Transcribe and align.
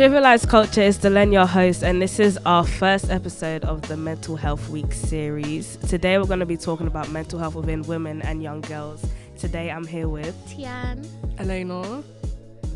Trivialized 0.00 0.48
Culture 0.48 0.80
is 0.80 0.96
Delenn, 0.96 1.30
your 1.30 1.44
host, 1.44 1.82
and 1.82 2.00
this 2.00 2.18
is 2.18 2.38
our 2.46 2.64
first 2.64 3.10
episode 3.10 3.66
of 3.66 3.82
the 3.82 3.98
Mental 3.98 4.34
Health 4.34 4.70
Week 4.70 4.94
series. 4.94 5.76
Today, 5.76 6.16
we're 6.16 6.24
going 6.24 6.40
to 6.40 6.46
be 6.46 6.56
talking 6.56 6.86
about 6.86 7.10
mental 7.10 7.38
health 7.38 7.54
within 7.54 7.82
women 7.82 8.22
and 8.22 8.42
young 8.42 8.62
girls. 8.62 9.04
Today, 9.36 9.70
I'm 9.70 9.86
here 9.86 10.08
with 10.08 10.34
Tian, 10.48 11.06
Elena. 11.36 12.02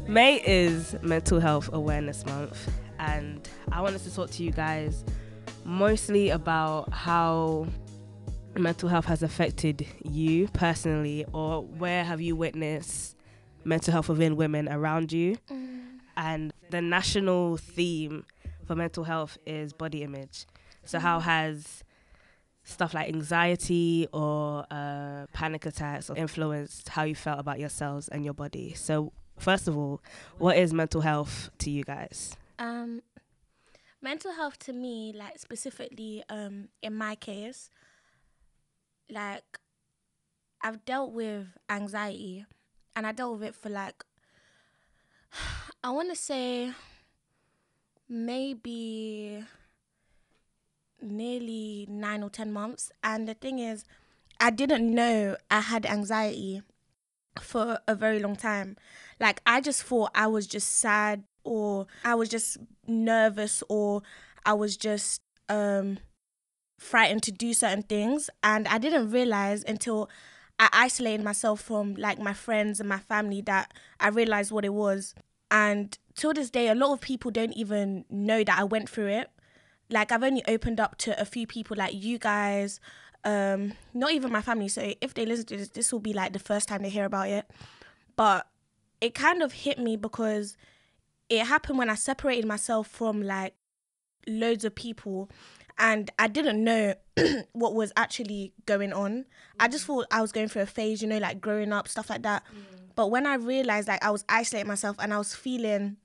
May 0.07 0.43
is 0.43 0.97
Mental 1.01 1.41
Health 1.41 1.71
Awareness 1.73 2.27
Month, 2.27 2.71
and 2.99 3.49
I 3.73 3.81
wanted 3.81 4.03
to 4.03 4.15
talk 4.15 4.29
to 4.33 4.43
you 4.43 4.51
guys 4.51 5.03
mostly 5.65 6.29
about 6.29 6.93
how 6.93 7.67
mental 8.55 8.91
health 8.91 9.07
has 9.07 9.23
affected 9.23 9.87
you 10.03 10.49
personally, 10.49 11.25
or 11.33 11.63
where 11.63 12.05
have 12.05 12.21
you 12.21 12.37
witnessed 12.37 13.17
mental 13.65 13.93
health 13.93 14.11
within 14.11 14.37
women 14.37 14.69
around 14.69 15.11
you? 15.11 15.39
Mm. 15.51 15.71
And 16.17 16.53
the 16.75 16.83
national 16.83 17.57
theme 17.57 18.25
for 18.67 18.75
mental 18.75 19.05
health 19.05 19.39
is 19.47 19.73
body 19.73 20.03
image. 20.03 20.45
So, 20.85 20.99
how 20.99 21.21
has 21.21 21.85
stuff 22.65 22.95
like 22.95 23.09
anxiety 23.09 24.09
or 24.13 24.67
uh, 24.71 25.27
panic 25.33 25.67
attacks 25.67 26.11
influenced 26.17 26.89
how 26.89 27.05
you 27.05 27.15
felt 27.15 27.39
about 27.39 27.61
yourselves 27.61 28.09
and 28.09 28.25
your 28.25 28.35
body? 28.35 28.75
So, 28.75 29.13
first 29.39 29.69
of 29.69 29.77
all, 29.77 30.03
what 30.39 30.57
is 30.57 30.75
mental 30.75 31.03
health 31.03 31.51
to 31.59 31.71
you 31.71 31.85
guys? 31.85 32.37
Um, 32.59 33.03
mental 34.03 34.33
health 34.33 34.59
to 34.61 34.73
me, 34.73 35.15
like 35.17 35.39
specifically, 35.39 36.25
um, 36.29 36.71
in 36.83 36.95
my 36.95 37.15
case, 37.15 37.71
like 39.09 39.45
I've 40.61 40.85
dealt 40.85 41.13
with 41.13 41.47
anxiety, 41.71 42.47
and 42.97 43.07
I 43.07 43.13
dealt 43.13 43.39
with 43.39 43.49
it 43.51 43.55
for 43.55 43.69
like 43.69 44.03
I 45.83 45.91
want 45.91 46.11
to 46.11 46.17
say 46.17 46.73
maybe 48.09 49.45
nearly 51.01 51.87
nine 51.89 52.23
or 52.23 52.31
ten 52.31 52.53
months. 52.53 52.91
And 53.03 53.29
the 53.29 53.35
thing 53.35 53.59
is, 53.59 53.85
I 54.41 54.51
didn't 54.51 54.93
know 54.93 55.37
I 55.51 55.61
had 55.61 55.87
anxiety 55.87 56.63
for 57.41 57.79
a 57.87 57.95
very 57.95 58.21
long 58.21 58.37
time. 58.37 58.77
Like, 59.21 59.41
I 59.47 59.61
just 59.61 59.83
thought 59.83 60.11
I 60.15 60.27
was 60.27 60.47
just 60.47 60.75
sad 60.77 61.25
or 61.45 61.87
I 62.05 62.15
was 62.15 62.29
just 62.29 62.57
nervous 62.87 63.63
or 63.69 64.03
I 64.47 64.55
was 64.55 64.77
just 64.77 65.21
um 65.49 65.99
frightened 66.79 67.23
to 67.23 67.33
do 67.33 67.53
certain 67.55 67.83
things 67.83 68.29
and 68.43 68.67
I 68.67 68.79
didn't 68.79 69.11
realize 69.11 69.63
until 69.65 70.09
I 70.59 70.69
isolated 70.73 71.25
myself 71.25 71.61
from 71.61 71.95
like 71.95 72.19
my 72.19 72.33
friends 72.33 72.81
and 72.81 72.89
my 72.89 72.99
family 72.99 73.41
that 73.43 73.73
I 74.01 74.09
realized 74.09 74.53
what 74.53 74.65
it 74.65 74.73
was. 74.73 75.15
And 75.51 75.97
till 76.15 76.33
this 76.33 76.51
day 76.51 76.69
a 76.69 76.75
lot 76.75 76.93
of 76.93 77.01
people 77.01 77.31
don't 77.31 77.53
even 77.53 78.05
know 78.09 78.45
that 78.45 78.59
I 78.59 78.65
went 78.65 78.89
through 78.89 79.09
it. 79.09 79.31
Like 79.91 80.13
I've 80.13 80.23
only 80.23 80.43
opened 80.47 80.81
up 80.81 80.97
to 80.99 81.21
a 81.21 81.25
few 81.25 81.47
people 81.47 81.77
like 81.77 81.95
you 81.95 82.19
guys 82.19 82.81
um 83.25 83.73
not 83.93 84.13
even 84.13 84.31
my 84.31 84.43
family. 84.43 84.69
So 84.69 84.93
if 85.01 85.15
they 85.15 85.27
listen 85.27 85.47
to 85.47 85.57
this 85.57 85.69
this 85.71 85.93
will 85.93 86.01
be 86.01 86.13
like 86.13 86.33
the 86.33 86.39
first 86.39 86.69
time 86.69 86.83
they 86.83 86.91
hear 86.91 87.05
about 87.05 87.29
it. 87.29 87.51
But 88.17 88.47
it 89.01 89.15
kind 89.15 89.43
of 89.43 89.53
hit 89.53 89.79
me 89.79 89.97
because 89.97 90.57
it 91.29 91.47
happened 91.47 91.79
when 91.79 91.91
I 91.91 91.95
separated 91.95 92.47
myself 92.47 92.87
from 92.87 93.23
like 93.23 93.55
loads 94.27 94.65
of 94.65 94.75
people 94.75 95.29
and 95.79 96.11
I 96.19 96.29
didn't 96.29 96.63
know 96.63 96.95
what 97.53 97.75
was 97.75 97.93
actually 97.97 98.53
going 98.67 98.93
on. 98.93 99.25
I 99.59 99.69
just 99.69 99.87
thought 99.87 100.07
I 100.11 100.21
was 100.21 100.33
going 100.33 100.49
through 100.49 100.63
a 100.63 100.67
phase, 100.67 101.03
you 101.03 101.09
know, 101.09 101.19
like 101.19 101.41
growing 101.41 101.73
up, 101.73 101.89
stuff 101.89 102.11
like 102.11 102.23
that. 102.23 102.45
Mm. 102.47 102.93
But 102.95 103.11
when 103.11 103.27
I 103.27 103.35
realized 103.35 103.89
like 103.89 104.05
I 104.05 104.11
was 104.11 104.25
isolating 104.29 104.69
myself 104.69 104.97
and 105.01 105.13
I 105.13 105.19
was 105.19 105.35
feeling 105.35 105.97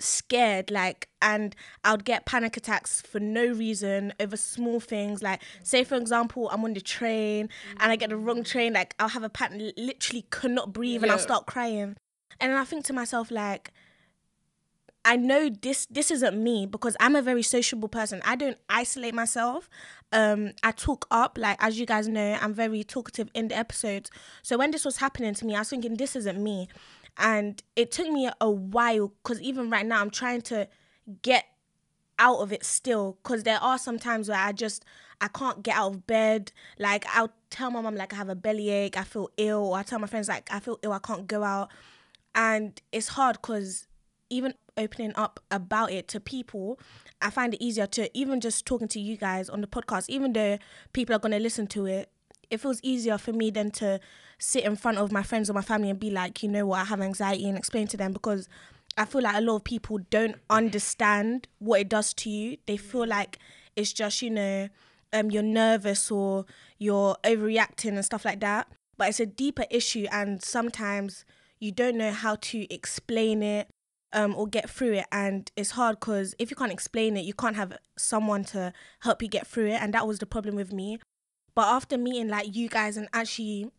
scared 0.00 0.70
like 0.70 1.08
and 1.20 1.56
I 1.82 1.90
would 1.90 2.04
get 2.04 2.24
panic 2.24 2.56
attacks 2.56 3.02
for 3.02 3.18
no 3.18 3.46
reason 3.46 4.12
over 4.20 4.36
small 4.36 4.78
things 4.78 5.24
like 5.24 5.42
say 5.64 5.82
for 5.82 5.96
example 5.96 6.48
I'm 6.50 6.64
on 6.64 6.74
the 6.74 6.80
train 6.80 7.48
and 7.80 7.90
I 7.90 7.96
get 7.96 8.10
the 8.10 8.16
wrong 8.16 8.42
mm. 8.42 8.46
train 8.46 8.74
like 8.74 8.94
I'll 9.00 9.08
have 9.08 9.24
a 9.24 9.28
panic 9.28 9.74
literally 9.76 10.22
could 10.30 10.52
not 10.52 10.72
breathe 10.72 11.02
and 11.02 11.10
I'll 11.10 11.18
start 11.18 11.46
crying 11.46 11.96
and 12.40 12.52
then 12.52 12.56
I 12.56 12.64
think 12.64 12.84
to 12.84 12.92
myself 12.92 13.32
like 13.32 13.72
I 15.08 15.16
know 15.16 15.48
this 15.48 15.86
this 15.86 16.10
isn't 16.10 16.36
me 16.36 16.66
because 16.66 16.94
I'm 17.00 17.16
a 17.16 17.22
very 17.22 17.42
sociable 17.42 17.88
person. 17.88 18.20
I 18.26 18.36
don't 18.36 18.58
isolate 18.68 19.14
myself. 19.14 19.70
Um 20.12 20.52
I 20.62 20.70
talk 20.72 21.06
up 21.10 21.38
like 21.38 21.56
as 21.60 21.80
you 21.80 21.86
guys 21.86 22.08
know, 22.08 22.36
I'm 22.38 22.52
very 22.52 22.84
talkative 22.84 23.30
in 23.32 23.48
the 23.48 23.56
episodes. 23.56 24.10
So 24.42 24.58
when 24.58 24.70
this 24.70 24.84
was 24.84 24.98
happening 24.98 25.32
to 25.32 25.46
me, 25.46 25.56
I 25.56 25.60
was 25.60 25.70
thinking 25.70 25.94
this 25.94 26.14
isn't 26.14 26.38
me. 26.38 26.68
And 27.16 27.62
it 27.74 27.90
took 27.90 28.10
me 28.10 28.28
a 28.38 28.50
while 28.50 29.14
cuz 29.22 29.40
even 29.40 29.70
right 29.70 29.86
now 29.86 30.02
I'm 30.02 30.10
trying 30.10 30.42
to 30.42 30.68
get 31.22 31.46
out 32.18 32.40
of 32.40 32.52
it 32.52 32.62
still 32.62 33.16
because 33.22 33.44
there 33.44 33.62
are 33.62 33.78
some 33.78 33.98
times 33.98 34.28
where 34.28 34.38
I 34.38 34.52
just 34.52 34.84
I 35.22 35.28
can't 35.28 35.62
get 35.62 35.74
out 35.74 35.94
of 35.94 36.06
bed. 36.06 36.52
Like 36.78 37.06
I'll 37.16 37.32
tell 37.48 37.70
my 37.70 37.80
mom 37.80 37.94
like 37.94 38.12
I 38.12 38.16
have 38.16 38.28
a 38.28 38.34
bellyache, 38.34 38.98
I 38.98 39.04
feel 39.04 39.30
ill, 39.38 39.68
or 39.68 39.78
I 39.78 39.84
tell 39.84 40.00
my 40.00 40.06
friends 40.06 40.28
like 40.28 40.52
I 40.52 40.60
feel 40.60 40.78
ill, 40.82 40.92
I 40.92 40.98
can't 40.98 41.26
go 41.26 41.44
out. 41.44 41.70
And 42.34 42.78
it's 42.92 43.08
hard 43.08 43.38
because 43.40 43.87
even 44.30 44.54
opening 44.76 45.12
up 45.16 45.40
about 45.50 45.90
it 45.90 46.08
to 46.08 46.20
people, 46.20 46.78
I 47.20 47.30
find 47.30 47.54
it 47.54 47.62
easier 47.62 47.86
to 47.88 48.10
even 48.16 48.40
just 48.40 48.66
talking 48.66 48.88
to 48.88 49.00
you 49.00 49.16
guys 49.16 49.48
on 49.48 49.60
the 49.60 49.66
podcast, 49.66 50.08
even 50.08 50.32
though 50.32 50.58
people 50.92 51.14
are 51.14 51.18
gonna 51.18 51.38
listen 51.38 51.66
to 51.68 51.86
it. 51.86 52.10
It 52.50 52.60
feels 52.60 52.80
easier 52.82 53.18
for 53.18 53.32
me 53.32 53.50
than 53.50 53.70
to 53.72 54.00
sit 54.38 54.64
in 54.64 54.76
front 54.76 54.98
of 54.98 55.12
my 55.12 55.22
friends 55.22 55.50
or 55.50 55.52
my 55.52 55.62
family 55.62 55.90
and 55.90 55.98
be 55.98 56.10
like, 56.10 56.42
you 56.42 56.48
know 56.48 56.66
what, 56.66 56.80
I 56.80 56.84
have 56.84 57.00
anxiety 57.00 57.48
and 57.48 57.58
explain 57.58 57.86
to 57.88 57.96
them 57.96 58.12
because 58.12 58.48
I 58.96 59.04
feel 59.04 59.22
like 59.22 59.36
a 59.36 59.40
lot 59.40 59.56
of 59.56 59.64
people 59.64 59.98
don't 60.10 60.36
understand 60.48 61.46
what 61.58 61.80
it 61.80 61.88
does 61.88 62.14
to 62.14 62.30
you. 62.30 62.56
They 62.66 62.76
feel 62.76 63.06
like 63.06 63.38
it's 63.76 63.92
just, 63.92 64.22
you 64.22 64.30
know, 64.30 64.68
um, 65.12 65.30
you're 65.30 65.42
nervous 65.42 66.10
or 66.10 66.46
you're 66.78 67.16
overreacting 67.24 67.94
and 67.94 68.04
stuff 68.04 68.24
like 68.24 68.40
that. 68.40 68.68
But 68.96 69.10
it's 69.10 69.20
a 69.20 69.26
deeper 69.26 69.64
issue, 69.70 70.06
and 70.10 70.42
sometimes 70.42 71.24
you 71.60 71.70
don't 71.70 71.96
know 71.96 72.10
how 72.10 72.36
to 72.36 72.72
explain 72.74 73.42
it 73.42 73.68
um, 74.12 74.34
or 74.34 74.46
get 74.46 74.68
through 74.68 74.94
it. 74.94 75.06
And 75.12 75.50
it's 75.56 75.72
hard 75.72 76.00
because 76.00 76.34
if 76.38 76.50
you 76.50 76.56
can't 76.56 76.72
explain 76.72 77.16
it, 77.16 77.24
you 77.24 77.34
can't 77.34 77.56
have 77.56 77.76
someone 77.96 78.44
to 78.44 78.72
help 79.00 79.22
you 79.22 79.28
get 79.28 79.46
through 79.46 79.68
it. 79.68 79.82
And 79.82 79.92
that 79.94 80.06
was 80.06 80.18
the 80.18 80.26
problem 80.26 80.54
with 80.54 80.72
me. 80.72 80.98
But 81.54 81.66
after 81.66 81.98
meeting 81.98 82.28
like 82.28 82.54
you 82.54 82.68
guys 82.68 82.96
and 82.96 83.08
actually 83.12 83.70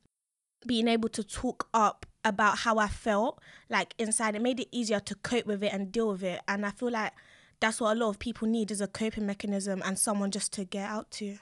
being 0.65 0.87
able 0.87 1.09
to 1.09 1.23
talk 1.23 1.69
up 1.73 2.05
about 2.25 2.59
how 2.59 2.77
I 2.77 2.87
felt 2.87 3.39
like 3.69 3.95
inside, 3.97 4.35
it 4.35 4.41
made 4.41 4.59
it 4.59 4.67
easier 4.71 4.99
to 4.99 5.15
cope 5.15 5.45
with 5.45 5.63
it 5.63 5.73
and 5.73 5.91
deal 5.91 6.09
with 6.09 6.23
it. 6.23 6.41
And 6.47 6.65
I 6.65 6.71
feel 6.71 6.91
like 6.91 7.13
that's 7.59 7.79
what 7.79 7.95
a 7.95 7.99
lot 7.99 8.09
of 8.09 8.19
people 8.19 8.47
need 8.47 8.71
is 8.71 8.81
a 8.81 8.87
coping 8.87 9.25
mechanism 9.25 9.81
and 9.85 9.97
someone 9.97 10.31
just 10.31 10.53
to 10.53 10.65
get 10.65 10.89
out 10.89 11.11
to. 11.11 11.37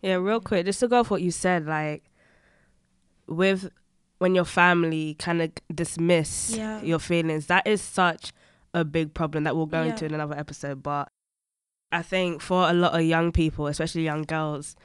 Yeah, 0.00 0.14
real 0.14 0.40
quick, 0.40 0.66
just 0.66 0.80
to 0.80 0.88
go 0.88 1.00
off 1.00 1.10
what 1.10 1.22
you 1.22 1.30
said, 1.30 1.66
like 1.66 2.04
with 3.26 3.70
when 4.22 4.34
your 4.34 4.44
family 4.46 5.14
kind 5.18 5.42
of 5.42 5.50
dismiss 5.74 6.54
Yeah. 6.56 6.80
your 6.82 6.98
feelings, 7.00 7.46
that 7.46 7.66
is 7.66 7.82
such 7.82 8.32
a 8.72 8.84
big 8.84 9.12
problem 9.12 9.44
that 9.44 9.54
we'll 9.56 9.66
go 9.66 9.82
Yeah. 9.82 9.90
into 9.90 10.04
in 10.06 10.14
another 10.14 10.36
episode. 10.38 10.82
But 10.82 11.08
I 11.90 12.02
think 12.02 12.40
for 12.40 12.70
a 12.70 12.72
lot 12.72 12.94
of 12.98 13.02
young 13.02 13.32
people, 13.32 13.66
especially 13.66 14.04
young 14.04 14.22
girls, 14.22 14.76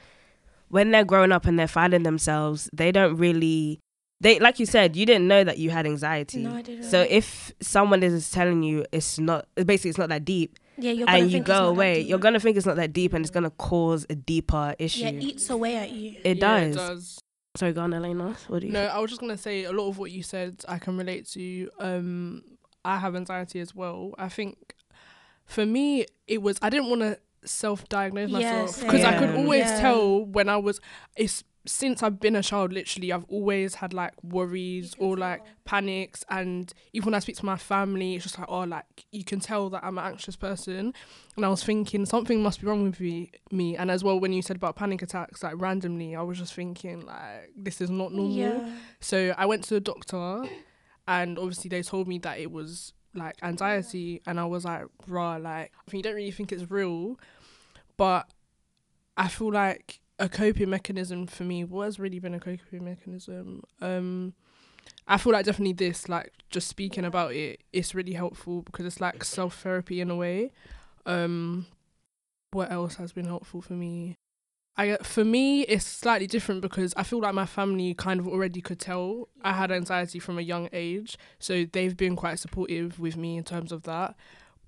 when 0.70 0.92
they're 0.92 1.06
growing 1.06 1.32
up 1.32 1.46
and 1.46 1.58
they're 1.58 1.68
finding 1.68 2.04
themselves, 2.04 2.70
they 2.74 2.92
don't 2.92 3.16
really 3.16 3.80
they 4.20 4.40
like 4.40 4.58
you 4.60 4.66
said, 4.66 4.96
you 4.96 5.06
didn't 5.06 5.28
know 5.28 5.44
that 5.44 5.60
you 5.60 5.70
had 5.70 5.86
anxiety. 5.86 6.40
No, 6.44 6.56
I 6.56 6.64
didn't. 6.64 6.84
So 6.86 7.06
if 7.08 7.54
someone 7.62 8.02
is 8.02 8.32
telling 8.32 8.64
you 8.64 8.84
it's 8.92 9.20
not 9.20 9.46
basically 9.56 9.92
it's 9.92 10.00
not 10.00 10.10
that 10.10 10.26
deep 10.26 10.58
Yeah, 10.76 10.92
you're 10.92 11.08
and 11.08 11.26
you 11.26 11.30
think 11.34 11.42
it's 11.44 11.50
not 11.50 11.62
go 11.62 11.70
away, 11.70 12.02
you're 12.02 12.18
gonna 12.18 12.40
think 12.40 12.58
it's 12.58 12.66
not 12.66 12.78
that 12.78 12.92
deep 12.94 13.14
and 13.14 13.24
it's 13.24 13.30
gonna 13.32 13.52
cause 13.52 14.08
a 14.10 14.16
deeper 14.16 14.74
issue. 14.80 15.02
yeah, 15.04 15.12
eats 15.12 15.52
away 15.52 15.76
at 15.78 15.92
you. 15.92 16.16
It 16.24 16.38
Yeah, 16.38 16.48
does. 16.48 16.76
It 16.76 16.80
does. 16.80 17.20
Sorry, 17.58 17.74
go 17.74 17.82
on, 17.82 17.92
Elena. 17.92 18.36
What 18.50 18.62
do 18.62 18.68
you? 18.68 18.72
No, 18.74 18.86
I 18.86 19.00
was 19.00 19.10
just 19.10 19.20
gonna 19.20 19.36
say 19.36 19.64
a 19.64 19.72
lot 19.72 19.90
of 19.90 19.98
what 19.98 20.12
you 20.12 20.22
said 20.22 20.64
I 20.68 20.78
can 20.78 20.96
relate 20.96 21.26
to. 21.30 21.70
Um, 21.80 22.44
I 22.86 22.98
have 23.00 23.16
anxiety 23.16 23.60
as 23.60 23.74
well. 23.74 24.14
I 24.20 24.30
think 24.30 24.76
for 25.46 25.66
me 25.66 26.06
it 26.28 26.40
was 26.44 26.60
I 26.62 26.70
didn't 26.70 26.90
want 26.90 27.02
to 27.02 27.18
self-diagnose 27.48 28.30
myself 28.32 28.80
because 28.82 29.04
I 29.04 29.18
could 29.18 29.36
always 29.36 29.66
Yeah. 29.66 29.80
tell 29.82 30.26
when 30.26 30.50
I 30.50 30.58
was. 30.58 30.80
It's 31.16 31.44
since 31.66 32.02
I've 32.02 32.18
been 32.22 32.36
a 32.38 32.42
child. 32.42 32.72
Literally, 32.72 33.12
I've 33.12 33.26
always 33.28 33.76
had 33.76 33.94
like 33.94 34.14
worries 34.24 34.96
or 35.00 35.18
like 35.18 35.42
panics, 35.66 36.24
and 36.30 36.74
even 36.94 37.08
when 37.08 37.14
I 37.14 37.20
speak 37.20 37.36
to 37.38 37.46
my 37.46 37.58
family, 37.58 38.16
it's 38.16 38.24
just 38.24 38.40
like 38.40 38.48
oh, 38.50 38.62
like 38.62 38.86
you 39.12 39.26
can 39.26 39.42
tell 39.42 39.70
that 39.72 39.84
I'm 39.84 39.98
an 39.98 40.06
anxious 40.06 40.38
person. 40.38 40.94
And 41.36 41.46
I 41.46 41.50
was 41.50 41.64
thinking 41.64 42.06
something 42.06 42.42
must 42.42 42.62
be 42.62 42.68
wrong 42.68 42.84
with 42.84 43.00
me, 43.02 43.32
me. 43.52 43.76
And 43.76 43.92
as 43.92 44.02
well, 44.04 44.18
when 44.20 44.32
you 44.32 44.42
said 44.42 44.56
about 44.56 44.78
panic 44.78 45.02
attacks, 45.02 45.44
like 45.44 45.56
randomly, 45.60 46.16
I 46.16 46.22
was 46.22 46.38
just 46.38 46.54
thinking 46.54 47.06
like 47.06 47.52
this 47.56 47.82
is 47.82 47.90
not 47.90 48.14
normal. 48.14 48.32
Yeah. 48.34 48.70
So 49.02 49.34
I 49.38 49.46
went 49.46 49.66
to 49.66 49.74
the 49.74 49.82
doctor, 49.82 50.44
and 51.08 51.38
obviously 51.38 51.68
they 51.70 51.82
told 51.84 52.08
me 52.08 52.18
that 52.20 52.40
it 52.40 52.50
was 52.52 52.94
like 53.14 53.36
anxiety, 53.44 54.22
and 54.26 54.40
I 54.40 54.46
was 54.46 54.64
like, 54.64 54.86
"Bruh, 55.06 55.42
like 55.42 55.74
you 55.92 56.02
don't 56.02 56.16
really 56.16 56.32
think 56.32 56.52
it's 56.54 56.70
real," 56.72 57.20
but 57.98 58.30
I 59.16 59.28
feel 59.28 59.52
like 59.52 60.00
a 60.20 60.30
coping 60.30 60.70
mechanism 60.70 61.28
for 61.28 61.44
me 61.44 61.64
what 61.64 61.86
has 61.86 62.00
really 62.00 62.20
been 62.20 62.34
a 62.34 62.40
coping 62.40 62.86
mechanism. 62.86 63.64
Um, 63.82 64.34
I 65.08 65.18
feel 65.18 65.34
like 65.34 65.46
definitely 65.46 65.74
this, 65.74 66.10
like 66.10 66.32
just 66.50 66.68
speaking 66.68 67.06
about 67.06 67.34
it, 67.34 67.62
it's 67.74 67.94
really 67.96 68.14
helpful 68.14 68.62
because 68.62 68.86
it's 68.86 69.02
like 69.02 69.24
self 69.24 69.62
therapy 69.62 70.02
in 70.02 70.10
a 70.10 70.16
way. 70.16 70.52
Um, 71.06 71.66
what 72.52 72.72
else 72.72 72.96
has 72.96 73.12
been 73.12 73.26
helpful 73.26 73.62
for 73.62 73.74
me? 73.74 74.16
I 74.78 74.98
for 74.98 75.26
me 75.26 75.62
it's 75.62 75.86
slightly 75.86 76.28
different 76.28 76.62
because 76.62 76.94
I 76.96 77.04
feel 77.04 77.20
like 77.20 77.34
my 77.34 77.48
family 77.48 77.96
kind 77.96 78.20
of 78.20 78.28
already 78.28 78.62
could 78.62 78.80
tell 78.80 79.28
I 79.42 79.54
had 79.54 79.72
anxiety 79.72 80.20
from 80.20 80.38
a 80.38 80.42
young 80.42 80.70
age, 80.72 81.18
so 81.40 81.66
they've 81.66 81.98
been 81.98 82.16
quite 82.16 82.40
supportive 82.40 83.00
with 83.00 83.18
me 83.18 83.38
in 83.38 83.44
terms 83.44 83.72
of 83.72 83.84
that. 83.84 84.16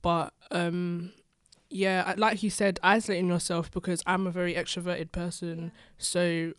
But 0.02 0.34
um, 0.52 1.14
yeah, 1.70 2.14
like 2.18 2.42
you 2.44 2.50
said, 2.50 2.80
isolating 2.82 3.28
yourself 3.28 3.70
because 3.72 4.02
I'm 4.06 4.26
a 4.28 4.32
very 4.32 4.56
extroverted 4.56 5.12
person, 5.12 5.72
so 5.98 6.54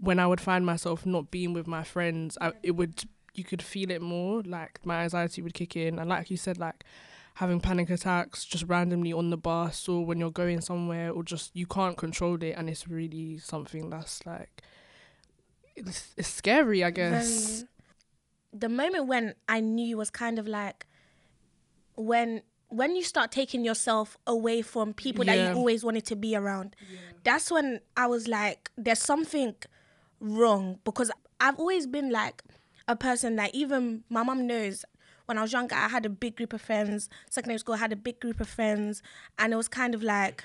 when 0.00 0.18
I 0.18 0.26
would 0.26 0.40
find 0.40 0.66
myself 0.66 1.06
not 1.06 1.30
being 1.30 1.52
with 1.52 1.66
my 1.66 1.82
friends, 1.82 2.36
I, 2.40 2.52
it 2.62 2.72
would 2.72 3.04
you 3.34 3.44
could 3.44 3.62
feel 3.62 3.90
it 3.90 4.02
more. 4.02 4.42
Like 4.42 4.80
my 4.84 5.02
anxiety 5.02 5.42
would 5.42 5.54
kick 5.54 5.76
in, 5.76 5.98
and 5.98 6.08
like 6.08 6.30
you 6.30 6.36
said, 6.36 6.58
like 6.58 6.84
having 7.34 7.60
panic 7.60 7.90
attacks 7.90 8.44
just 8.44 8.64
randomly 8.68 9.12
on 9.12 9.30
the 9.30 9.36
bus 9.36 9.88
or 9.88 10.04
when 10.06 10.18
you're 10.18 10.30
going 10.30 10.60
somewhere 10.60 11.10
or 11.10 11.24
just 11.24 11.50
you 11.54 11.66
can't 11.66 11.96
control 11.96 12.40
it 12.42 12.52
and 12.56 12.70
it's 12.70 12.86
really 12.86 13.36
something 13.38 13.90
that's 13.90 14.24
like 14.24 14.62
it's, 15.74 16.14
it's 16.16 16.28
scary 16.28 16.84
i 16.84 16.90
guess 16.90 17.56
Very. 17.56 17.68
The 18.56 18.68
moment 18.68 19.08
when 19.08 19.34
I 19.48 19.58
knew 19.58 19.96
was 19.96 20.10
kind 20.10 20.38
of 20.38 20.46
like 20.46 20.86
when 21.96 22.42
when 22.74 22.96
you 22.96 23.04
start 23.04 23.30
taking 23.30 23.64
yourself 23.64 24.16
away 24.26 24.60
from 24.60 24.92
people 24.92 25.24
that 25.24 25.38
you 25.38 25.56
always 25.56 25.84
wanted 25.84 26.04
to 26.06 26.16
be 26.16 26.34
around. 26.34 26.74
That's 27.22 27.50
when 27.50 27.80
I 27.96 28.06
was 28.06 28.26
like, 28.26 28.70
there's 28.76 28.98
something 28.98 29.54
wrong 30.18 30.80
because 30.84 31.10
I've 31.40 31.58
always 31.58 31.86
been 31.86 32.10
like 32.10 32.42
a 32.88 32.96
person 32.96 33.36
that 33.36 33.54
even 33.54 34.02
my 34.10 34.22
mom 34.24 34.46
knows 34.46 34.84
when 35.26 35.38
I 35.38 35.42
was 35.42 35.52
younger, 35.52 35.74
I 35.74 35.88
had 35.88 36.04
a 36.04 36.10
big 36.10 36.36
group 36.36 36.52
of 36.52 36.60
friends. 36.60 37.08
Secondary 37.30 37.58
school, 37.58 37.76
I 37.76 37.78
had 37.78 37.92
a 37.92 37.96
big 37.96 38.20
group 38.20 38.40
of 38.40 38.48
friends, 38.48 39.02
and 39.38 39.52
it 39.52 39.56
was 39.56 39.68
kind 39.68 39.94
of 39.94 40.02
like, 40.02 40.44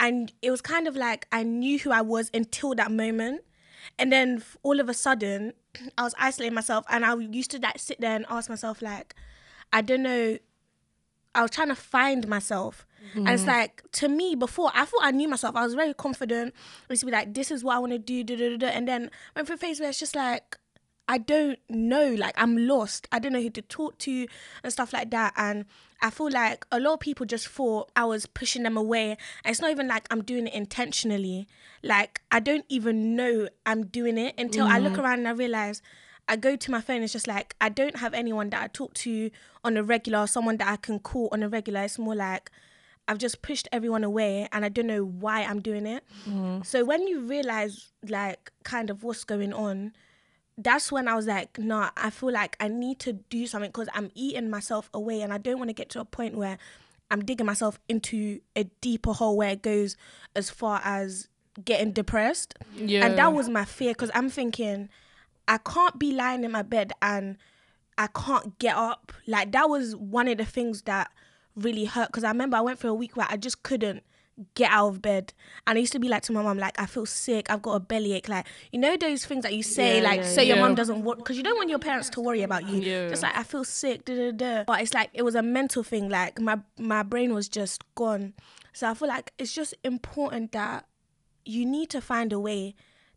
and 0.00 0.32
it 0.42 0.50
was 0.50 0.60
kind 0.60 0.88
of 0.88 0.96
like 0.96 1.28
I 1.30 1.42
knew 1.44 1.78
who 1.78 1.92
I 1.92 2.00
was 2.00 2.30
until 2.34 2.74
that 2.74 2.90
moment, 2.90 3.42
and 3.98 4.12
then 4.12 4.42
all 4.62 4.80
of 4.80 4.88
a 4.88 4.94
sudden, 4.94 5.52
I 5.98 6.02
was 6.02 6.14
isolating 6.18 6.54
myself, 6.54 6.84
and 6.88 7.04
I 7.04 7.14
used 7.14 7.50
to 7.52 7.60
like 7.60 7.78
sit 7.78 8.00
there 8.00 8.16
and 8.16 8.26
ask 8.28 8.50
myself 8.50 8.82
like, 8.82 9.14
I 9.72 9.82
don't 9.82 10.02
know. 10.02 10.38
I 11.38 11.42
was 11.42 11.50
trying 11.52 11.68
to 11.68 11.76
find 11.76 12.26
myself. 12.26 12.84
And 13.14 13.28
it's 13.28 13.44
mm. 13.44 13.46
like, 13.46 13.82
to 13.92 14.08
me, 14.08 14.34
before, 14.34 14.70
I 14.74 14.84
thought 14.84 15.00
I 15.02 15.12
knew 15.12 15.28
myself. 15.28 15.56
I 15.56 15.64
was 15.64 15.74
very 15.74 15.94
confident. 15.94 16.52
I 16.90 16.92
used 16.92 17.00
to 17.00 17.06
be 17.06 17.12
like, 17.12 17.32
this 17.32 17.50
is 17.50 17.64
what 17.64 17.76
I 17.76 17.78
want 17.78 17.92
to 17.92 17.98
do, 17.98 18.24
da, 18.24 18.36
da, 18.36 18.56
da. 18.56 18.66
And 18.66 18.86
then 18.86 19.10
went 19.34 19.46
through 19.46 19.54
a 19.54 19.58
phase 19.58 19.80
where 19.80 19.88
it's 19.88 20.00
just 20.00 20.16
like, 20.16 20.58
I 21.06 21.18
don't 21.18 21.58
know. 21.70 22.14
Like, 22.14 22.34
I'm 22.36 22.56
lost. 22.66 23.08
I 23.10 23.18
don't 23.18 23.32
know 23.32 23.40
who 23.40 23.50
to 23.50 23.62
talk 23.62 23.96
to 23.98 24.26
and 24.62 24.72
stuff 24.72 24.92
like 24.92 25.10
that. 25.12 25.32
And 25.36 25.64
I 26.02 26.10
feel 26.10 26.30
like 26.30 26.66
a 26.70 26.78
lot 26.80 26.94
of 26.94 27.00
people 27.00 27.24
just 27.24 27.48
thought 27.48 27.90
I 27.96 28.04
was 28.04 28.26
pushing 28.26 28.64
them 28.64 28.76
away. 28.76 29.12
And 29.44 29.50
it's 29.52 29.60
not 29.60 29.70
even 29.70 29.88
like 29.88 30.06
I'm 30.10 30.22
doing 30.22 30.48
it 30.48 30.54
intentionally. 30.54 31.46
Like, 31.82 32.20
I 32.30 32.40
don't 32.40 32.66
even 32.68 33.16
know 33.16 33.48
I'm 33.64 33.86
doing 33.86 34.18
it 34.18 34.34
until 34.36 34.66
I 34.66 34.78
look 34.80 34.94
mm. 34.94 34.98
around 35.02 35.20
and 35.20 35.28
I 35.28 35.32
realize 35.32 35.82
I 36.28 36.36
go 36.36 36.56
to 36.56 36.70
my 36.70 36.80
phone, 36.80 37.02
it's 37.02 37.12
just 37.12 37.26
like 37.26 37.56
I 37.60 37.68
don't 37.68 37.96
have 37.96 38.14
anyone 38.14 38.50
that 38.50 38.62
I 38.62 38.66
talk 38.68 38.94
to 38.94 39.30
on 39.64 39.76
a 39.76 39.82
regular, 39.82 40.26
someone 40.26 40.58
that 40.58 40.68
I 40.68 40.76
can 40.76 40.98
call 40.98 41.28
on 41.32 41.42
a 41.42 41.48
regular. 41.48 41.82
It's 41.82 41.98
more 41.98 42.14
like 42.14 42.50
I've 43.08 43.18
just 43.18 43.40
pushed 43.40 43.68
everyone 43.72 44.04
away 44.04 44.48
and 44.52 44.64
I 44.64 44.68
don't 44.68 44.86
know 44.86 45.02
why 45.04 45.42
I'm 45.42 45.60
doing 45.60 45.86
it. 45.86 46.04
Mm-hmm. 46.28 46.62
So 46.62 46.84
when 46.84 47.06
you 47.06 47.20
realize 47.20 47.92
like 48.06 48.52
kind 48.64 48.90
of 48.90 49.02
what's 49.02 49.24
going 49.24 49.54
on, 49.54 49.92
that's 50.58 50.92
when 50.92 51.08
I 51.08 51.14
was 51.14 51.26
like, 51.26 51.58
nah, 51.58 51.90
I 51.96 52.10
feel 52.10 52.32
like 52.32 52.56
I 52.60 52.68
need 52.68 52.98
to 53.00 53.14
do 53.14 53.46
something 53.46 53.70
because 53.70 53.88
I'm 53.94 54.10
eating 54.14 54.50
myself 54.50 54.90
away 54.92 55.22
and 55.22 55.32
I 55.32 55.38
don't 55.38 55.58
want 55.58 55.70
to 55.70 55.74
get 55.74 55.88
to 55.90 56.00
a 56.00 56.04
point 56.04 56.36
where 56.36 56.58
I'm 57.10 57.24
digging 57.24 57.46
myself 57.46 57.80
into 57.88 58.40
a 58.54 58.64
deeper 58.82 59.12
hole 59.12 59.36
where 59.36 59.50
it 59.50 59.62
goes 59.62 59.96
as 60.36 60.50
far 60.50 60.82
as 60.84 61.28
getting 61.64 61.92
depressed. 61.92 62.54
yeah 62.76 63.06
And 63.06 63.16
that 63.16 63.32
was 63.32 63.48
my 63.48 63.64
fear 63.64 63.92
because 63.92 64.10
I'm 64.14 64.28
thinking, 64.28 64.90
I 65.48 65.58
can't 65.58 65.98
be 65.98 66.12
lying 66.12 66.44
in 66.44 66.52
my 66.52 66.62
bed 66.62 66.92
and 67.02 67.36
I 67.96 68.06
can't 68.08 68.58
get 68.58 68.76
up. 68.76 69.12
Like, 69.26 69.50
that 69.52 69.68
was 69.68 69.96
one 69.96 70.28
of 70.28 70.38
the 70.38 70.44
things 70.44 70.82
that 70.82 71.10
really 71.56 71.86
hurt 71.86 72.08
because 72.08 72.22
I 72.22 72.28
remember 72.28 72.56
I 72.56 72.60
went 72.60 72.78
for 72.78 72.88
a 72.88 72.94
week 72.94 73.16
where 73.16 73.26
I 73.28 73.36
just 73.36 73.64
couldn't 73.64 74.04
get 74.54 74.70
out 74.70 74.88
of 74.88 75.02
bed. 75.02 75.32
And 75.66 75.76
I 75.76 75.80
used 75.80 75.92
to 75.94 75.98
be 75.98 76.08
like 76.08 76.22
to 76.24 76.32
my 76.32 76.42
mom, 76.42 76.58
like, 76.58 76.80
I 76.80 76.86
feel 76.86 77.06
sick, 77.06 77.50
I've 77.50 77.62
got 77.62 77.72
a 77.72 77.80
bellyache. 77.80 78.28
Like, 78.28 78.46
you 78.70 78.78
know, 78.78 78.96
those 78.96 79.24
things 79.24 79.42
that 79.42 79.54
you 79.54 79.62
say, 79.62 79.98
Yeah, 79.98 80.04
like, 80.04 80.20
yeah, 80.20 80.26
so 80.28 80.40
your 80.42 80.58
mom 80.58 80.74
doesn't 80.74 81.02
want, 81.02 81.18
because 81.18 81.36
you 81.36 81.42
don't 81.42 81.56
want 81.56 81.70
your 81.70 81.78
parents 81.78 82.08
to 82.10 82.20
worry 82.20 82.42
about 82.42 82.68
you. 82.68 82.80
Yeah. 82.80 83.08
Just 83.08 83.22
like, 83.22 83.36
I 83.36 83.42
feel 83.42 83.64
sick, 83.64 84.04
da 84.04 84.14
da 84.14 84.30
da. 84.32 84.64
But 84.64 84.82
it's 84.82 84.94
like, 84.94 85.10
it 85.12 85.22
was 85.22 85.34
a 85.34 85.42
mental 85.42 85.82
thing. 85.82 86.08
Like, 86.08 86.40
my, 86.40 86.58
my 86.78 87.02
brain 87.02 87.34
was 87.34 87.48
just 87.48 87.82
gone. 87.94 88.34
So 88.72 88.88
I 88.88 88.94
feel 88.94 89.08
like 89.08 89.32
it's 89.38 89.52
just 89.52 89.74
important 89.82 90.52
that 90.52 90.86
you 91.44 91.66
need 91.66 91.90
to 91.90 92.00
find 92.00 92.32
a 92.32 92.38
way 92.38 92.74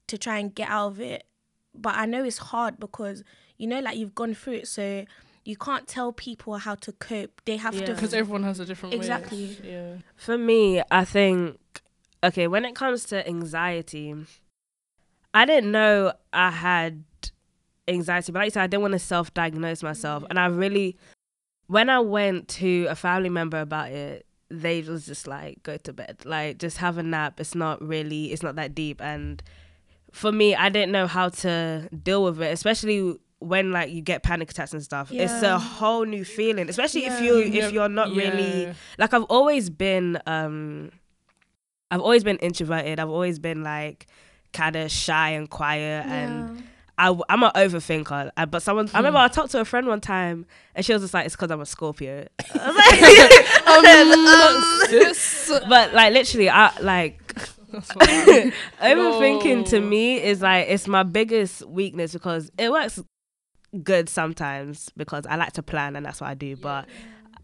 to 0.08 0.18
try 0.18 0.40
and 0.40 0.56
get 0.56 0.70
out 0.70 0.88
of 0.88 1.00
it. 1.00 1.26
But 1.74 1.96
I 1.96 2.06
know 2.06 2.24
it's 2.24 2.38
hard 2.38 2.80
because 2.80 3.24
you 3.58 3.68
know, 3.68 3.80
like 3.80 3.96
you've 3.98 4.16
gone 4.16 4.34
through 4.34 4.54
it, 4.54 4.68
so 4.68 5.06
you 5.46 5.56
can't 5.56 5.88
tell 5.88 6.12
people 6.12 6.58
how 6.58 6.76
to 6.76 6.92
cope. 6.94 7.42
They 7.46 7.58
have 7.58 7.74
Yeah. 7.76 7.86
to. 7.88 7.94
because 7.94 8.14
everyone 8.14 8.44
has 8.44 8.60
a 8.60 8.66
different 8.66 8.94
way. 8.94 8.98
Exactly. 8.98 9.58
yeah 9.64 9.96
For 10.16 10.38
me, 10.38 10.82
I 10.92 11.06
think 11.06 11.60
okay, 12.24 12.48
when 12.48 12.66
it 12.66 12.76
comes 12.76 13.06
to 13.06 13.28
anxiety, 13.28 14.16
I 15.34 15.46
didn't 15.46 15.72
know 15.72 16.14
I 16.34 16.52
had 16.52 17.04
anxiety, 17.88 18.32
but 18.32 18.40
like 18.40 18.46
you 18.48 18.52
said, 18.52 18.64
I 18.64 18.68
didn't 18.68 18.82
want 18.82 18.94
to 18.94 19.00
self 19.00 19.34
diagnose 19.34 19.82
myself. 19.84 20.24
And 20.30 20.40
I 20.40 20.48
really 20.48 20.98
when 21.68 21.90
I 21.90 22.00
went 22.00 22.48
to 22.50 22.86
a 22.90 22.96
family 22.96 23.30
member 23.30 23.60
about 23.62 23.92
it, 23.92 24.26
they 24.50 24.82
was 24.82 25.06
just 25.06 25.26
like, 25.28 25.64
go 25.64 25.78
to 25.78 25.94
bed. 25.94 26.24
Like 26.26 26.58
just 26.58 26.78
have 26.80 26.98
a 26.98 27.04
nap. 27.04 27.40
It's 27.40 27.56
not 27.56 27.82
really 27.82 28.32
it's 28.34 28.44
not 28.44 28.56
that 28.56 28.76
deep. 28.76 29.02
And 29.02 29.42
for 30.12 30.32
me, 30.32 30.56
I 30.56 30.70
didn't 30.70 30.92
know 30.92 31.08
how 31.08 31.30
to 31.30 31.90
deal 32.04 32.24
with 32.24 32.42
it, 32.42 32.52
especially 32.52 33.16
when 33.40 33.72
like 33.72 33.92
you 33.92 34.02
get 34.02 34.22
panic 34.24 34.52
attacks 34.52 34.74
and 34.74 34.84
stuff. 34.84 35.12
It's 35.12 35.42
a 35.42 35.58
whole 35.58 36.06
new 36.06 36.24
feeling, 36.24 36.70
especially 36.70 37.06
if 37.06 37.22
you 37.22 37.40
if 37.40 37.72
you're 37.72 37.90
not 37.90 38.10
really 38.10 38.74
like 38.98 39.14
I've 39.14 39.24
always 39.24 39.70
been 39.70 40.20
um 40.28 40.92
I've 41.90 42.02
always 42.02 42.24
been 42.24 42.38
introverted. 42.38 43.00
I've 43.00 43.10
always 43.10 43.40
been 43.40 43.64
like 43.64 44.08
kind 44.54 44.76
of 44.76 44.92
shy 44.92 45.30
and 45.30 45.50
quiet 45.50 46.06
and 46.06 46.64
I, 46.98 47.08
am 47.30 47.44
an 47.44 47.52
overthinker. 47.56 48.32
Uh, 48.38 48.46
But 48.46 48.62
someone, 48.62 48.90
I 48.94 48.98
remember 48.98 49.18
I 49.18 49.28
talked 49.28 49.52
to 49.52 49.60
a 49.60 49.66
friend 49.66 49.88
one 49.88 50.02
time 50.02 50.46
and 50.76 50.86
she 50.86 50.94
was 50.94 51.02
just 51.02 51.14
like, 51.14 51.26
it's 51.26 51.36
because 51.36 51.50
I'm 51.50 51.62
a 51.62 51.66
Scorpio. 51.66 52.28
I 52.54 53.80
was 54.86 54.90
like, 54.92 55.16
Sis. 55.16 55.52
but 55.68 55.94
like 55.94 56.14
literally, 56.14 56.50
I 56.50 56.78
like 56.80 57.18
That's 57.18 57.20
fine. 57.20 57.21
overthinking 58.82 59.68
to 59.70 59.80
me 59.80 60.22
is 60.22 60.42
like, 60.42 60.68
it's 60.68 60.88
my 60.88 61.04
biggest 61.04 61.66
weakness 61.68 62.14
because 62.14 62.52
it 62.58 62.72
works 62.72 63.02
good 63.84 64.10
sometimes 64.10 64.90
because 64.98 65.26
I 65.26 65.36
like 65.36 65.54
to 65.54 65.64
plan 65.64 65.96
and 65.96 66.06
that's 66.06 66.22
what 66.22 66.30
I 66.30 66.34
do. 66.34 66.56
But 66.56 66.86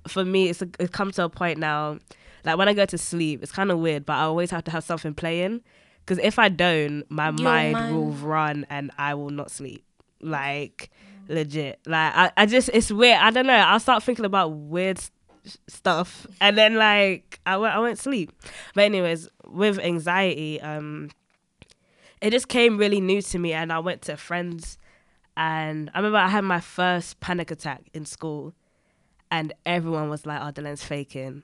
for 0.07 0.25
me, 0.25 0.50
it's 0.50 0.62
a, 0.62 0.69
it 0.79 0.91
comes 0.91 1.15
to 1.15 1.24
a 1.24 1.29
point 1.29 1.60
now, 1.60 2.00
like 2.43 2.57
when 2.57 2.67
I 2.67 2.74
go 2.74 2.86
to 2.86 2.98
sleep, 2.98 3.43
it's 3.43 3.51
kind 3.51 3.72
of 3.72 3.79
weird, 3.79 4.05
but 4.05 4.13
I 4.13 4.24
always 4.24 4.51
have 4.51 4.63
to 4.65 4.72
have 4.72 4.84
something 4.84 5.13
playing. 5.13 5.62
Because 6.00 6.24
if 6.24 6.39
I 6.39 6.48
don't, 6.50 7.03
my 7.10 7.31
mind, 7.31 7.74
mind- 7.74 7.96
will 7.96 8.12
run 8.12 8.65
and 8.69 8.91
I 8.98 9.13
will 9.13 9.29
not 9.29 9.51
sleep. 9.51 9.84
Like, 10.22 10.89
legit. 11.27 11.79
Like, 11.86 12.13
I, 12.15 12.31
I 12.38 12.46
just, 12.46 12.69
it's 12.74 12.91
weird. 12.91 13.19
I 13.19 13.29
don't 13.29 13.46
know. 13.46 13.53
I'll 13.53 13.79
start 13.79 14.03
thinking 14.03 14.24
about 14.24 14.53
weird 14.53 15.01
stuff 15.67 16.27
and 16.41 16.57
then, 16.57 16.75
like, 16.75 17.39
I 17.45 17.57
won't, 17.57 17.73
I 17.73 17.79
won't 17.79 17.97
sleep. 17.99 18.31
But, 18.73 18.85
anyways, 18.85 19.29
with 19.45 19.79
anxiety, 19.79 20.59
um, 20.61 21.09
it 22.21 22.31
just 22.31 22.47
came 22.47 22.77
really 22.77 22.99
new 23.01 23.21
to 23.21 23.39
me. 23.39 23.53
And 23.53 23.71
I 23.71 23.79
went 23.79 24.01
to 24.03 24.17
friends 24.17 24.77
and 25.35 25.89
I 25.93 25.99
remember 25.99 26.17
I 26.17 26.27
had 26.29 26.43
my 26.43 26.59
first 26.59 27.19
panic 27.19 27.51
attack 27.51 27.83
in 27.93 28.05
school 28.05 28.53
and 29.29 29.53
everyone 29.65 30.09
was 30.09 30.25
like, 30.25 30.41
oh, 30.41 30.51
Dylan's 30.51 30.83
faking. 30.83 31.43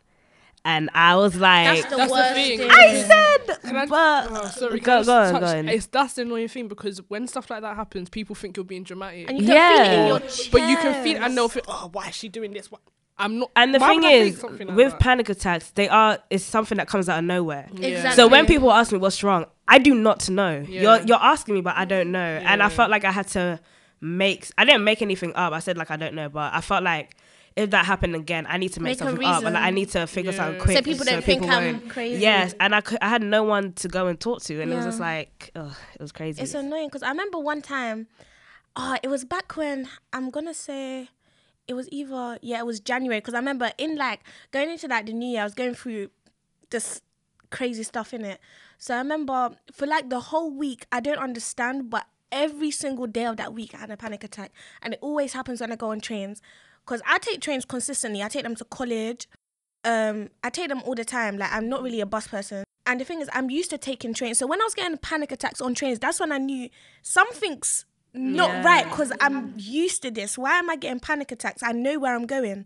And 0.65 0.89
I 0.95 1.15
was 1.17 1.35
like, 1.35 1.81
That's 1.81 1.89
the 1.91 1.97
That's 1.97 2.11
the 2.13 2.33
thing. 2.35 2.57
thing. 2.59 2.69
I 2.71 3.01
said, 3.01 3.61
Can 3.63 3.75
I- 3.75 3.85
but 3.85 4.27
Oh, 4.31 4.47
sorry, 4.47 4.79
go, 4.79 5.03
go 5.03 5.21
on, 5.21 5.31
touch- 5.33 5.41
go 5.41 5.47
on. 5.59 5.67
It's 5.67 5.87
that's 5.87 6.13
the 6.13 6.21
annoying 6.21 6.47
thing 6.47 6.69
because 6.69 6.99
when 7.09 7.27
stuff 7.27 7.49
like 7.49 7.61
that 7.63 7.75
happens, 7.75 8.09
people 8.09 8.33
think 8.33 8.55
you're 8.55 8.63
being 8.63 8.83
dramatic. 8.83 9.29
and 9.29 9.41
you 9.41 9.45
can 9.45 9.75
feel 9.75 9.81
it 9.83 9.87
in 9.87 9.93
Yeah. 9.93 10.07
your 10.07 10.19
but 10.53 10.69
you 10.69 10.77
can 10.77 11.03
feel, 11.03 11.13
chest. 11.15 11.25
and 11.25 11.37
they'll 11.37 11.49
feel, 11.49 11.63
oh, 11.67 11.89
why 11.91 12.07
is 12.07 12.15
she 12.15 12.29
doing 12.29 12.53
this? 12.53 12.71
Why? 12.71 12.79
I'm 13.17 13.39
not. 13.39 13.51
And 13.55 13.73
the 13.75 13.79
why 13.79 13.89
thing 13.89 14.01
would 14.01 14.07
I 14.07 14.11
is, 14.13 14.43
like 14.43 14.75
with 14.75 14.91
that? 14.91 14.99
panic 14.99 15.29
attacks, 15.29 15.69
they 15.71 15.87
are 15.87 16.19
it's 16.29 16.43
something 16.43 16.77
that 16.77 16.87
comes 16.87 17.07
out 17.09 17.19
of 17.19 17.25
nowhere. 17.25 17.67
Yeah. 17.73 17.87
Exactly. 17.89 18.15
So 18.15 18.27
when 18.27 18.45
people 18.45 18.71
ask 18.71 18.91
me 18.91 18.97
what's 18.97 19.23
wrong, 19.23 19.45
I 19.67 19.77
do 19.79 19.93
not 19.93 20.29
know. 20.29 20.63
Yeah. 20.67 20.81
You're 20.81 21.01
you're 21.07 21.23
asking 21.23 21.55
me, 21.55 21.61
but 21.61 21.75
I 21.77 21.85
don't 21.85 22.11
know. 22.11 22.19
And 22.19 22.61
I 22.63 22.69
felt 22.69 22.89
like 22.89 23.05
I 23.05 23.11
had 23.11 23.27
to 23.29 23.59
make. 24.01 24.49
I 24.57 24.65
didn't 24.65 24.83
make 24.83 25.01
anything 25.01 25.33
up. 25.35 25.53
I 25.53 25.59
said 25.59 25.77
like 25.77 25.91
I 25.91 25.95
don't 25.95 26.15
know, 26.15 26.27
but 26.29 26.53
I 26.53 26.61
felt 26.61 26.83
like 26.83 27.15
if 27.55 27.69
that 27.69 27.85
happened 27.85 28.15
again, 28.15 28.47
I 28.49 28.57
need 28.57 28.69
to 28.73 28.79
make, 28.81 28.99
Make 28.99 29.07
something 29.07 29.27
up, 29.27 29.43
and 29.43 29.53
like, 29.53 29.63
I 29.63 29.69
need 29.69 29.89
to 29.91 30.07
figure 30.07 30.31
Yeah. 30.31 30.37
something 30.37 30.59
So 30.59 30.63
quick. 30.65 30.77
so 30.77 30.81
people 30.83 31.05
don't 31.05 31.23
think 31.23 31.43
I'm 31.43 31.49
won't- 31.81 31.89
crazy. 31.89 32.19
Yes, 32.19 32.55
and 32.59 32.73
I 32.73 32.81
cou- 32.81 32.97
I 32.99 33.09
had 33.09 33.21
no 33.21 33.43
one 33.43 33.73
to 33.73 33.87
go 33.87 34.07
and 34.07 34.19
talk 34.19 34.41
to, 34.45 34.59
and 34.59 34.73
it 34.73 34.75
was 34.75 34.85
just 34.85 34.99
like, 34.99 35.51
ugh, 35.55 35.71
it 35.93 36.01
was 36.01 36.11
crazy. 36.11 36.41
It's 36.41 36.55
annoying 36.55 36.87
because 36.87 37.03
I 37.03 37.09
remember 37.09 37.37
one 37.37 37.61
time 37.61 38.07
Oh, 38.75 38.97
it 39.03 39.07
was 39.07 39.23
back 39.23 39.55
when 39.55 39.87
I'm 40.13 40.31
gonna 40.31 40.55
say 40.55 41.09
it 41.67 41.73
was 41.73 41.87
either 41.91 42.37
yeah, 42.41 42.59
it 42.59 42.65
was 42.65 42.79
January 42.79 43.19
because 43.19 43.33
I 43.33 43.37
remember 43.37 43.71
in 43.77 43.95
like 43.95 44.21
going 44.51 44.69
into 44.69 44.87
like 44.87 45.05
the 45.05 45.13
new 45.13 45.29
year, 45.29 45.41
I 45.41 45.43
was 45.45 45.53
going 45.53 45.75
through 45.75 46.09
this 46.69 47.01
crazy 47.49 47.83
stuff 47.83 48.13
in 48.13 48.25
it. 48.25 48.39
So 48.77 48.95
I 48.95 48.97
remember 48.97 49.51
for 49.71 49.85
like 49.85 50.09
the 50.09 50.19
whole 50.19 50.51
week, 50.51 50.85
I 50.91 50.99
don't 50.99 51.19
understand, 51.19 51.89
but 51.89 52.05
every 52.31 52.71
single 52.71 53.07
day 53.07 53.25
of 53.25 53.37
that 53.37 53.53
week, 53.53 53.73
I 53.73 53.77
had 53.77 53.91
a 53.91 53.97
panic 53.97 54.23
attack, 54.23 54.51
and 54.81 54.93
it 54.93 54.99
always 55.01 55.33
happens 55.33 55.61
when 55.61 55.71
I 55.71 55.75
go 55.75 55.91
on 55.91 56.01
trains. 56.01 56.41
Cause 56.85 57.01
I 57.07 57.17
take 57.19 57.39
trains 57.39 57.63
consistently. 57.63 58.21
I 58.21 58.27
take 58.27 58.43
them 58.43 58.55
to 58.55 58.65
college. 58.65 59.29
Um, 59.85 60.29
I 60.43 60.49
take 60.49 60.67
them 60.67 60.81
all 60.83 60.95
the 60.95 61.05
time. 61.05 61.37
Like 61.37 61.53
I'm 61.53 61.69
not 61.69 61.81
really 61.81 62.01
a 62.01 62.05
bus 62.05 62.27
person. 62.27 62.65
And 62.85 62.99
the 62.99 63.05
thing 63.05 63.21
is, 63.21 63.29
I'm 63.31 63.49
used 63.49 63.69
to 63.69 63.77
taking 63.77 64.13
trains. 64.13 64.39
So 64.39 64.47
when 64.47 64.59
I 64.59 64.65
was 64.65 64.73
getting 64.73 64.97
panic 64.97 65.31
attacks 65.31 65.61
on 65.61 65.75
trains, 65.75 65.99
that's 65.99 66.19
when 66.19 66.33
I 66.33 66.39
knew 66.39 66.67
something's 67.01 67.85
not 68.13 68.49
Yeah. 68.49 68.63
right 68.63 68.85
because 68.85 69.11
I'm 69.19 69.53
used 69.57 70.01
to 70.03 70.11
this. 70.11 70.37
Why 70.37 70.59
am 70.59 70.69
I 70.69 70.75
getting 70.75 70.99
panic 70.99 71.31
attacks? 71.31 71.63
I 71.63 71.71
know 71.71 71.99
where 71.99 72.15
I'm 72.15 72.25
going. 72.25 72.65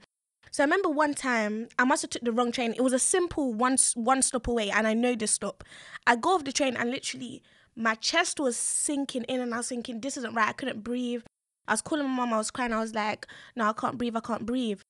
So 0.51 0.63
I 0.63 0.66
remember 0.66 0.89
one 0.89 1.13
time 1.13 1.68
I 1.77 1.84
must 1.84 2.01
have 2.01 2.12
took 2.12 2.24
the 2.24 2.32
wrong 2.32 2.51
train. 2.51 2.74
It 2.74 2.82
was 2.82 2.94
a 2.94 3.00
simple 3.00 3.54
one 3.54 3.77
one 3.96 4.22
stop 4.22 4.48
away, 4.48 4.70
and 4.70 4.88
I 4.88 4.94
know 4.94 5.16
this 5.16 5.32
stop. 5.32 5.63
I 6.06 6.16
go 6.16 6.36
off 6.36 6.44
the 6.46 6.51
train 6.51 6.75
and 6.75 6.89
literally 6.89 7.44
my 7.75 7.96
chest 7.96 8.39
was 8.39 8.58
sinking 8.58 9.24
in, 9.24 9.39
and 9.39 9.54
I 9.54 9.58
was 9.58 9.70
thinking, 9.70 10.01
"This 10.01 10.18
isn't 10.18 10.34
right." 10.34 10.50
I 10.50 10.54
couldn't 10.54 10.84
breathe. 10.84 11.24
I 11.68 11.74
was 11.74 11.82
calling 11.82 12.08
my 12.08 12.16
mom. 12.25 12.34
I 12.34 12.38
was 12.38 12.50
crying. 12.50 12.74
I 12.74 12.80
was 12.80 12.96
like, 12.96 13.27
"No, 13.56 13.70
I 13.70 13.74
can't 13.74 13.98
breathe. 13.98 14.16
I 14.16 14.22
can't 14.22 14.46
breathe." 14.46 14.82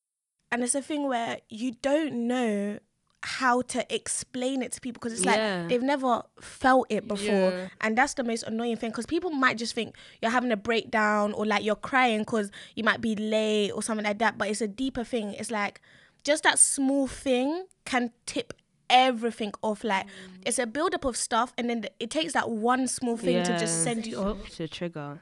And 0.51 0.63
it's 0.63 0.75
a 0.75 0.81
thing 0.81 1.07
where 1.07 1.39
you 1.49 1.71
don't 1.81 2.27
know 2.27 2.79
how 3.24 3.62
to 3.63 3.93
explain 3.93 4.62
it 4.62 4.71
to 4.74 4.81
people 4.81 5.00
because 5.00 5.13
it's 5.13 5.25
Yeah. 5.25 5.62
like 5.62 5.69
they've 5.69 5.81
never 5.81 6.24
felt 6.39 6.88
it 6.89 7.07
before 7.07 7.51
Yeah. 7.51 7.67
and 7.81 7.97
that's 7.97 8.13
the 8.13 8.24
most 8.24 8.43
annoying 8.43 8.77
thing 8.77 8.91
because 8.91 9.05
people 9.05 9.31
might 9.31 9.57
just 9.57 9.74
think 9.74 9.95
you're 10.21 10.31
having 10.31 10.51
a 10.51 10.57
breakdown 10.57 11.33
or 11.33 11.45
like 11.45 11.63
you're 11.63 11.75
crying 11.75 12.19
because 12.19 12.51
you 12.75 12.83
might 12.83 13.01
be 13.01 13.15
late 13.15 13.71
or 13.71 13.81
something 13.81 14.05
like 14.05 14.19
that 14.19 14.38
but 14.38 14.50
it's 14.50 14.62
a 14.62 14.67
deeper 14.67 15.03
thing 15.03 15.33
it's 15.33 15.51
like 15.51 15.81
just 16.24 16.43
that 16.43 16.59
small 16.59 17.07
thing 17.07 17.65
can 17.86 18.12
tip 18.25 18.53
everything 18.89 19.51
off 19.62 19.83
like 19.83 20.05
mm. 20.05 20.09
it's 20.45 20.59
a 20.59 20.65
build-up 20.65 21.03
of 21.03 21.17
stuff 21.17 21.53
and 21.57 21.69
then 21.69 21.86
it 22.00 22.09
takes 22.09 22.33
that 22.33 22.50
one 22.50 22.88
small 22.88 23.17
thing 23.17 23.43
to 23.43 23.57
just 23.59 23.83
send 23.83 24.05
you 24.05 24.17
off 24.17 24.50
to 24.50 24.67
trigger. 24.67 25.21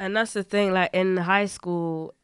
And 0.00 0.16
that's 0.16 0.32
the 0.32 0.44
thing, 0.44 0.72
like 0.72 0.90
in 0.92 1.16
high 1.16 1.46
school, 1.46 2.14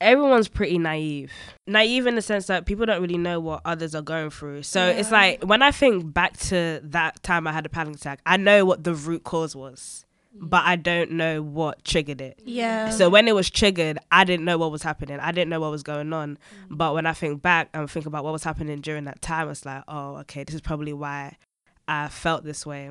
everyone's 0.00 0.48
pretty 0.48 0.78
naive. 0.78 1.32
Naive 1.66 2.06
in 2.06 2.14
the 2.14 2.22
sense 2.22 2.46
that 2.46 2.66
people 2.66 2.86
don't 2.86 3.00
really 3.00 3.18
know 3.18 3.40
what 3.40 3.62
others 3.64 3.94
are 3.94 4.02
going 4.02 4.30
through. 4.30 4.62
So 4.62 4.86
it's 4.86 5.10
like 5.10 5.42
when 5.42 5.62
I 5.62 5.70
think 5.70 6.12
back 6.12 6.36
to 6.38 6.80
that 6.84 7.22
time 7.22 7.46
I 7.46 7.52
had 7.52 7.66
a 7.66 7.68
panic 7.68 7.96
attack, 7.96 8.20
I 8.26 8.36
know 8.36 8.64
what 8.64 8.84
the 8.84 8.94
root 8.94 9.24
cause 9.24 9.56
was, 9.56 10.04
but 10.32 10.64
I 10.64 10.76
don't 10.76 11.12
know 11.12 11.42
what 11.42 11.84
triggered 11.84 12.20
it. 12.20 12.40
yeah 12.44 12.90
So 12.90 13.08
when 13.08 13.26
it 13.28 13.34
was 13.34 13.48
triggered, 13.50 13.98
I 14.10 14.24
didn't 14.24 14.44
know 14.44 14.58
what 14.58 14.70
was 14.70 14.82
happening. 14.82 15.18
I 15.18 15.32
didn't 15.32 15.48
know 15.48 15.60
what 15.60 15.70
was 15.70 15.82
going 15.82 16.12
on. 16.12 16.38
Mm. 16.70 16.76
But 16.76 16.94
when 16.94 17.06
I 17.06 17.12
think 17.12 17.42
back 17.42 17.70
and 17.72 17.90
think 17.90 18.06
about 18.06 18.24
what 18.24 18.32
was 18.32 18.44
happening 18.44 18.80
during 18.80 19.04
that 19.04 19.22
time, 19.22 19.48
it's 19.48 19.64
like, 19.64 19.82
oh, 19.88 20.16
okay, 20.16 20.44
this 20.44 20.54
is 20.54 20.60
probably 20.60 20.92
why 20.92 21.36
I 21.88 22.08
felt 22.08 22.44
this 22.44 22.66
way. 22.66 22.90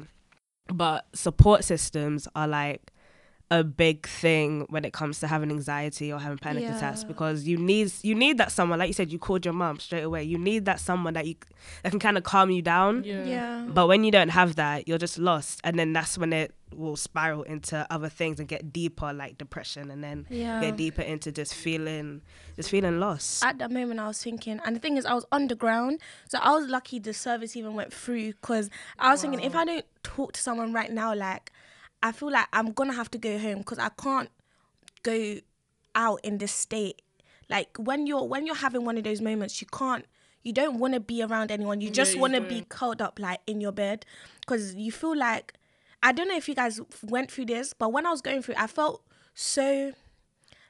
But 0.68 1.06
support 1.14 1.64
systems 1.64 2.28
are 2.36 2.48
like 2.48 2.92
a 3.52 3.64
big 3.64 4.08
thing 4.08 4.66
when 4.70 4.84
it 4.86 4.92
comes 4.92 5.20
to 5.20 5.28
having 5.28 5.52
anxiety 5.52 6.12
or 6.12 6.20
having 6.20 6.38
panic 6.38 6.64
attacks 6.64 7.04
because 7.04 7.48
you 7.48 7.58
need 7.58 7.94
you 8.02 8.16
need 8.16 8.40
that 8.40 8.52
someone 8.52 8.80
like 8.80 8.88
you 8.88 8.94
said 8.94 9.12
you 9.12 9.20
called 9.20 9.46
your 9.46 9.54
mom 9.54 9.80
straight 9.80 10.02
away. 10.02 10.24
You 10.24 10.38
need 10.38 10.66
that 10.66 10.80
someone 10.80 11.14
that 11.14 11.28
you 11.28 11.36
that 11.84 11.92
can 11.92 12.00
kind 12.00 12.18
of 12.18 12.24
calm 12.24 12.50
you 12.50 12.62
down. 12.62 13.04
Yeah. 13.04 13.24
yeah. 13.24 13.66
But 13.68 13.88
when 13.88 14.04
you 14.04 14.12
don't 14.12 14.30
have 14.30 14.56
that, 14.56 14.88
you're 14.88 14.98
just 14.98 15.20
lost. 15.20 15.62
And 15.64 15.78
then 15.78 15.94
that's 15.94 16.18
when 16.18 16.34
it 16.34 16.56
will 16.74 16.96
spiral 16.96 17.44
into 17.44 17.86
other 17.90 18.10
things 18.10 18.40
and 18.40 18.48
get 18.48 18.74
deeper, 18.74 19.14
like 19.14 19.38
depression, 19.38 19.92
and 19.92 20.04
then 20.04 20.26
yeah. 20.30 20.60
get 20.60 20.76
deeper 20.76 21.02
into 21.02 21.32
just 21.32 21.54
feeling, 21.54 22.22
just 22.56 22.70
feeling 22.70 23.00
lost. 23.00 23.44
at 23.46 23.60
that 23.60 23.72
moment 23.72 24.00
I 24.00 24.08
was 24.08 24.22
thinking, 24.22 24.60
and 24.66 24.76
the 24.76 24.80
thing 24.80 24.98
is, 24.98 25.06
I 25.06 25.14
was 25.14 25.26
underground, 25.32 26.02
so 26.28 26.40
I 26.42 26.52
was 26.54 26.68
lucky 26.68 27.00
the 27.00 27.14
service 27.14 27.56
even 27.56 27.76
went 27.76 27.94
through 27.94 28.34
because 28.34 28.70
I 29.00 29.12
was 29.12 29.22
thinking 29.22 29.40
if 29.42 29.56
I 29.56 29.66
don't 29.66 29.86
talk 30.04 30.34
to 30.34 30.42
someone 30.42 30.74
right 30.74 30.92
now, 30.92 31.14
like 31.16 31.52
I 32.02 32.12
feel 32.12 32.32
like 32.32 32.48
I'm 32.54 32.72
gonna 32.72 32.94
have 32.94 33.12
to 33.12 33.18
go 33.18 33.38
home 33.38 33.60
because 33.60 33.80
I 33.80 33.90
can't 33.90 34.30
go 35.04 35.40
out 35.96 36.20
in 36.24 36.38
this 36.38 36.52
state. 36.52 37.02
Like 37.50 37.78
when 37.78 38.08
you're 38.08 38.24
when 38.24 38.46
you're 38.46 38.56
having 38.56 38.86
one 38.86 38.98
of 38.98 39.04
those 39.04 39.22
moments, 39.22 39.62
you 39.62 39.68
can't. 39.68 40.06
You 40.44 40.54
don't 40.54 40.78
want 40.78 40.94
to 40.94 41.00
be 41.00 41.24
around 41.24 41.50
anyone. 41.50 41.82
You 41.82 41.90
just 41.90 42.14
you 42.14 42.22
want 42.22 42.36
to 42.36 42.42
be 42.42 42.66
curled 42.70 43.02
up 43.02 43.20
like 43.20 43.40
in 43.48 43.62
your 43.62 43.72
bed 43.72 44.06
because 44.42 44.76
you 44.76 44.92
feel 44.92 45.18
like 45.18 45.54
I 46.04 46.12
don't 46.12 46.28
know 46.28 46.38
if 46.38 46.48
you 46.48 46.54
guys 46.54 46.80
went 47.02 47.32
through 47.32 47.46
this, 47.46 47.74
but 47.74 47.92
when 47.92 48.06
I 48.06 48.12
was 48.12 48.22
going 48.22 48.44
through, 48.44 48.56
I 48.58 48.68
felt 48.68 49.02
so 49.34 49.94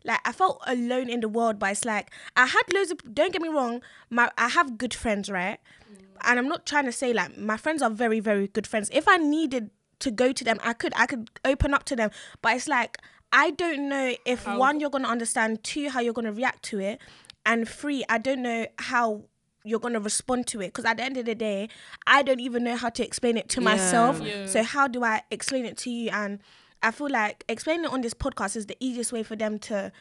like 0.05 0.19
I 0.23 0.31
felt 0.31 0.61
alone 0.65 1.09
in 1.09 1.19
the 1.19 1.27
world, 1.27 1.59
but 1.59 1.71
it's 1.71 1.83
like 1.83 2.11
I 2.37 2.45
had 2.45 2.63
loads 2.73 2.91
of. 2.91 2.99
Don't 3.13 3.33
get 3.33 3.41
me 3.41 3.49
wrong, 3.49 3.81
my 4.09 4.31
I 4.37 4.49
have 4.49 4.77
good 4.77 4.93
friends, 4.93 5.29
right? 5.29 5.59
Mm. 5.91 5.97
And 6.23 6.39
I'm 6.39 6.47
not 6.47 6.65
trying 6.65 6.85
to 6.85 6.91
say 6.91 7.11
like 7.11 7.37
my 7.37 7.57
friends 7.57 7.81
are 7.81 7.89
very 7.89 8.19
very 8.19 8.47
good 8.47 8.67
friends. 8.67 8.89
If 8.93 9.07
I 9.07 9.17
needed 9.17 9.71
to 9.99 10.11
go 10.11 10.31
to 10.31 10.43
them, 10.43 10.57
I 10.63 10.73
could 10.73 10.93
I 10.95 11.05
could 11.05 11.29
open 11.43 11.73
up 11.73 11.83
to 11.85 11.95
them, 11.95 12.11
but 12.41 12.55
it's 12.55 12.67
like 12.67 12.97
I 13.31 13.51
don't 13.51 13.89
know 13.89 14.15
if 14.25 14.45
How- 14.45 14.57
one 14.59 14.79
you're 14.79 14.89
gonna 14.89 15.07
understand, 15.07 15.63
two 15.63 15.89
how 15.89 15.99
you're 15.99 16.13
gonna 16.13 16.31
react 16.33 16.63
to 16.65 16.79
it, 16.79 16.99
and 17.45 17.67
three 17.67 18.03
I 18.09 18.17
don't 18.17 18.41
know 18.41 18.67
how 18.79 19.23
you're 19.63 19.79
gonna 19.79 19.99
respond 19.99 20.45
to 20.47 20.61
it 20.61 20.67
because 20.67 20.85
at 20.85 20.97
the 20.97 21.03
end 21.03 21.17
of 21.17 21.25
the 21.25 21.33
day, 21.35 21.67
I 22.05 22.21
don't 22.21 22.39
even 22.39 22.63
know 22.63 22.75
how 22.75 22.89
to 22.89 23.03
explain 23.03 23.35
it 23.35 23.49
to 23.49 23.61
Yeah. 23.61 23.65
myself. 23.65 24.21
Yeah. 24.21 24.45
So 24.45 24.63
how 24.63 24.87
do 24.87 25.03
I 25.03 25.23
explain 25.31 25.65
it 25.65 25.75
to 25.79 25.89
you? 25.89 26.09
And 26.11 26.39
I 26.83 26.91
feel 26.91 27.09
like 27.09 27.43
explaining 27.49 27.85
it 27.85 27.91
on 27.91 28.01
this 28.01 28.13
podcast 28.13 28.55
is 28.55 28.67
the 28.67 28.77
easiest 28.79 29.11
way 29.11 29.23
for 29.23 29.35
them 29.35 29.57
to 29.59 29.91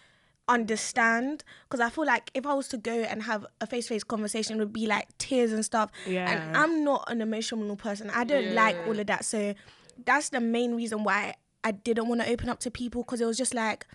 understand 0.49 1.43
because 1.67 1.81
I 1.81 1.91
feel 1.91 2.05
like 2.05 2.31
if 2.35 2.47
I 2.47 2.55
was 2.55 2.69
to 2.69 2.77
go 2.77 2.93
and 2.93 3.23
have 3.23 3.47
a 3.61 3.67
face 3.67 3.87
to 3.87 3.95
face 3.95 4.05
conversation, 4.05 4.57
it 4.57 4.59
would 4.59 4.73
be 4.73 4.87
like 4.87 5.09
tears 5.19 5.53
and 5.53 5.65
stuff. 5.65 5.91
Yeah. 6.07 6.31
And 6.31 6.57
I'm 6.57 6.85
not 6.85 7.11
an 7.11 7.21
emotional 7.23 7.75
person. 7.77 8.11
I 8.11 8.25
don't 8.25 8.55
like 8.55 8.77
all 8.87 8.99
of 8.99 9.07
that. 9.07 9.25
So 9.25 9.55
that's 10.05 10.29
the 10.31 10.41
main 10.41 10.75
reason 10.75 11.05
why 11.05 11.35
I 11.63 11.71
didn't 11.73 12.09
want 12.09 12.21
to 12.23 12.29
open 12.31 12.49
up 12.49 12.61
to 12.61 12.71
people 12.71 13.03
because 13.03 13.21
it 13.21 13.27
was 13.27 13.37
just 13.39 13.55
like 13.55 13.87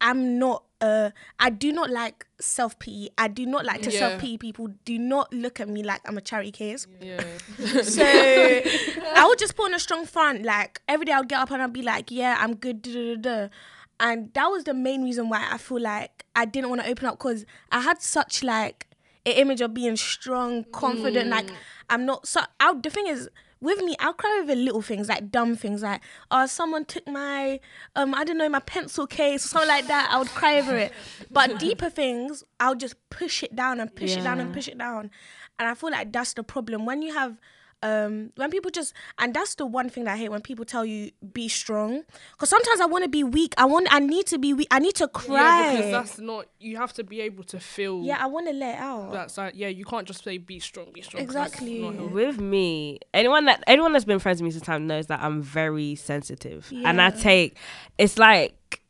I'm 0.00 0.38
not 0.38 0.62
uh 0.80 1.10
I 1.40 1.50
do 1.50 1.72
not 1.72 1.90
like 1.90 2.24
self 2.40 2.78
pity. 2.78 3.10
I 3.18 3.26
do 3.26 3.44
not 3.46 3.64
like 3.64 3.82
to 3.82 3.90
Yeah. 3.90 3.98
self 3.98 4.20
pity 4.20 4.38
people. 4.38 4.68
Do 4.84 4.96
not 4.98 5.32
look 5.32 5.58
at 5.58 5.68
me 5.68 5.82
like 5.82 6.00
I'm 6.06 6.16
a 6.16 6.20
charity 6.20 6.52
case. 6.52 6.86
Yeah. 7.00 7.20
So 7.82 8.04
I 8.04 9.24
would 9.26 9.38
just 9.38 9.56
put 9.56 9.64
on 9.66 9.74
a 9.74 9.78
strong 9.80 10.06
front. 10.06 10.44
Like 10.44 10.80
every 10.86 11.06
day 11.06 11.12
I 11.12 11.18
would 11.18 11.28
get 11.28 11.40
up 11.40 11.50
and 11.50 11.60
I'd 11.62 11.72
be 11.72 11.82
like, 11.82 12.10
yeah, 12.12 12.36
I'm 12.38 12.54
good. 12.54 12.82
Da, 12.82 12.92
da, 12.92 13.14
da, 13.16 13.20
da. 13.42 13.48
And 14.00 14.32
that 14.34 14.46
was 14.46 14.62
the 14.62 14.74
main 14.74 15.02
reason 15.02 15.28
why 15.28 15.48
I 15.50 15.58
feel 15.58 15.80
like 15.80 16.24
I 16.36 16.44
didn't 16.44 16.70
want 16.70 16.82
to 16.82 16.88
open 16.88 17.06
up 17.06 17.18
because 17.18 17.44
I 17.72 17.80
had 17.80 18.00
such 18.00 18.44
like 18.44 18.86
an 19.26 19.32
image 19.32 19.60
of 19.60 19.74
being 19.74 19.96
strong, 19.96 20.62
confident. 20.70 21.28
Like 21.30 21.50
I'm 21.90 22.06
not. 22.06 22.28
So 22.28 22.42
I, 22.60 22.72
the 22.80 22.90
thing 22.90 23.08
is. 23.08 23.28
With 23.60 23.82
me, 23.82 23.96
I'll 23.98 24.12
cry 24.12 24.40
over 24.42 24.54
little 24.54 24.82
things 24.82 25.08
like 25.08 25.30
dumb 25.30 25.56
things 25.56 25.82
like, 25.82 26.00
oh, 26.30 26.46
someone 26.46 26.84
took 26.84 27.06
my, 27.08 27.58
um, 27.96 28.14
I 28.14 28.24
don't 28.24 28.38
know, 28.38 28.48
my 28.48 28.60
pencil 28.60 29.06
case 29.06 29.44
or 29.44 29.48
something 29.48 29.68
like 29.68 29.88
that. 29.88 30.08
I 30.12 30.18
would 30.18 30.28
cry 30.28 30.58
over 30.58 30.76
it. 30.76 30.92
But 31.30 31.58
deeper 31.60 31.90
things, 31.90 32.44
I'll 32.60 32.76
just 32.76 32.94
push 33.10 33.42
it 33.42 33.56
down 33.56 33.80
and 33.80 33.94
push 33.94 34.16
it 34.16 34.22
down 34.22 34.40
and 34.40 34.52
push 34.54 34.68
it 34.68 34.78
down. 34.78 35.10
And 35.58 35.68
I 35.68 35.74
feel 35.74 35.90
like 35.90 36.12
that's 36.12 36.34
the 36.34 36.44
problem. 36.44 36.86
When 36.86 37.02
you 37.02 37.14
have 37.14 37.36
um 37.82 38.32
when 38.36 38.50
people 38.50 38.70
just 38.70 38.92
and 39.18 39.32
that's 39.34 39.54
the 39.54 39.64
one 39.64 39.88
thing 39.88 40.04
that 40.04 40.14
I 40.14 40.16
hate 40.16 40.30
when 40.30 40.40
people 40.40 40.64
tell 40.64 40.84
you 40.84 41.12
be 41.32 41.48
strong 41.48 42.02
because 42.32 42.48
sometimes 42.48 42.80
I 42.80 42.86
want 42.86 43.04
to 43.04 43.08
be 43.08 43.22
weak 43.22 43.54
I 43.56 43.66
want 43.66 43.86
I 43.90 44.00
need 44.00 44.26
to 44.26 44.38
be 44.38 44.52
weak 44.52 44.66
I 44.70 44.80
need 44.80 44.94
to 44.96 45.04
Yeah, 45.04 45.20
cry 45.20 45.72
because 45.74 45.90
that's 45.92 46.18
not. 46.18 46.46
You 46.58 46.76
have 46.76 46.92
to 46.94 47.04
be 47.04 47.20
able 47.20 47.44
to 47.44 47.60
feel. 47.60 48.02
Yeah 48.02 48.18
i 48.20 48.26
want 48.26 48.48
to 48.48 48.52
let 48.52 48.78
out 48.78 49.12
That's 49.12 49.38
like 49.38 49.54
yeah. 49.56 49.68
You 49.68 49.84
can't 49.84 50.06
just 50.06 50.24
say 50.24 50.38
be 50.38 50.58
strong, 50.58 50.86
be 50.92 51.02
strong 51.02 51.22
Exactly. 51.22 51.80
With 51.80 52.40
me, 52.40 52.98
anyone 53.14 53.44
that 53.44 53.62
anyone 53.66 53.92
that's 53.92 54.04
been 54.04 54.18
friends 54.18 54.40
with 54.42 54.46
me 54.46 54.50
since 54.50 54.64
time 54.64 54.86
knows 54.86 55.06
that 55.06 55.20
I'm 55.22 55.40
very 55.42 55.94
sensitive, 55.94 56.72
and 56.84 57.00
I 57.00 57.10
take 57.10 57.56
it's 57.96 58.18
like 58.18 58.82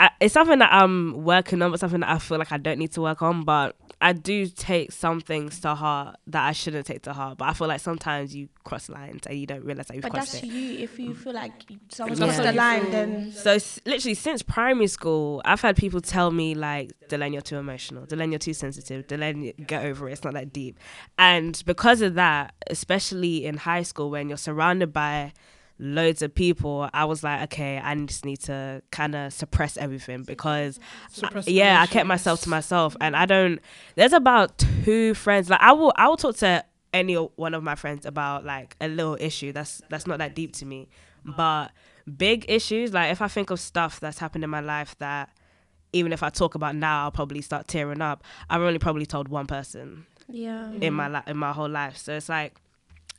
I, 0.00 0.10
it's 0.20 0.34
something 0.34 0.58
that 0.58 0.72
I'm 0.72 1.22
working 1.22 1.62
on, 1.62 1.70
but 1.70 1.78
something 1.78 2.00
that 2.00 2.10
I 2.10 2.18
feel 2.18 2.38
like 2.38 2.50
I 2.50 2.56
don't 2.58 2.78
need 2.78 2.92
to 2.92 3.00
work 3.00 3.22
on. 3.22 3.44
But 3.44 3.76
I 4.04 4.12
do 4.12 4.46
take 4.46 4.92
some 4.92 5.20
things 5.22 5.60
to 5.60 5.74
heart 5.74 6.16
that 6.26 6.44
I 6.46 6.52
shouldn't 6.52 6.86
take 6.86 7.02
to 7.02 7.12
heart. 7.14 7.38
But 7.38 7.48
I 7.48 7.52
feel 7.54 7.68
like 7.68 7.80
sometimes 7.80 8.36
you 8.36 8.48
cross 8.62 8.88
lines 8.90 9.22
and 9.26 9.38
you 9.38 9.46
don't 9.46 9.64
realize 9.64 9.86
that 9.86 9.94
you've 9.94 10.02
but 10.02 10.12
crossed 10.12 10.32
that's 10.32 10.44
it. 10.44 10.48
you 10.50 10.78
if 10.84 10.98
you 10.98 11.14
feel 11.14 11.32
like 11.32 11.52
someone's 11.88 12.20
Yeah. 12.20 12.26
crossed 12.26 12.42
the 12.42 12.52
line 12.52 12.90
then 12.90 13.32
So 13.32 13.52
s- 13.52 13.80
literally 13.86 14.14
since 14.14 14.42
primary 14.42 14.88
school, 14.88 15.40
I've 15.44 15.62
had 15.62 15.76
people 15.76 16.00
tell 16.02 16.30
me 16.30 16.54
like, 16.54 16.92
Delaney, 17.08 17.32
you're 17.36 17.42
too 17.42 17.56
emotional. 17.56 18.04
Delaney, 18.04 18.32
you're 18.32 18.38
too 18.38 18.52
sensitive. 18.54 19.06
Delaney, 19.06 19.52
get 19.66 19.84
over 19.86 20.08
it. 20.08 20.12
It's 20.12 20.24
not 20.24 20.34
that 20.34 20.52
deep. 20.52 20.78
And 21.18 21.62
because 21.64 22.00
of 22.02 22.14
that, 22.14 22.54
especially 22.68 23.46
in 23.46 23.56
high 23.56 23.82
school 23.82 24.10
when 24.10 24.28
you're 24.28 24.36
surrounded 24.38 24.92
by 24.92 25.32
loads 25.78 26.22
of 26.22 26.34
people, 26.34 26.88
I 26.92 27.04
was 27.04 27.22
like, 27.22 27.42
okay, 27.44 27.78
I 27.78 27.94
just 28.04 28.24
need 28.24 28.40
to 28.42 28.82
kind 28.90 29.14
of 29.14 29.32
suppress 29.32 29.76
everything 29.76 30.22
because 30.22 30.78
Suppress 31.10 31.48
yeah, 31.48 31.80
I 31.80 31.86
kept 31.86 32.06
myself 32.06 32.42
to 32.42 32.48
myself, 32.48 32.96
and 33.00 33.16
I 33.16 33.26
don't. 33.26 33.60
There's 33.96 34.12
about 34.12 34.58
two 34.84 35.14
friends. 35.14 35.50
Like 35.50 35.60
I 35.60 35.72
will, 35.72 35.92
I 35.96 36.08
will 36.08 36.16
talk 36.16 36.36
to 36.36 36.64
any 36.92 37.14
one 37.14 37.54
of 37.54 37.62
my 37.62 37.74
friends 37.74 38.06
about 38.06 38.44
like 38.44 38.76
a 38.80 38.88
little 38.88 39.16
issue. 39.20 39.52
That's 39.52 39.82
that's 39.90 40.06
not 40.06 40.18
that 40.18 40.34
deep 40.34 40.52
to 40.54 40.66
me, 40.66 40.88
but 41.24 41.72
big 42.16 42.44
issues, 42.48 42.92
like 42.92 43.10
if 43.10 43.22
I 43.22 43.28
think 43.28 43.50
of 43.50 43.60
stuff 43.60 44.00
that's 44.00 44.18
happened 44.18 44.44
in 44.44 44.50
my 44.50 44.60
life 44.60 44.96
that 44.98 45.30
even 45.92 46.12
if 46.12 46.22
I 46.22 46.30
talk 46.30 46.54
about 46.54 46.74
now, 46.74 47.04
I'll 47.04 47.12
probably 47.12 47.40
start 47.40 47.68
tearing 47.68 48.02
up. 48.02 48.24
I've 48.50 48.60
only 48.60 48.78
probably 48.78 49.06
told 49.06 49.28
one 49.28 49.46
person 49.46 50.06
Yeah. 50.28 50.70
in 50.70 50.80
mm-hmm. 50.80 50.94
my 50.94 51.08
li- 51.08 51.22
in 51.26 51.36
my 51.36 51.52
whole 51.52 51.68
life. 51.68 51.96
So 51.96 52.14
it's 52.14 52.28
like 52.28 52.56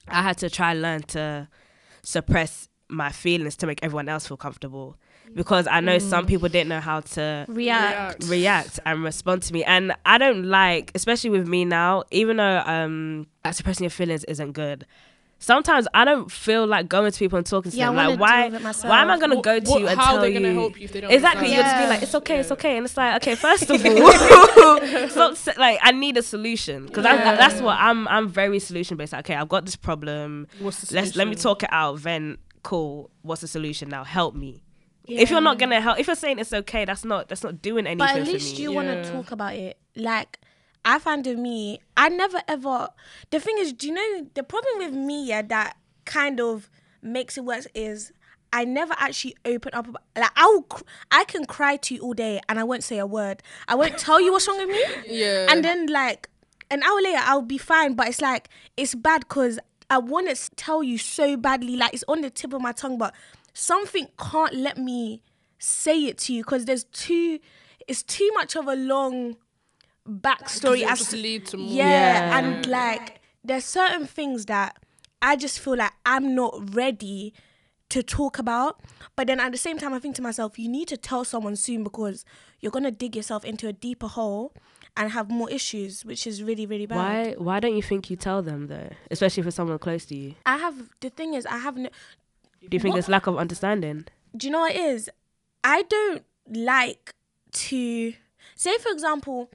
I 0.08 0.22
had 0.22 0.38
to 0.40 0.50
try 0.50 0.72
and 0.72 0.82
learn 0.82 1.02
to 1.04 1.48
suppress 2.06 2.70
my 2.88 3.12
feelings 3.12 3.56
to 3.58 3.68
make 3.68 3.80
everyone 3.84 4.08
else 4.08 4.28
feel 4.28 4.38
comfortable. 4.38 4.96
Because 5.34 5.66
I 5.68 5.80
know 5.80 5.98
some 5.98 6.28
people 6.28 6.48
didn't 6.50 6.70
know 6.70 6.80
how 6.80 7.00
to 7.02 7.46
React. 7.50 8.26
react. 8.26 8.80
and 8.86 9.04
respond 9.04 9.42
to 9.44 9.54
me. 9.54 9.64
And 9.64 9.92
i 10.06 10.18
don't 10.20 10.44
like 10.46 10.92
especially 10.94 11.32
with 11.32 11.48
me 11.48 11.66
now 11.66 12.04
even 12.12 12.38
though 12.38 12.62
um 12.66 13.26
suppressing 13.52 13.84
your 13.86 13.90
feelings 13.90 14.24
isn't 14.26 14.52
good 14.52 14.86
sometimes 15.38 15.88
i 15.94 16.06
don't 16.06 16.32
feel 16.32 16.66
like 16.66 16.88
going 16.88 17.12
to 17.12 17.20
people 17.20 17.38
and 17.38 17.46
talking 17.46 17.72
to 17.72 17.78
Yeah, 17.78 17.86
I 17.86 17.88
them. 17.88 17.96
Wanna 17.96 18.10
like 18.12 18.20
why 18.20 18.46
with 18.46 18.54
it 18.56 18.62
myself. 18.64 18.90
why 18.90 19.02
am 19.02 19.10
i 19.12 19.20
gonna 19.20 19.36
What- 19.36 19.44
go 19.44 19.60
to 19.60 19.70
what- 19.70 19.82
you 19.82 19.88
and 19.88 20.00
how 20.00 20.12
tell 20.14 20.22
they 20.22 20.30
you? 20.34 20.40
gonna 20.40 20.54
help 20.54 20.80
you 20.80 20.86
if 20.86 20.94
they 20.94 21.02
don't 21.02 21.12
exactly 21.12 21.48
you'll 21.54 21.64
just 21.64 21.78
be 21.78 21.88
like 21.88 22.02
it's 22.02 22.16
okay 22.16 22.40
it's 22.40 22.52
okay. 22.52 22.78
And 22.78 22.86
it's 22.86 22.96
like 22.98 23.16
okay 23.22 23.36
first 23.48 23.70
of 23.70 23.86
all. 23.86 25.10
Stop 25.10 25.58
like 25.58 25.80
i 25.82 25.92
need 25.92 26.18
a 26.18 26.24
solution. 26.24 26.86
Because 26.86 27.04
Yeah. 27.06 27.36
that's 27.36 27.62
what 27.62 27.78
i'm 27.80 28.08
i'm 28.08 28.28
very 28.30 28.60
solution 28.60 28.98
based. 28.98 29.14
Okay 29.14 29.36
i've 29.36 29.50
got 29.50 29.66
this 29.66 29.76
problem. 29.76 30.48
What's 30.60 30.82
the 30.82 30.96
let's 30.96 31.16
let 31.16 31.28
me 31.28 31.36
talk 31.36 31.64
it 31.64 31.70
out 31.72 32.02
then 32.04 32.38
cool. 32.64 33.12
What's 33.22 33.42
the 33.42 33.48
solution 33.48 33.90
now? 33.90 34.04
Help 34.04 34.36
me. 34.36 34.62
If 35.08 35.30
you're 35.30 35.42
not 35.42 35.60
gonna 35.60 35.82
help 35.82 36.00
if 36.00 36.08
you're 36.08 36.16
saying 36.16 36.40
it's 36.40 36.54
okay 36.54 36.86
that's 36.86 37.06
not 37.06 37.28
that's 37.28 37.44
not 37.44 37.62
doing 37.62 37.86
anything 37.86 37.98
But 38.00 38.10
at 38.22 38.26
for 38.26 38.32
least 38.34 38.56
me. 38.58 38.64
you 38.64 38.72
want 38.72 38.88
to 38.88 39.12
talk 39.12 39.32
about 39.32 39.54
it. 39.54 39.78
Like 39.96 40.40
I 40.86 41.00
find 41.00 41.26
with 41.26 41.40
me, 41.40 41.80
I 41.98 42.10
never 42.10 42.42
ever. 42.48 42.90
The 43.32 43.40
thing 43.40 43.58
is, 43.58 43.74
do 43.74 43.88
you 43.88 43.94
know 43.94 44.28
the 44.36 44.44
problem 44.44 44.78
with 44.78 44.94
me? 44.94 45.26
Yeah, 45.28 45.42
that 45.42 45.78
kind 46.06 46.40
of 46.40 46.70
makes 47.02 47.38
it 47.38 47.44
worse 47.44 47.68
is 47.74 48.14
I 48.54 48.64
never 48.64 48.94
actually 48.98 49.36
open 49.44 49.74
up. 49.74 49.88
About, 49.88 50.04
like 50.16 50.32
I 50.36 50.46
will, 50.46 50.68
I 51.12 51.26
can 51.26 51.46
cry 51.46 51.78
to 51.78 51.96
you 51.96 52.02
all 52.02 52.14
day 52.14 52.40
and 52.48 52.60
I 52.60 52.64
won't 52.64 52.84
say 52.84 53.00
a 53.00 53.06
word. 53.06 53.42
I 53.68 53.76
won't 53.76 53.98
tell 53.98 54.22
you 54.22 54.32
what's 54.32 54.48
wrong 54.48 54.60
with 54.60 54.70
me. 54.70 54.84
Yeah. 55.08 55.48
And 55.50 55.66
then 55.66 55.88
like 55.88 56.30
an 56.70 56.84
hour 56.84 57.02
later, 57.02 57.20
I'll 57.22 57.42
be 57.42 57.58
fine. 57.58 57.96
But 57.96 58.08
it's 58.08 58.22
like 58.22 58.50
it's 58.78 58.96
bad 58.96 59.22
because 59.28 59.60
I 59.90 59.98
want 59.98 60.34
to 60.34 60.56
tell 60.56 60.84
you 60.84 60.98
so 60.98 61.36
badly. 61.36 61.76
Like 61.76 61.94
it's 61.94 62.06
on 62.08 62.22
the 62.22 62.30
tip 62.30 62.54
of 62.54 62.62
my 62.62 62.72
tongue, 62.72 62.98
but 62.98 63.14
something 63.54 64.08
can't 64.20 64.54
let 64.54 64.78
me 64.78 65.24
say 65.58 66.06
it 66.06 66.20
to 66.20 66.34
you 66.34 66.44
because 66.44 66.66
there's 66.66 66.84
too. 66.86 67.40
It's 67.88 68.04
too 68.04 68.32
much 68.34 68.56
of 68.56 68.68
a 68.68 68.76
long 68.76 69.36
backstory 70.08 70.84
as 70.84 71.00
just 71.00 71.14
lead 71.14 71.46
to 71.48 71.58
more. 71.58 71.68
yeah, 71.74 71.84
Yeah. 72.30 72.38
and 72.40 72.66
like 72.68 73.22
there's 73.44 73.66
certain 73.66 74.06
things 74.08 74.46
that 74.46 74.78
I 75.22 75.36
just 75.36 75.60
feel 75.60 75.76
like 75.78 75.92
I'm 76.06 76.36
not 76.36 76.76
ready 76.76 77.34
to 77.90 78.02
talk 78.04 78.40
about. 78.40 78.82
But 79.16 79.28
then 79.28 79.40
at 79.40 79.52
the 79.52 79.58
same 79.58 79.78
time, 79.78 79.94
I 79.94 80.00
think 80.00 80.16
to 80.16 80.22
myself, 80.22 80.58
you 80.60 80.68
need 80.68 80.88
to 80.90 80.98
tell 80.98 81.24
someone 81.24 81.56
soon 81.56 81.84
because 81.84 82.26
you're 82.60 82.72
gonna 82.72 82.92
dig 82.92 83.16
yourself 83.16 83.46
into 83.46 83.68
a 83.68 83.74
deeper 83.74 84.08
hole 84.08 84.54
and 84.98 85.12
have 85.12 85.30
more 85.30 85.50
issues, 85.50 86.06
which 86.06 86.26
is 86.28 86.42
really 86.44 86.66
really 86.66 86.86
bad. 86.86 86.98
Why 86.98 87.34
why 87.38 87.60
don't 87.60 87.76
you 87.76 87.82
think 87.84 88.10
you 88.10 88.16
tell 88.16 88.42
them 88.42 88.68
though? 88.68 88.90
Especially 89.12 89.44
for 89.44 89.52
someone 89.52 89.78
close 89.80 90.06
to 90.06 90.16
you. 90.16 90.36
I 90.46 90.58
have 90.58 90.90
the 91.02 91.10
thing 91.10 91.34
is 91.34 91.46
I 91.46 91.58
have 91.58 91.78
no. 91.78 91.90
Do 92.62 92.70
you 92.72 92.80
think 92.80 92.94
What- 92.94 92.96
there's 92.96 93.10
lack 93.10 93.28
of 93.28 93.38
understanding? 93.38 94.06
Do 94.36 94.48
you 94.48 94.52
know 94.52 94.62
what 94.62 94.76
it 94.76 94.82
is? 94.82 95.10
I 95.64 95.84
don't 95.84 96.24
like 96.50 97.14
to 97.54 98.14
say, 98.56 98.78
for 98.80 98.92
example, 98.92 99.50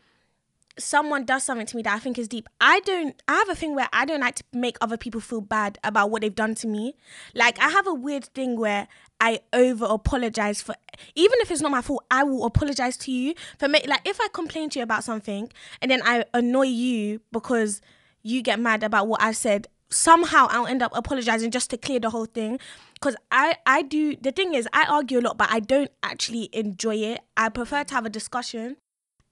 someone 0.80 1.25
does 1.25 1.44
something 1.44 1.66
to 1.66 1.76
me 1.76 1.82
that 1.82 1.94
I 1.94 1.99
think 1.99 2.18
is 2.18 2.28
deep. 2.28 2.49
I 2.60 2.80
don't. 2.80 3.20
I 3.28 3.34
have 3.34 3.49
a 3.49 3.54
thing 3.54 3.75
where 3.75 3.88
I 3.92 4.04
don't 4.04 4.20
like 4.20 4.37
to 4.37 4.44
make 4.52 4.76
other 4.80 4.96
people 4.96 5.20
feel 5.20 5.40
bad 5.40 5.78
about 5.84 6.10
what 6.10 6.22
they've 6.22 6.34
done 6.34 6.54
to 6.56 6.66
me. 6.66 6.94
Like 7.34 7.58
I 7.60 7.68
have 7.70 7.87
a 7.87 7.94
weird 7.94 8.25
thing 8.25 8.58
where 8.58 8.88
I 9.20 9.40
over 9.52 9.84
apologize 9.84 10.62
for, 10.62 10.75
even 11.14 11.38
if 11.40 11.50
it's 11.50 11.60
not 11.60 11.70
my 11.70 11.82
fault. 11.82 12.04
I 12.10 12.25
will 12.25 12.44
apologize 12.44 12.96
to 12.99 13.12
you 13.12 13.34
for 13.58 13.68
me. 13.68 13.80
Like 13.87 14.02
if 14.04 14.20
I 14.20 14.28
complain 14.32 14.70
to 14.70 14.78
you 14.78 14.82
about 14.82 15.04
something 15.04 15.50
and 15.80 15.90
then 15.90 16.02
I 16.04 16.25
annoy 16.34 16.66
you 16.66 17.20
because 17.32 17.80
you 18.22 18.42
get 18.42 18.58
mad 18.58 18.82
about 18.82 19.08
what 19.08 19.22
I 19.22 19.32
said. 19.32 19.68
Somehow 19.92 20.46
I'll 20.50 20.68
end 20.68 20.82
up 20.82 20.93
apologizing 20.95 21.50
just 21.50 21.71
to 21.71 21.76
clear 21.76 21.99
the 21.99 22.10
whole 22.10 22.26
thing. 22.26 22.60
Cause 23.00 23.16
I 23.32 23.56
I 23.66 23.82
do 23.82 24.14
the 24.14 24.30
thing 24.30 24.54
is 24.54 24.69
I 24.73 24.84
argue 24.84 25.19
a 25.19 25.23
lot, 25.23 25.36
but 25.36 25.49
I 25.50 25.58
don't 25.60 25.90
actually 26.02 26.49
enjoy 26.52 26.97
it. 26.97 27.21
I 27.36 27.49
prefer 27.49 27.82
to 27.84 27.95
have 27.95 28.06
a 28.06 28.10
discussion. 28.10 28.76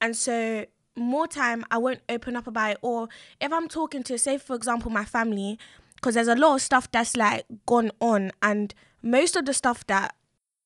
And 0.00 0.16
so 0.16 0.64
more 0.98 1.26
time 1.26 1.64
I 1.70 1.78
won't 1.78 2.00
open 2.08 2.36
up 2.36 2.46
about 2.46 2.72
it. 2.72 2.78
Or 2.82 3.08
if 3.40 3.52
I'm 3.52 3.68
talking 3.68 4.02
to, 4.04 4.18
say, 4.18 4.38
for 4.38 4.54
example, 4.54 4.90
my 4.90 5.04
family, 5.04 5.58
because 5.96 6.14
there's 6.14 6.28
a 6.28 6.34
lot 6.34 6.54
of 6.54 6.62
stuff 6.62 6.90
that's 6.90 7.16
like 7.16 7.44
gone 7.66 7.90
on, 8.00 8.32
and 8.42 8.74
most 9.02 9.36
of 9.36 9.46
the 9.46 9.54
stuff 9.54 9.86
that 9.86 10.14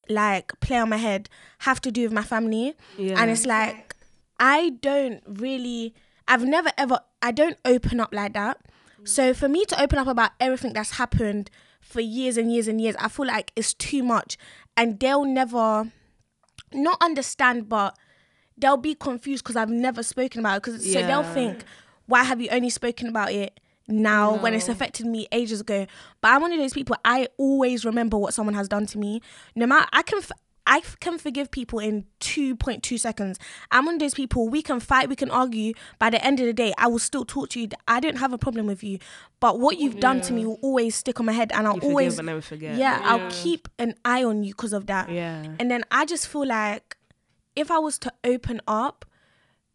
like 0.09 0.59
play 0.61 0.79
on 0.79 0.89
my 0.89 0.97
head 0.97 1.29
have 1.61 1.81
to 1.83 1.91
do 1.91 2.03
with 2.03 2.13
my 2.13 2.23
family. 2.23 2.75
Yeah. 2.99 3.21
And 3.21 3.31
it's 3.31 3.47
like 3.47 3.95
I 4.39 4.71
don't 4.81 5.23
really 5.27 5.95
I've 6.29 6.45
never 6.45 6.71
ever 6.77 7.01
I 7.21 7.33
don't 7.33 7.59
open 7.65 8.01
up 8.01 8.13
like 8.13 8.35
that. 8.35 8.59
So 9.05 9.35
for 9.35 9.49
me 9.49 9.65
to 9.65 9.83
open 9.83 9.99
up 9.99 10.07
about 10.07 10.31
everything 10.39 10.75
that's 10.75 10.93
happened 10.93 11.51
for 11.81 12.01
years 12.01 12.37
and 12.37 12.53
years 12.53 12.69
and 12.69 12.81
years, 12.81 12.95
I 13.01 13.09
feel 13.09 13.27
like 13.27 13.53
it's 13.57 13.75
too 13.75 14.03
much. 14.03 14.37
And 14.77 15.01
they'll 15.01 15.25
never 15.25 15.91
not 16.73 16.99
understand 17.03 17.69
but 17.69 17.99
they'll 18.59 18.77
be 18.77 18.95
confused 18.95 19.45
because 19.45 19.57
I've 19.57 19.71
never 19.71 20.03
spoken 20.03 20.41
about 20.41 20.57
it. 20.59 20.63
Cause 20.63 20.93
so 20.93 21.01
they'll 21.07 21.23
think, 21.25 21.65
why 22.07 22.23
have 22.25 22.41
you 22.41 22.49
only 22.51 22.71
spoken 22.71 23.09
about 23.09 23.33
it 23.33 23.59
now 23.89 24.37
when 24.37 24.55
it's 24.55 24.69
affected 24.69 25.07
me 25.07 25.27
ages 25.33 25.61
ago? 25.61 25.87
But 26.21 26.29
I'm 26.33 26.41
one 26.43 26.53
of 26.53 26.59
those 26.59 26.73
people. 26.75 26.97
I 27.05 27.29
always 27.39 27.85
remember 27.85 28.17
what 28.19 28.35
someone 28.35 28.55
has 28.55 28.69
done 28.69 28.87
to 28.87 28.99
me. 28.99 29.21
No 29.55 29.67
matter 29.67 29.87
I 29.93 30.03
can. 30.03 30.19
F- 30.19 30.33
I 30.65 30.81
can 31.01 31.19
forgive 31.19 31.51
people 31.51 31.81
in 31.81 32.07
2.2 32.21 32.97
seconds. 32.99 33.41
I'm 33.73 33.85
one 33.85 33.95
of 33.95 34.01
those 34.01 34.15
people, 34.15 34.49
we 34.49 34.63
can 34.63 34.79
fight, 34.79 35.09
we 35.09 35.17
can 35.17 35.29
argue. 35.29 35.75
By 35.99 36.09
the 36.11 36.25
end 36.25 36.39
of 36.39 36.47
the 36.47 36.53
day, 36.53 36.73
I 36.79 36.87
will 36.87 37.01
still 37.01 37.25
talk 37.25 37.49
to 37.51 37.61
you. 37.61 37.69
I 37.89 37.99
don't 37.99 38.19
have 38.19 38.33
a 38.33 38.39
problem 38.39 38.67
with 38.69 38.85
you. 38.85 39.01
But 39.41 39.59
what 39.59 39.79
you've 39.81 39.99
done 39.99 40.21
to 40.21 40.33
me 40.33 40.47
will 40.47 40.61
always 40.63 40.95
stick 40.95 41.19
on 41.19 41.27
my 41.27 41.33
head. 41.33 41.51
And 41.53 41.67
I'll 41.67 41.79
you 41.79 41.89
always, 41.89 42.17
forget. 42.17 42.77
yeah, 42.77 43.01
I'll 43.03 43.29
keep 43.31 43.69
an 43.81 43.97
eye 44.05 44.23
on 44.23 44.45
you 44.45 44.53
because 44.53 44.73
of 44.73 44.87
that. 44.87 45.11
Yeah. 45.11 45.45
And 45.59 45.69
then 45.69 45.83
I 45.91 46.05
just 46.05 46.29
feel 46.29 46.47
like 46.47 46.97
if 47.57 47.71
I 47.71 47.79
was 47.79 47.99
to 48.01 48.13
open 48.25 48.61
up, 48.67 49.05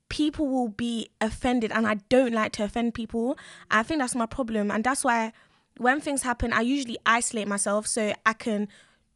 people 0.10 0.48
will 0.48 0.70
be 0.70 1.10
offended. 1.22 1.72
And 1.72 1.88
I 1.88 1.96
don't 2.10 2.34
like 2.34 2.54
to 2.54 2.64
offend 2.64 2.94
people. 2.94 3.38
I 3.70 3.84
think 3.84 4.00
that's 4.00 4.16
my 4.16 4.26
problem. 4.26 4.72
And 4.72 4.84
that's 4.84 5.04
why 5.04 5.34
when 5.78 6.02
things 6.02 6.24
happen, 6.24 6.54
I 6.54 6.62
usually 6.62 6.98
isolate 7.06 7.48
myself 7.48 7.88
so 7.88 8.14
I 8.26 8.34
can 8.34 8.68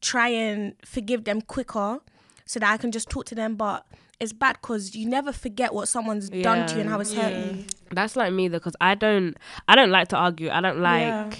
try 0.02 0.30
and 0.30 0.74
forgive 0.86 1.24
them 1.24 1.42
quicker 1.42 2.00
so 2.46 2.60
that 2.60 2.72
I 2.72 2.78
can 2.78 2.92
just 2.92 3.10
talk 3.10 3.26
to 3.26 3.36
them. 3.36 3.56
But 3.56 3.86
it's 4.20 4.34
bad 4.34 4.58
because 4.62 4.94
you 4.94 5.08
never 5.08 5.32
forget 5.32 5.74
what 5.74 5.88
someone's 5.88 6.30
done 6.30 6.68
to 6.68 6.76
you 6.76 6.82
and 6.82 6.90
how 6.90 7.00
it's 7.00 7.14
hurt 7.14 7.34
you. 7.34 7.66
That's 7.92 8.16
like 8.16 8.32
me 8.32 8.48
though, 8.48 8.60
because 8.60 8.76
I 8.80 8.94
don't, 8.94 9.36
I 9.68 9.76
don't 9.76 9.90
like 9.90 10.10
to 10.10 10.18
argue. 10.18 10.50
I 10.52 10.62
don't 10.62 10.80
like. 10.80 11.02
Yeah. 11.02 11.32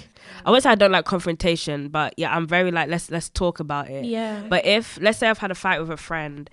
I 0.44 0.50
would 0.50 0.62
say 0.62 0.70
I 0.70 0.74
don't 0.74 0.90
like 0.90 1.04
confrontation, 1.04 1.88
but 1.88 2.14
yeah, 2.16 2.34
I'm 2.34 2.46
very 2.46 2.72
like 2.72 2.88
let's 2.88 3.10
let's 3.10 3.28
talk 3.28 3.60
about 3.60 3.88
it. 3.88 4.04
Yeah. 4.04 4.42
But 4.48 4.66
if 4.66 4.98
let's 5.00 5.18
say 5.18 5.28
I've 5.28 5.38
had 5.38 5.50
a 5.50 5.54
fight 5.54 5.80
with 5.80 5.90
a 5.90 5.96
friend, 5.96 6.50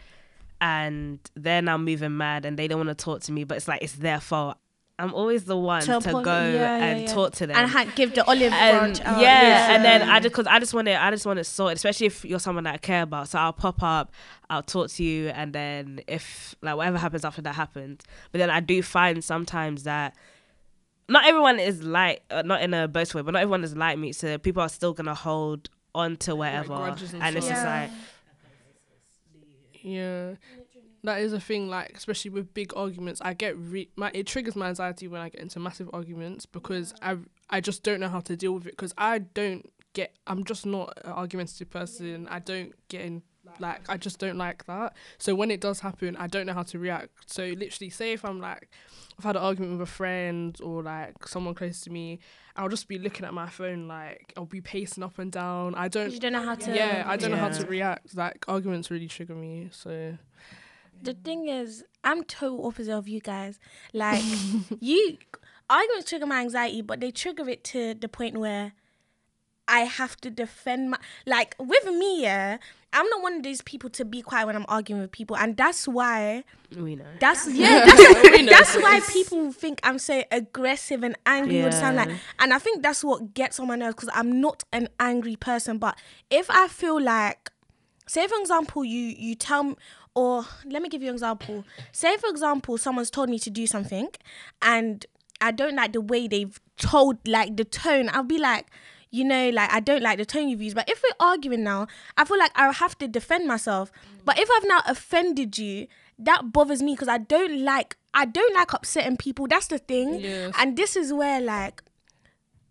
and 0.62 1.20
they're 1.36 1.62
now 1.62 1.78
moving 1.78 2.18
mad 2.18 2.46
and 2.46 2.58
they 2.58 2.68
don't 2.68 2.86
want 2.86 2.98
to 2.98 3.04
talk 3.04 3.22
to 3.22 3.32
me, 3.32 3.44
but 3.44 3.58
it's 3.58 3.68
like 3.68 3.82
it's 3.82 3.94
their 3.94 4.20
fault. 4.20 4.58
I'm 4.98 5.14
always 5.14 5.46
the 5.46 5.56
one 5.56 5.82
to, 5.84 5.94
apo- 5.94 6.22
go 6.22 6.32
yeah, 6.32 6.52
yeah, 6.52 6.84
and 6.84 7.02
yeah. 7.02 7.14
talk 7.14 7.32
to 7.36 7.48
them. 7.48 7.56
and 7.56 7.70
ha- 7.70 7.86
give 7.96 8.14
the 8.16 8.26
olive 8.26 8.52
and 8.52 8.78
branch 8.78 9.02
out. 9.02 9.22
yeah, 9.22 9.74
and 9.74 9.86
then 9.86 10.02
I 10.02 10.20
just 10.20 10.34
because 10.36 10.46
I 10.46 10.60
just 10.60 10.74
want 10.74 10.90
it, 10.90 11.02
I 11.02 11.10
just 11.10 11.26
want 11.26 11.40
it 11.40 11.46
sorted, 11.46 11.78
especially 11.78 12.08
if 12.08 12.26
you're 12.26 12.38
someone 12.40 12.66
that 12.66 12.74
I 12.74 12.78
care 12.78 13.04
about. 13.04 13.30
So 13.30 13.40
I'll 13.40 13.54
pop 13.54 13.82
up, 13.82 14.12
I'll 14.50 14.62
talk 14.62 14.90
to 14.92 15.04
you, 15.04 15.30
and 15.30 15.54
then 15.54 16.02
if 16.08 16.54
like 16.62 16.76
whatever 16.76 16.98
happens 16.98 17.24
after 17.24 17.42
that 17.44 17.56
happens. 17.56 18.02
But 18.34 18.40
then 18.40 18.50
I 18.50 18.60
do 18.60 18.84
find 18.84 19.24
sometimes 19.24 19.84
that 19.84 20.18
not 21.08 21.26
everyone 21.26 21.60
is 21.60 21.82
like, 21.82 22.24
uh, 22.30 22.42
not 22.42 22.62
in 22.62 22.74
a 22.74 22.88
boast 22.90 23.16
way, 23.16 23.22
but 23.22 23.32
not 23.34 23.42
everyone 23.42 23.64
is 23.64 23.78
like 23.78 23.98
me. 23.98 24.12
So 24.12 24.38
people 24.38 24.62
are 24.62 24.70
still 24.70 24.92
gonna 24.94 25.16
hold 25.16 25.70
on 25.96 26.18
to 26.18 26.36
whatever, 26.36 26.76
grudges 26.76 27.14
and 27.14 27.24
and 27.24 27.38
it's 27.38 27.48
just 27.48 27.62
stuff. 27.62 27.90
like 27.90 27.92
Yeah, 29.82 30.36
that 31.04 31.22
is 31.22 31.34
a 31.34 31.40
thing. 31.40 31.70
Like 31.70 31.96
especially 31.96 32.32
with 32.32 32.54
big 32.54 32.74
arguments, 32.76 33.22
I 33.24 33.34
get 33.34 33.58
re- 33.58 33.90
my 33.96 34.12
it 34.14 34.28
triggers 34.28 34.56
my 34.56 34.70
anxiety 34.70 35.08
when 35.08 35.22
I 35.22 35.30
get 35.30 35.42
into 35.42 35.60
massive 35.60 35.90
arguments 35.94 36.46
because 36.46 36.94
I 37.02 37.18
I 37.50 37.62
just 37.62 37.84
don't 37.84 38.00
know 38.00 38.10
how 38.10 38.22
to 38.22 38.36
deal 38.36 38.54
with 38.54 38.68
it 38.68 38.72
because 38.72 38.94
I 38.98 39.20
don't 39.20 39.72
get. 39.94 40.16
I'm 40.28 40.44
just 40.44 40.66
not 40.66 40.94
an 41.04 41.12
argumentative 41.12 41.70
person. 41.70 42.28
I 42.30 42.40
don't 42.40 42.74
get 42.90 43.02
in. 43.02 43.24
Like 43.60 43.82
I 43.90 43.98
just 43.98 44.20
don't 44.20 44.38
like 44.38 44.66
that. 44.66 44.96
So 45.18 45.36
when 45.36 45.52
it 45.52 45.62
does 45.62 45.80
happen, 45.80 46.16
I 46.18 46.28
don't 46.28 46.46
know 46.46 46.54
how 46.54 46.64
to 46.64 46.80
react. 46.80 47.32
So 47.32 47.44
literally, 47.44 47.90
say 47.90 48.14
if 48.14 48.24
I'm 48.24 48.40
like, 48.40 48.70
I've 49.18 49.24
had 49.26 49.36
an 49.36 49.42
argument 49.42 49.74
with 49.74 49.82
a 49.82 49.92
friend 49.92 50.58
or 50.64 50.84
like 50.84 51.28
someone 51.28 51.56
close 51.56 51.82
to 51.82 51.90
me, 51.90 52.20
I'll 52.56 52.70
just 52.70 52.88
be 52.88 52.98
looking 52.98 53.26
at 53.26 53.34
my 53.34 53.48
phone 53.50 53.88
like 53.88 54.34
I'll 54.38 54.46
be 54.46 54.62
pacing 54.62 55.04
up 55.04 55.20
and 55.20 55.32
down. 55.32 55.76
I 55.76 55.88
don't. 55.88 56.12
you 56.12 56.20
don't 56.20 56.34
know 56.34 56.44
how 56.44 56.56
to. 56.56 56.76
Yeah, 56.76 57.04
I 57.08 57.18
don't 57.18 57.32
know 57.32 57.38
how 57.38 57.50
to 57.50 57.66
react. 57.66 58.16
Like 58.16 58.46
arguments 58.48 58.92
really 58.92 59.08
trigger 59.08 59.36
me. 59.36 59.70
So 59.72 60.18
The 61.02 61.14
thing 61.14 61.48
is, 61.48 61.84
I'm 62.04 62.24
total 62.24 62.66
opposite 62.68 62.96
of 62.96 63.08
you 63.08 63.20
guys. 63.22 63.60
Like, 63.94 64.24
you 64.80 65.18
arguments 65.70 66.10
trigger 66.10 66.26
my 66.26 66.42
anxiety, 66.42 66.82
but 66.82 67.00
they 67.00 67.12
trigger 67.12 67.48
it 67.50 67.64
to 67.66 67.94
the 67.94 68.10
point 68.10 68.38
where 68.38 68.74
I 69.68 69.82
have 69.82 70.18
to 70.22 70.30
defend 70.32 70.92
my 70.92 70.98
like 71.26 71.56
with 71.60 71.86
me, 71.86 72.24
yeah. 72.24 72.58
I'm 72.92 73.08
not 73.10 73.22
one 73.22 73.36
of 73.36 73.44
those 73.44 73.62
people 73.62 73.90
to 73.92 74.06
be 74.06 74.22
quiet 74.22 74.48
when 74.48 74.56
I'm 74.56 74.66
arguing 74.68 75.02
with 75.02 75.12
people, 75.12 75.38
and 75.38 75.56
that's 75.56 75.88
why 75.88 76.44
We 76.76 76.96
know. 76.96 77.06
that's 77.20 77.48
yeah, 77.54 77.86
that's, 77.86 78.42
know 78.42 78.46
that's 78.46 78.76
why 78.82 79.00
people 79.12 79.52
think 79.52 79.80
I'm 79.84 80.00
so 80.00 80.24
aggressive 80.32 81.04
and 81.04 81.16
angry 81.26 81.62
all 81.64 81.70
the 81.70 81.80
time. 81.80 81.96
Like, 81.96 82.10
and 82.40 82.54
I 82.54 82.60
think 82.60 82.82
that's 82.82 83.04
what 83.04 83.34
gets 83.34 83.60
on 83.60 83.68
my 83.68 83.76
nerves 83.76 83.96
because 83.96 84.10
I'm 84.14 84.42
not 84.42 84.64
an 84.74 84.90
angry 85.00 85.36
person. 85.36 85.78
But 85.78 85.98
if 86.30 86.50
I 86.50 86.68
feel 86.68 87.00
like, 87.02 87.52
say 88.08 88.28
for 88.28 88.40
example, 88.40 88.84
you 88.84 89.14
you 89.18 89.36
tell 89.36 89.64
me, 89.64 89.76
or 90.16 90.46
let 90.66 90.82
me 90.82 90.90
give 90.90 91.04
you 91.04 91.10
an 91.10 91.16
example. 91.16 91.66
Say 91.92 92.18
for 92.18 92.30
example, 92.30 92.78
someone's 92.80 93.12
told 93.12 93.30
me 93.30 93.38
to 93.40 93.52
do 93.52 93.68
something, 93.68 94.10
and 94.64 95.06
I 95.42 95.52
don't 95.52 95.76
like 95.76 95.94
the 95.94 96.02
way 96.02 96.28
they've 96.28 96.60
told, 96.78 97.20
like 97.28 97.56
the 97.56 97.66
tone. 97.66 98.10
I'll 98.12 98.24
be 98.24 98.40
like. 98.40 98.66
You 99.12 99.26
know, 99.26 99.50
like 99.50 99.72
I 99.74 99.80
don't 99.80 100.04
like 100.04 100.20
the 100.20 100.26
tone 100.26 100.50
you've 100.50 100.62
used, 100.62 100.76
but 100.76 100.88
if 100.90 101.02
we're 101.02 101.26
arguing 101.26 101.64
now, 101.64 101.88
I 102.16 102.26
feel 102.26 102.38
like 102.38 102.52
I 102.56 102.72
have 102.72 102.98
to 103.00 103.08
defend 103.08 103.48
myself. 103.48 103.92
But 104.24 104.38
if 104.38 104.48
I've 104.56 104.68
now 104.68 104.82
offended 104.86 105.58
you, 105.58 105.88
that 106.20 106.52
bothers 106.52 106.84
me 106.84 106.94
because 106.94 107.08
I 107.08 107.18
don't 107.18 107.62
like 107.64 107.98
I 108.14 108.26
don't 108.26 108.54
like 108.54 108.74
upsetting 108.74 109.18
people. 109.18 109.48
That's 109.48 109.68
the 109.68 109.80
thing. 109.80 110.20
Yes. 110.20 110.54
And 110.60 110.78
this 110.78 110.96
is 110.96 111.12
where 111.14 111.42
like 111.42 111.82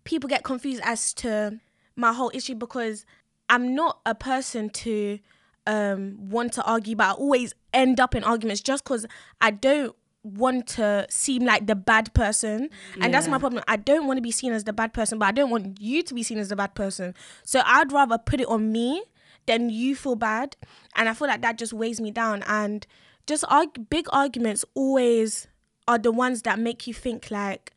people 0.03 0.29
get 0.29 0.43
confused 0.43 0.81
as 0.85 1.13
to 1.15 1.59
my 1.95 2.13
whole 2.13 2.31
issue 2.33 2.55
because 2.55 3.05
I'm 3.49 3.75
not 3.75 3.99
a 4.05 4.15
person 4.15 4.69
to 4.69 5.19
um 5.67 6.29
want 6.29 6.53
to 6.53 6.63
argue, 6.63 6.95
but 6.95 7.07
I 7.07 7.11
always 7.11 7.53
end 7.73 7.99
up 7.99 8.15
in 8.15 8.23
arguments 8.23 8.61
just 8.61 8.83
because 8.83 9.05
I 9.41 9.51
don't 9.51 9.95
want 10.23 10.67
to 10.67 11.05
seem 11.09 11.45
like 11.45 11.67
the 11.67 11.75
bad 11.75 12.13
person. 12.13 12.69
And 12.99 13.13
that's 13.13 13.27
my 13.27 13.37
problem. 13.37 13.63
I 13.67 13.77
don't 13.77 14.05
want 14.05 14.17
to 14.17 14.21
be 14.21 14.31
seen 14.31 14.51
as 14.51 14.65
the 14.65 14.73
bad 14.73 14.93
person 14.93 15.17
but 15.17 15.27
i 15.27 15.31
don't 15.31 15.49
want 15.49 15.79
you 15.79 16.03
to 16.03 16.13
be 16.13 16.23
seen 16.23 16.37
as 16.37 16.49
the 16.49 16.55
bad 16.55 16.75
person. 16.75 17.13
So 17.43 17.61
i'd 17.65 17.91
rather 17.91 18.17
put 18.17 18.41
it 18.41 18.47
on 18.47 18.71
me 18.71 19.03
than 19.45 19.69
you 19.69 19.95
feel 19.95 20.15
bad. 20.15 20.55
And 20.95 21.07
i 21.07 21.13
feel 21.13 21.27
like 21.27 21.41
that 21.41 21.57
just 21.57 21.73
weighs 21.73 22.01
me 22.01 22.11
down. 22.11 22.43
And 22.47 22.85
just 23.27 23.45
arg- 23.47 23.89
big 23.89 24.07
arguments 24.11 24.65
always 24.73 25.47
are 25.87 25.97
the 25.97 26.11
ones 26.11 26.41
that 26.43 26.59
make 26.59 26.85
you 26.85 26.93
think 26.93 27.31
like 27.31 27.73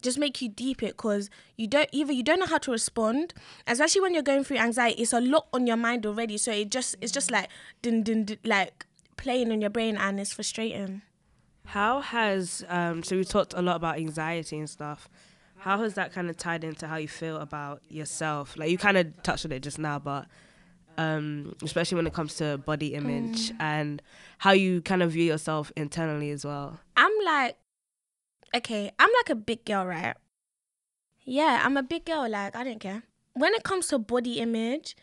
just 0.00 0.16
make 0.16 0.40
you 0.40 0.48
deep 0.48 0.80
it 0.82 0.96
because 0.96 1.28
you 1.56 1.66
don't 1.66 1.88
either 1.90 2.12
you 2.12 2.22
don't 2.22 2.38
know 2.40 2.46
how 2.46 2.58
to 2.58 2.70
respond. 2.70 3.34
Especially 3.66 4.00
when 4.00 4.14
you're 4.14 4.22
going 4.22 4.44
through 4.44 4.58
anxiety 4.58 5.02
it's 5.02 5.12
a 5.12 5.20
lot 5.20 5.48
on 5.52 5.66
your 5.66 5.76
mind 5.76 6.06
already. 6.06 6.38
So 6.38 6.52
it 6.52 6.70
just 6.70 6.96
it's 7.02 7.12
just 7.12 7.30
like 7.30 7.50
din, 7.82 8.02
din, 8.02 8.24
din, 8.24 8.38
like 8.44 8.86
playing 9.16 9.52
on 9.52 9.60
your 9.60 9.70
brain 9.70 9.96
and 9.96 10.18
it's 10.18 10.32
frustrating 10.32 11.02
How 11.68 12.00
has 12.00 12.64
um 12.68 13.02
so 13.02 13.14
we 13.14 13.24
talked 13.24 13.52
a 13.54 13.60
lot 13.60 13.76
about 13.76 13.98
anxiety 13.98 14.58
and 14.58 14.70
stuff. 14.70 15.08
How 15.58 15.82
has 15.82 15.94
that 15.94 16.12
kind 16.14 16.30
of 16.30 16.36
tied 16.38 16.64
into 16.64 16.86
how 16.86 16.96
you 16.96 17.08
feel 17.08 17.36
about 17.36 17.82
yourself? 17.90 18.56
Like 18.56 18.70
you 18.70 18.78
kind 18.78 18.96
of 18.96 19.22
touched 19.22 19.44
on 19.44 19.52
it 19.52 19.60
just 19.60 19.78
now, 19.78 19.98
but 19.98 20.26
um 20.96 21.54
especially 21.62 21.96
when 21.96 22.06
it 22.06 22.14
comes 22.14 22.36
to 22.36 22.56
body 22.56 22.94
image 22.94 23.52
and 23.60 24.00
how 24.38 24.52
you 24.52 24.80
kind 24.80 25.02
of 25.02 25.12
view 25.12 25.24
yourself 25.24 25.70
internally 25.76 26.30
as 26.30 26.42
well. 26.42 26.80
I'm 26.96 27.12
like, 27.26 27.58
okay, 28.56 28.90
I'm 28.98 29.10
like 29.20 29.28
a 29.28 29.34
big 29.34 29.66
girl, 29.66 29.84
right? 29.84 30.16
Yeah, 31.26 31.60
I'm 31.62 31.76
a 31.76 31.82
big 31.82 32.06
girl. 32.06 32.26
Like, 32.26 32.56
I 32.56 32.64
don't 32.64 32.80
care. 32.80 33.02
When 33.34 33.52
it 33.52 33.62
comes 33.62 33.88
to 33.88 33.98
body 33.98 34.40
image, 34.40 34.96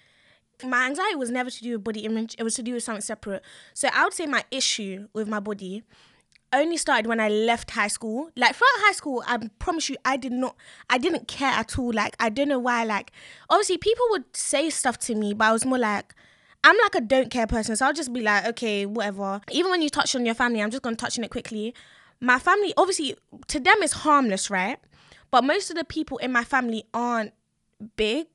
my 0.63 0.88
anxiety 0.88 1.15
was 1.15 1.30
never 1.30 1.51
to 1.51 1.62
do 1.62 1.73
with 1.73 1.84
body 1.84 2.06
image, 2.06 2.36
it 2.39 2.43
was 2.43 2.56
to 2.56 2.63
do 2.63 2.73
with 2.73 2.82
something 2.82 3.01
separate. 3.04 3.43
So 3.75 3.89
I 3.93 4.04
would 4.04 4.13
say 4.13 4.25
my 4.25 4.43
issue 4.49 5.10
with 5.13 5.28
my 5.28 5.39
body 5.39 5.84
only 6.62 6.78
started 6.78 7.08
when 7.08 7.20
I 7.20 7.30
left 7.30 7.72
high 7.72 7.88
school. 7.88 8.30
Like 8.36 8.56
throughout 8.56 8.86
high 8.86 8.91
school, 8.94 9.24
I 9.28 9.38
promise 9.60 9.89
you, 9.89 9.98
I 10.06 10.18
did 10.18 10.32
not, 10.32 10.56
I 10.89 10.98
didn't 10.98 11.28
care 11.28 11.52
at 11.52 11.78
all. 11.78 11.91
Like 11.91 12.15
I 12.20 12.30
don't 12.30 12.50
know 12.50 12.60
why. 12.60 12.84
Like 12.84 13.12
obviously, 13.50 13.78
people 13.78 14.06
would 14.12 14.36
say 14.36 14.70
stuff 14.70 14.98
to 15.00 15.15
me, 15.15 15.34
but 15.34 15.46
I 15.46 15.54
was 15.54 15.65
more 15.65 15.80
like, 15.80 16.13
I'm 16.63 16.76
like 16.84 16.96
a 16.96 17.02
don't 17.02 17.30
care 17.30 17.48
person, 17.48 17.76
so 17.76 17.86
I'll 17.86 17.94
just 17.94 18.12
be 18.12 18.22
like, 18.22 18.46
okay, 18.48 18.86
whatever. 18.86 19.41
Even 19.52 19.72
when 19.72 19.82
you 19.82 19.89
touch 19.89 20.15
on 20.15 20.26
your 20.26 20.36
family, 20.36 20.62
I'm 20.62 20.72
just 20.72 20.84
gonna 20.84 20.96
touch 20.96 21.18
on 21.18 21.24
it 21.24 21.32
quickly. 21.32 21.74
My 22.20 22.39
family, 22.39 22.74
obviously, 22.78 23.15
to 23.48 23.60
them 23.60 23.84
is 23.84 23.91
harmless, 23.91 24.50
right? 24.50 24.80
But 25.32 25.44
most 25.44 25.70
of 25.70 25.76
the 25.76 25.84
people 25.84 26.18
in 26.18 26.32
my 26.32 26.44
family 26.44 26.86
aren't 26.94 27.34
big. 27.98 28.28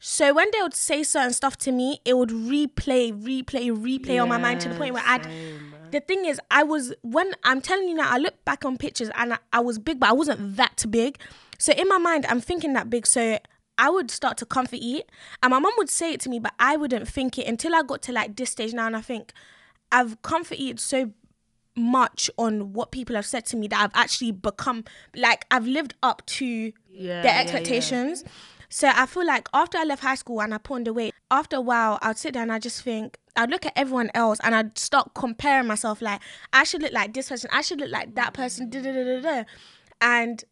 So 0.00 0.34
when 0.34 0.48
they 0.52 0.62
would 0.62 0.74
say 0.74 1.02
certain 1.02 1.32
stuff 1.32 1.56
to 1.58 1.72
me, 1.72 2.00
it 2.04 2.16
would 2.16 2.30
replay, 2.30 3.12
replay, 3.12 3.70
replay 3.70 4.22
on 4.22 4.28
my 4.28 4.38
mind 4.38 4.60
to 4.60 4.68
the 4.68 4.74
point 4.76 4.94
where 4.94 5.02
I'd 5.06 5.24
Same. 5.24 5.67
The 5.90 6.00
thing 6.00 6.24
is, 6.26 6.40
I 6.50 6.62
was 6.62 6.92
when 7.02 7.32
I'm 7.44 7.60
telling 7.60 7.88
you 7.88 7.94
now, 7.94 8.08
I 8.10 8.18
look 8.18 8.44
back 8.44 8.64
on 8.64 8.76
pictures 8.76 9.10
and 9.14 9.34
I, 9.34 9.38
I 9.52 9.60
was 9.60 9.78
big, 9.78 10.00
but 10.00 10.08
I 10.08 10.12
wasn't 10.12 10.56
that 10.56 10.84
big. 10.90 11.18
So 11.58 11.72
in 11.72 11.88
my 11.88 11.98
mind, 11.98 12.26
I'm 12.28 12.40
thinking 12.40 12.72
that 12.74 12.88
big. 12.90 13.06
So 13.06 13.38
I 13.78 13.90
would 13.90 14.10
start 14.10 14.36
to 14.38 14.46
comfort 14.46 14.80
eat, 14.82 15.04
and 15.42 15.50
my 15.50 15.58
mom 15.58 15.72
would 15.78 15.90
say 15.90 16.12
it 16.12 16.20
to 16.22 16.28
me, 16.28 16.38
but 16.38 16.52
I 16.58 16.76
wouldn't 16.76 17.08
think 17.08 17.38
it 17.38 17.46
until 17.46 17.74
I 17.74 17.82
got 17.82 18.02
to 18.02 18.12
like 18.12 18.36
this 18.36 18.50
stage 18.50 18.72
now, 18.72 18.86
and 18.86 18.96
I 18.96 19.00
think 19.00 19.32
I've 19.92 20.20
comfort 20.22 20.58
eated 20.58 20.80
so 20.80 21.12
much 21.76 22.28
on 22.36 22.72
what 22.72 22.90
people 22.90 23.14
have 23.14 23.24
said 23.26 23.46
to 23.46 23.56
me 23.56 23.68
that 23.68 23.80
I've 23.80 23.94
actually 23.94 24.32
become 24.32 24.84
like 25.14 25.46
I've 25.50 25.66
lived 25.66 25.94
up 26.02 26.26
to 26.26 26.44
Yeah, 26.44 26.72
yeah, 26.90 27.22
their 27.22 27.32
yeah. 27.34 27.40
expectations. 27.40 28.24
So 28.68 28.90
I 28.94 29.06
feel 29.06 29.24
like 29.24 29.48
after 29.54 29.78
I 29.78 29.84
left 29.84 30.02
high 30.02 30.16
school 30.16 30.42
and 30.42 30.52
I 30.52 30.58
put 30.58 30.74
on 30.74 30.84
the 30.84 30.92
weight, 30.92 31.14
after 31.30 31.56
a 31.56 31.60
while 31.60 31.98
I'd 32.02 32.18
sit 32.18 32.34
there 32.34 32.42
and 32.42 32.52
I 32.52 32.58
just 32.58 32.82
think 32.82 33.16
I'd 33.38 33.50
look 33.50 33.64
at 33.64 33.72
everyone 33.76 34.10
else 34.14 34.38
and 34.42 34.54
I'd 34.54 34.76
start 34.76 35.14
comparing 35.14 35.66
myself 35.66 36.02
like 36.02 36.20
I 36.52 36.64
should 36.64 36.82
look 36.82 36.92
like 36.92 37.14
this 37.14 37.28
person, 37.28 37.48
I 37.52 37.62
should 37.62 37.80
look 37.80 37.90
like 37.90 38.16
that 38.16 38.34
person, 38.34 38.68
da 38.68 38.82
da 38.82 38.92
da 38.92 39.04
da 39.04 39.20
da. 39.20 39.44
And 40.00 40.44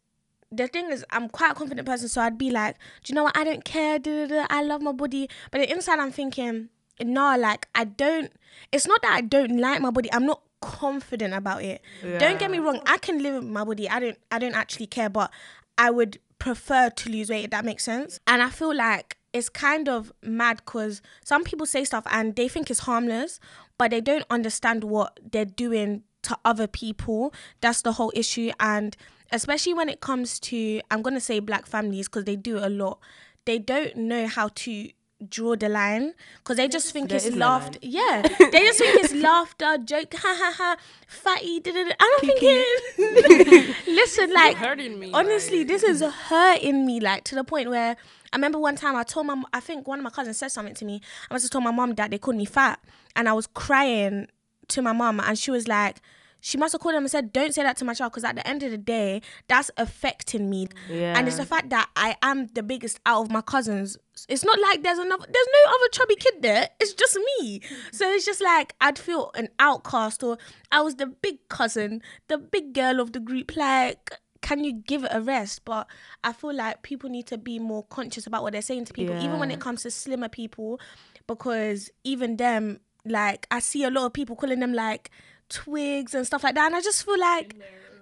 the 0.51 0.67
thing 0.67 0.89
is, 0.91 1.05
I'm 1.11 1.27
quite 1.27 1.51
a 1.51 1.55
confident 1.55 1.85
person, 1.85 2.07
so 2.07 2.21
I'd 2.21 2.37
be 2.37 2.49
like, 2.49 2.77
do 3.03 3.11
you 3.11 3.15
know 3.15 3.23
what? 3.23 3.37
I 3.37 3.43
don't 3.43 3.65
care. 3.65 3.99
Da, 3.99 4.25
da, 4.25 4.27
da, 4.27 4.47
I 4.49 4.63
love 4.63 4.81
my 4.81 4.93
body, 4.93 5.29
but 5.51 5.61
inside, 5.69 5.99
I'm 5.99 6.11
thinking, 6.11 6.69
no, 7.03 7.37
like 7.37 7.67
I 7.75 7.83
don't. 7.83 8.31
It's 8.71 8.87
not 8.87 9.01
that 9.01 9.13
I 9.13 9.21
don't 9.21 9.57
like 9.57 9.81
my 9.81 9.91
body. 9.91 10.11
I'm 10.13 10.25
not 10.25 10.41
confident 10.61 11.33
about 11.33 11.63
it. 11.63 11.81
Don't 12.19 12.39
get 12.39 12.49
me 12.49 12.59
wrong. 12.59 12.81
I 12.85 12.97
can 12.97 13.21
live 13.21 13.35
with 13.35 13.43
my 13.51 13.65
body. 13.65 13.89
I 13.89 13.99
don't. 13.99 14.17
I 14.31 14.39
don't 14.39 14.55
actually 14.55 14.87
care, 14.87 15.09
but 15.09 15.29
I 15.77 15.91
would 15.91 16.19
prefer 16.39 16.89
to 16.89 17.09
lose 17.09 17.29
weight. 17.29 17.45
If 17.45 17.51
that 17.51 17.65
makes 17.65 17.83
sense. 17.83 18.19
And 18.25 18.41
I 18.41 18.49
feel 18.49 18.73
like 18.73 19.16
it's 19.37 19.49
kind 19.49 19.87
of 19.87 20.11
mad 20.23 20.57
because 20.57 21.01
some 21.23 21.43
people 21.43 21.65
say 21.65 21.83
stuff 21.83 22.05
and 22.11 22.35
they 22.35 22.47
think 22.47 22.69
it's 22.69 22.81
harmless, 22.81 23.39
but 23.77 23.91
they 23.91 24.01
don't 24.01 24.25
understand 24.29 24.83
what 24.83 25.19
they're 25.31 25.45
doing 25.45 26.03
to 26.23 26.37
other 26.43 26.67
people. 26.67 27.33
That's 27.61 27.81
the 27.83 27.93
whole 27.93 28.11
issue. 28.15 28.51
And 28.59 28.97
especially 29.31 29.73
when 29.73 29.89
it 29.89 30.01
comes 30.01 30.39
to, 30.41 30.81
I'm 30.89 31.01
going 31.01 31.13
to 31.13 31.21
say 31.21 31.39
black 31.39 31.67
families 31.67 32.07
because 32.07 32.25
they 32.25 32.35
do 32.35 32.57
a 32.57 32.69
lot, 32.69 32.99
they 33.45 33.59
don't 33.59 33.95
know 33.95 34.27
how 34.27 34.49
to 34.49 34.89
draw 35.27 35.55
the 35.55 35.69
line 35.69 36.13
because 36.37 36.57
they 36.57 36.67
just 36.67 36.91
think 36.93 37.09
There 37.09 37.17
it's 37.17 37.29
no 37.29 37.47
laughter. 37.47 37.79
Yeah, 37.81 38.21
they 38.21 38.59
just 38.65 38.79
think 38.79 39.03
it's 39.03 39.13
laughter, 39.13 39.77
joke, 39.83 40.13
ha 40.13 40.35
ha 40.37 40.53
ha, 40.55 40.77
fatty. 41.07 41.59
Da, 41.59 41.71
da, 41.71 41.83
da. 41.85 41.91
I 41.99 42.17
don't 42.21 42.27
think 42.27 42.39
it. 42.43 43.75
Listen, 43.87 44.33
like 44.33 44.57
hurting 44.57 44.99
me. 44.99 45.11
honestly, 45.13 45.63
this 45.63 45.83
is 45.83 46.01
hurting 46.01 46.85
me 46.85 46.99
like 46.99 47.23
to 47.25 47.35
the 47.35 47.43
point 47.43 47.69
where 47.69 47.95
I 48.31 48.35
remember 48.35 48.59
one 48.59 48.75
time 48.75 48.95
I 48.95 49.03
told 49.03 49.25
my 49.27 49.41
I 49.53 49.59
think 49.59 49.87
one 49.87 49.99
of 49.99 50.03
my 50.03 50.09
cousins 50.11 50.37
said 50.37 50.49
something 50.51 50.75
to 50.75 50.85
me. 50.85 51.01
I 51.29 51.33
must 51.33 51.45
have 51.45 51.51
told 51.51 51.63
my 51.63 51.71
mom 51.71 51.95
that 51.95 52.11
they 52.11 52.17
called 52.17 52.37
me 52.37 52.45
fat, 52.45 52.79
and 53.15 53.27
I 53.27 53.33
was 53.33 53.47
crying 53.47 54.27
to 54.69 54.81
my 54.81 54.93
mom, 54.93 55.19
and 55.19 55.37
she 55.37 55.51
was 55.51 55.67
like. 55.67 56.01
She 56.47 56.57
must 56.57 56.71
have 56.71 56.79
called 56.81 56.95
him 56.95 57.03
and 57.03 57.11
said, 57.11 57.33
"Don't 57.33 57.53
say 57.53 57.61
that 57.63 57.75
to 57.77 57.83
my 57.83 57.93
child, 57.93 58.13
because 58.13 58.23
at 58.23 58.35
the 58.35 58.47
end 58.47 58.63
of 58.63 58.71
the 58.71 58.77
day, 58.77 59.21
that's 59.49 59.69
affecting 59.75 60.49
me." 60.49 60.69
And 61.13 61.27
it's 61.27 61.37
Yeah. 61.37 61.43
the 61.43 61.49
fact 61.49 61.69
that 61.71 61.89
I 61.97 62.15
am 62.21 62.47
the 62.47 62.63
biggest 62.63 63.01
out 63.05 63.23
of 63.23 63.29
my 63.29 63.41
cousins. 63.41 63.97
It's 64.29 64.45
not 64.45 64.57
like 64.57 64.81
there's 64.81 64.97
another, 64.97 65.25
there's 65.29 65.47
no 65.57 65.71
other 65.75 65.89
chubby 65.91 66.15
kid 66.15 66.35
there. 66.41 66.69
It's 66.79 66.93
just 66.93 67.17
me. 67.29 67.59
So 67.91 68.09
it's 68.09 68.25
just 68.25 68.39
like 68.39 68.75
I'd 68.79 68.97
feel 68.97 69.31
an 69.35 69.49
outcast, 69.59 70.23
or 70.23 70.37
I 70.71 70.79
was 70.79 70.95
the 70.95 71.07
big 71.07 71.49
cousin, 71.49 72.01
the 72.29 72.37
big 72.37 72.71
girl 72.73 73.01
of 73.01 73.11
the 73.11 73.19
group. 73.19 73.57
Like, 73.57 74.11
can 74.41 74.63
you 74.63 74.71
give 74.71 75.03
it 75.03 75.11
a 75.13 75.19
rest? 75.19 75.65
But 75.65 75.85
I 76.23 76.31
feel 76.31 76.53
like 76.55 76.81
people 76.81 77.09
need 77.09 77.27
to 77.27 77.37
be 77.37 77.59
more 77.59 77.83
conscious 77.83 78.25
about 78.25 78.41
what 78.43 78.53
they're 78.53 78.61
saying 78.61 78.85
to 78.85 78.93
people, 78.93 79.17
even 79.19 79.37
when 79.37 79.51
it 79.51 79.59
comes 79.59 79.81
to 79.83 79.91
slimmer 79.91 80.29
people, 80.29 80.79
because 81.27 81.89
even 82.05 82.37
them, 82.37 82.79
like, 83.03 83.47
I 83.51 83.59
see 83.59 83.83
a 83.83 83.89
lot 83.89 84.05
of 84.05 84.13
people 84.13 84.37
calling 84.37 84.61
them 84.61 84.71
like 84.73 85.11
twigs 85.49 86.13
and 86.13 86.25
stuff 86.25 86.43
like 86.43 86.55
that, 86.55 86.67
and 86.67 86.75
I 86.75 86.81
just 86.81 87.03
feel 87.05 87.19
like 87.19 87.55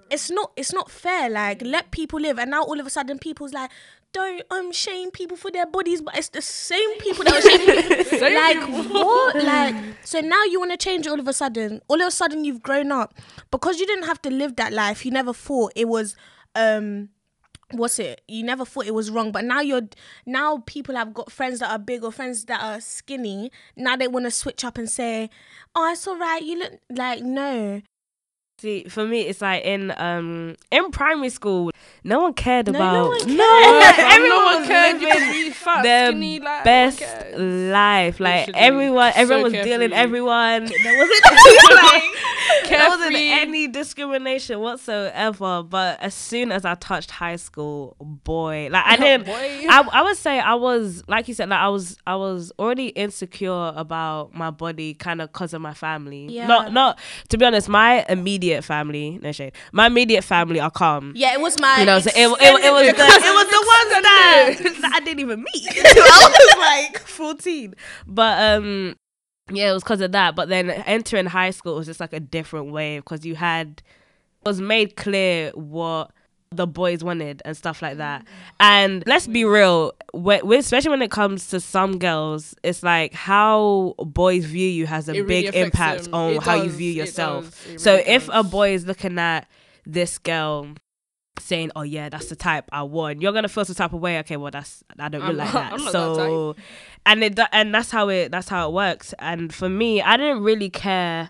it's 0.09 0.29
not 0.29 0.51
it's 0.55 0.73
not 0.73 0.89
fair. 0.91 1.29
Like, 1.29 1.61
let 1.61 1.91
people 1.91 2.19
live, 2.19 2.39
and 2.39 2.51
now 2.51 2.63
all 2.63 2.79
of 2.79 2.85
a 2.85 2.89
sudden, 2.89 3.19
people's 3.19 3.53
like. 3.53 3.71
Don't 4.13 4.43
um 4.49 4.71
shame 4.71 5.11
people 5.11 5.35
for 5.35 5.51
their 5.51 5.65
bodies, 5.65 6.01
but 6.01 6.17
it's 6.17 6.29
the 6.29 6.41
same 6.41 6.97
people 6.99 7.25
that 7.25 7.33
were 7.33 7.41
shaming 7.49 8.05
people. 8.05 8.31
like 8.33 8.93
what? 8.93 9.35
Like 9.43 9.75
so 10.05 10.21
now 10.21 10.41
you 10.45 10.57
want 10.57 10.71
to 10.71 10.77
change 10.77 11.05
all 11.05 11.19
of 11.19 11.27
a 11.27 11.33
sudden. 11.33 11.81
All 11.89 11.99
of 11.99 12.07
a 12.07 12.11
sudden 12.11 12.45
you've 12.45 12.63
grown 12.63 12.93
up 12.93 13.13
because 13.51 13.77
you 13.77 13.85
didn't 13.85 14.05
have 14.05 14.21
to 14.21 14.29
live 14.29 14.55
that 14.55 14.71
life. 14.71 15.03
You 15.05 15.11
never 15.11 15.33
thought 15.33 15.73
it 15.75 15.89
was 15.89 16.15
um 16.55 17.09
what's 17.71 17.97
it 17.99 18.21
you 18.27 18.43
never 18.43 18.63
thought 18.63 18.85
it 18.85 18.93
was 18.93 19.09
wrong 19.09 19.31
but 19.31 19.43
now 19.43 19.59
you're 19.59 19.87
now 20.25 20.63
people 20.65 20.95
have 20.95 21.13
got 21.13 21.31
friends 21.31 21.59
that 21.59 21.71
are 21.71 21.79
big 21.79 22.03
or 22.03 22.11
friends 22.11 22.45
that 22.45 22.61
are 22.61 22.79
skinny 22.79 23.51
now 23.75 23.95
they 23.95 24.07
want 24.07 24.25
to 24.25 24.31
switch 24.31 24.63
up 24.63 24.77
and 24.77 24.89
say 24.89 25.29
oh 25.75 25.91
it's 25.91 26.07
all 26.07 26.17
right 26.17 26.43
you 26.43 26.59
look 26.59 26.73
like 26.89 27.23
no 27.23 27.81
See, 28.57 28.85
for 28.85 29.05
me, 29.05 29.21
it's 29.23 29.41
like 29.41 29.65
in 29.65 29.93
um 29.97 30.55
in 30.71 30.89
primary 30.91 31.27
school, 31.27 31.71
no 32.05 32.21
one 32.21 32.33
cared 32.33 32.67
No, 32.67 32.71
about 32.71 32.93
no 32.93 33.09
one 33.09 33.19
cared. 33.27 33.37
Yeah, 33.37 34.09
everyone 34.13 34.29
no 34.29 34.45
one 34.45 34.65
cared. 34.65 35.01
You 35.01 35.07
living 35.09 35.23
could 35.23 35.31
be 35.33 35.49
fat, 35.49 35.83
their 35.83 36.07
skinny, 36.11 36.39
like, 36.39 36.63
best 36.63 37.01
no 37.01 37.07
one 37.07 37.19
cares. 37.21 37.71
life. 37.73 38.19
Like 38.21 38.47
Literally. 38.47 38.65
everyone, 38.65 39.11
So 39.13 39.19
everyone 39.19 39.43
was 39.43 39.53
dealing 39.53 39.91
everyone. 39.91 40.65
There 40.67 40.97
wasn't 40.97 41.83
like 41.83 42.69
there 42.69 42.89
wasn't 42.89 43.15
any 43.17 43.67
discrimination 43.79 44.61
whatsoever. 44.61 45.61
But 45.61 45.99
as 46.01 46.13
soon 46.13 46.53
as 46.53 46.63
I 46.63 46.75
touched 46.75 47.11
high 47.11 47.35
school, 47.35 47.97
boy, 47.99 48.69
like 48.71 48.85
I 48.85 48.95
didn't. 48.95 49.25
Boy. 49.27 49.65
I, 49.69 49.85
I 49.91 50.01
would 50.01 50.15
say 50.17 50.39
I 50.39 50.53
was 50.53 51.03
like 51.09 51.27
you 51.27 51.33
said 51.33 51.49
like 51.49 51.59
I 51.59 51.67
was 51.67 51.97
I 52.07 52.15
was 52.15 52.53
already 52.57 52.87
insecure 52.87 53.73
about 53.75 54.33
my 54.33 54.49
body 54.49 54.93
kind 54.93 55.21
of 55.21 55.33
cause 55.33 55.53
of 55.53 55.59
my 55.61 55.73
family. 55.73 56.27
Yeah. 56.29 56.47
Not 56.47 56.71
not 56.71 56.99
to 57.29 57.37
be 57.37 57.43
honest, 57.45 57.67
my 57.67 58.05
immediate 58.07 58.44
family, 58.63 59.19
no 59.21 59.31
shade. 59.31 59.53
My 59.71 59.87
immediate 59.87 60.23
family 60.23 60.59
are 60.59 60.71
calm. 60.71 61.13
Yeah, 61.15 61.33
it 61.33 61.41
was 61.41 61.59
my. 61.59 61.79
You 61.79 61.85
know, 61.85 61.99
so 61.99 62.09
it, 62.09 62.15
it, 62.15 62.65
it 62.65 62.71
was 62.71 62.87
the, 62.87 62.93
it 62.93 63.33
was 63.33 63.47
the 63.47 63.63
ones 63.67 63.89
that, 63.89 64.55
that 64.81 64.91
I 64.93 64.99
didn't 64.99 65.19
even 65.19 65.43
meet 65.43 65.67
I 65.85 66.49
was 66.53 66.91
like 66.91 66.99
14. 66.99 67.75
But 68.07 68.41
um 68.41 68.95
yeah, 69.51 69.69
it 69.69 69.73
was 69.73 69.83
because 69.83 70.01
of 70.01 70.11
that. 70.13 70.35
But 70.35 70.49
then 70.49 70.69
entering 70.69 71.27
high 71.27 71.51
school 71.51 71.75
was 71.75 71.85
just 71.85 71.99
like 71.99 72.13
a 72.13 72.19
different 72.19 72.71
wave 72.71 73.03
because 73.03 73.25
you 73.25 73.35
had 73.35 73.81
it 74.41 74.47
was 74.47 74.61
made 74.61 74.95
clear 74.95 75.51
what 75.51 76.11
the 76.51 76.67
boys 76.67 77.03
wanted 77.03 77.41
and 77.45 77.55
stuff 77.57 77.81
like 77.81 77.97
that. 77.97 78.25
And 78.59 79.03
let's 79.05 79.27
be 79.27 79.45
real, 79.45 79.93
especially 80.13 80.89
when 80.89 81.01
it 81.01 81.11
comes 81.11 81.47
to 81.49 81.59
some 81.59 81.97
girls, 81.97 82.55
it's 82.63 82.83
like 82.83 83.13
how 83.13 83.95
boys 83.97 84.45
view 84.45 84.67
you 84.67 84.87
has 84.87 85.09
a 85.09 85.13
really 85.13 85.25
big 85.27 85.55
impact 85.55 86.05
them. 86.05 86.13
on 86.13 86.33
It 86.33 86.43
how 86.43 86.55
you 86.55 86.69
view 86.69 86.91
yourself. 86.91 87.45
does. 87.65 87.73
It 87.75 87.81
so 87.81 87.95
really 87.95 88.05
if 88.09 88.29
a 88.31 88.43
boy 88.43 88.73
is 88.73 88.85
looking 88.85 89.19
at 89.19 89.47
this 89.85 90.17
girl 90.17 90.69
saying, 91.39 91.71
"Oh 91.75 91.81
yeah, 91.81 92.09
that's 92.09 92.27
the 92.27 92.35
type 92.35 92.65
I 92.71 92.83
want," 92.83 93.21
you're 93.21 93.33
gonna 93.33 93.49
feel 93.49 93.65
some 93.65 93.75
type 93.75 93.93
of 93.93 93.99
way. 93.99 94.19
Okay, 94.19 94.37
well 94.37 94.51
that's 94.51 94.83
I 94.97 95.09
don't 95.09 95.21
really 95.21 95.35
like 95.35 95.51
that. 95.51 95.71
Not 95.71 95.79
that 95.79 95.91
so, 95.91 96.55
and 97.05 97.23
it 97.23 97.39
and 97.51 97.75
that's 97.75 97.91
how 97.91 98.07
it 98.09 98.31
that's 98.31 98.47
how 98.47 98.69
it 98.69 98.73
works. 98.73 99.13
And 99.19 99.53
for 99.53 99.67
me, 99.67 100.01
I 100.01 100.15
didn't 100.17 100.43
really 100.43 100.69
care 100.69 101.29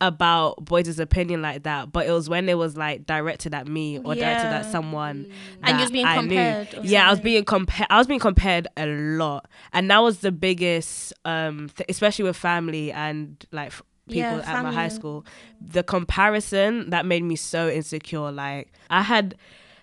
about 0.00 0.64
boys' 0.64 0.98
opinion 0.98 1.42
like 1.42 1.64
that, 1.64 1.92
but 1.92 2.06
it 2.06 2.10
was 2.12 2.28
when 2.28 2.48
it 2.48 2.56
was 2.56 2.76
like 2.76 3.04
directed 3.06 3.54
at 3.54 3.66
me 3.68 3.98
or 3.98 4.14
directed 4.14 4.46
at 4.46 4.64
Yeah. 4.64 4.70
someone. 4.70 5.26
And 5.62 5.78
you 5.78 5.82
was 5.84 5.90
being 5.90 6.06
I 6.06 6.14
knew. 6.16 6.28
compared 6.28 6.74
or 6.74 6.80
Yeah, 6.82 7.06
I 7.06 7.10
was 7.10 7.20
being 7.20 7.44
compared. 7.44 7.86
I 7.90 7.98
was 7.98 8.06
being 8.06 8.20
compared 8.20 8.66
a 8.76 8.86
lot, 8.86 9.46
and 9.72 9.90
that 9.90 9.98
was 9.98 10.20
the 10.20 10.32
biggest, 10.32 11.12
um, 11.24 11.70
th- 11.76 11.86
especially 11.90 12.24
with 12.24 12.36
family 12.36 12.90
and 12.92 13.44
like 13.52 13.68
f- 13.68 13.82
people 14.08 14.38
Yeah, 14.38 14.56
at 14.56 14.62
my 14.62 14.72
high 14.72 14.88
school. 14.88 15.24
The 15.60 15.82
comparison 15.82 16.90
that 16.90 17.04
made 17.06 17.22
me 17.22 17.36
so 17.36 17.68
insecure. 17.68 18.32
Like 18.32 18.72
I 18.88 19.02
had, 19.02 19.34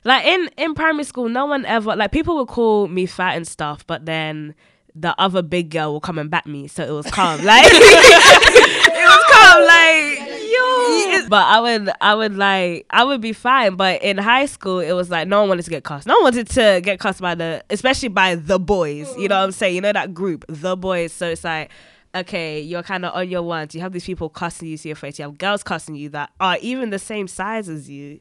like 0.04 0.26
in 0.26 0.50
in 0.58 0.74
primary 0.74 1.04
school, 1.04 1.30
no 1.30 1.46
one 1.46 1.64
ever 1.66 1.96
like 1.96 2.12
people 2.12 2.38
would 2.38 2.48
call 2.48 2.88
me 2.88 3.06
fat 3.06 3.36
and 3.38 3.48
stuff, 3.48 3.86
but 3.86 4.06
then 4.08 4.56
the 5.00 5.14
other 5.22 5.44
big 5.44 5.70
girl 5.70 5.94
will 5.94 6.00
come 6.02 6.18
and 6.18 6.32
back 6.32 6.48
me, 6.48 6.68
so 6.68 6.84
it 6.84 6.90
was 6.92 7.06
calm. 7.12 7.40
Like 7.46 7.64
it 7.72 9.08
was 9.08 9.24
calm. 9.32 9.64
Like 9.64 10.07
but 11.30 11.46
I 11.46 11.60
would 11.60 11.90
I 12.02 12.16
would 12.16 12.36
like 12.36 12.86
I 12.90 13.04
would 13.04 13.22
be 13.22 13.34
fine. 13.34 13.76
But 13.76 14.02
in 14.02 14.18
high 14.18 14.46
school, 14.46 14.80
it 14.80 14.94
was 14.94 15.10
like 15.10 15.28
no 15.28 15.42
one 15.42 15.50
wanted 15.50 15.66
to 15.66 15.72
get 15.72 15.84
cussed. 15.84 16.08
No 16.08 16.16
one 16.16 16.26
wanted 16.26 16.50
to 16.50 16.82
get 16.84 17.00
cussed 17.00 17.22
by 17.22 17.36
the, 17.36 17.64
especially 17.70 18.10
by 18.10 18.36
the 18.36 18.60
boys. 18.60 19.08
You 19.18 19.28
know 19.28 19.40
what 19.40 19.46
I'm 19.46 19.52
saying? 19.52 19.76
You 19.76 19.82
know 19.82 19.94
that 19.94 20.14
group, 20.14 20.46
the 20.48 20.76
boys. 20.76 21.14
So 21.14 21.30
it's 21.30 21.44
like. 21.44 21.72
Okay, 22.16 22.62
you're 22.62 22.84
kind 22.84 23.06
of 23.06 23.14
on 23.14 23.30
your 23.30 23.44
ones. 23.44 23.76
You 23.76 23.82
have 23.82 23.92
these 23.92 24.06
people 24.06 24.30
cussing 24.30 24.70
you 24.70 24.78
to 24.78 24.88
your 24.88 24.96
face. 24.96 25.20
You 25.20 25.26
have 25.26 25.38
girls 25.38 25.62
cussing 25.62 25.94
you 25.94 26.10
that 26.10 26.32
are 26.40 26.58
even 26.62 26.90
the 26.90 26.98
same 26.98 27.28
size 27.28 27.70
as 27.70 27.90
you. 27.90 28.20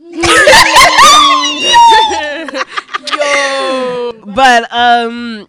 But 4.36 4.70
um, 4.72 5.48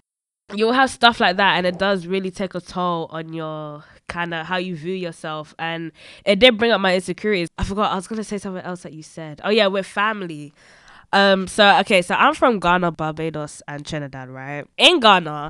you'll 0.54 0.74
have 0.74 0.90
stuff 0.90 1.20
like 1.20 1.38
that, 1.38 1.58
and 1.58 1.66
it 1.66 1.78
does 1.78 2.08
really 2.08 2.32
take 2.32 2.56
a 2.56 2.62
toll 2.62 3.08
on 3.10 3.34
your 3.34 3.84
kind 4.08 4.34
of 4.34 4.46
how 4.46 4.58
you 4.58 4.76
view 4.76 4.94
yourself. 4.94 5.54
And 5.60 5.92
it 6.26 6.40
did 6.40 6.58
bring 6.58 6.72
up 6.72 6.82
my 6.82 6.96
insecurities. 6.96 7.50
I 7.58 7.64
forgot 7.64 7.92
I 7.92 7.96
was 7.96 8.08
gonna 8.08 8.24
say 8.24 8.38
something 8.38 8.64
else 8.64 8.84
that 8.84 8.94
you 8.94 9.04
said. 9.04 9.42
Oh 9.44 9.50
yeah, 9.50 9.68
with 9.68 9.86
family. 9.86 10.54
Um, 11.14 11.48
so 11.48 11.78
okay, 11.80 12.02
so 12.02 12.16
I'm 12.16 12.34
from 12.34 12.60
Ghana, 12.60 12.92
Barbados, 12.92 13.62
and 13.68 13.86
Trinidad, 13.86 14.30
right? 14.30 14.66
In 14.78 15.00
Ghana, 15.00 15.50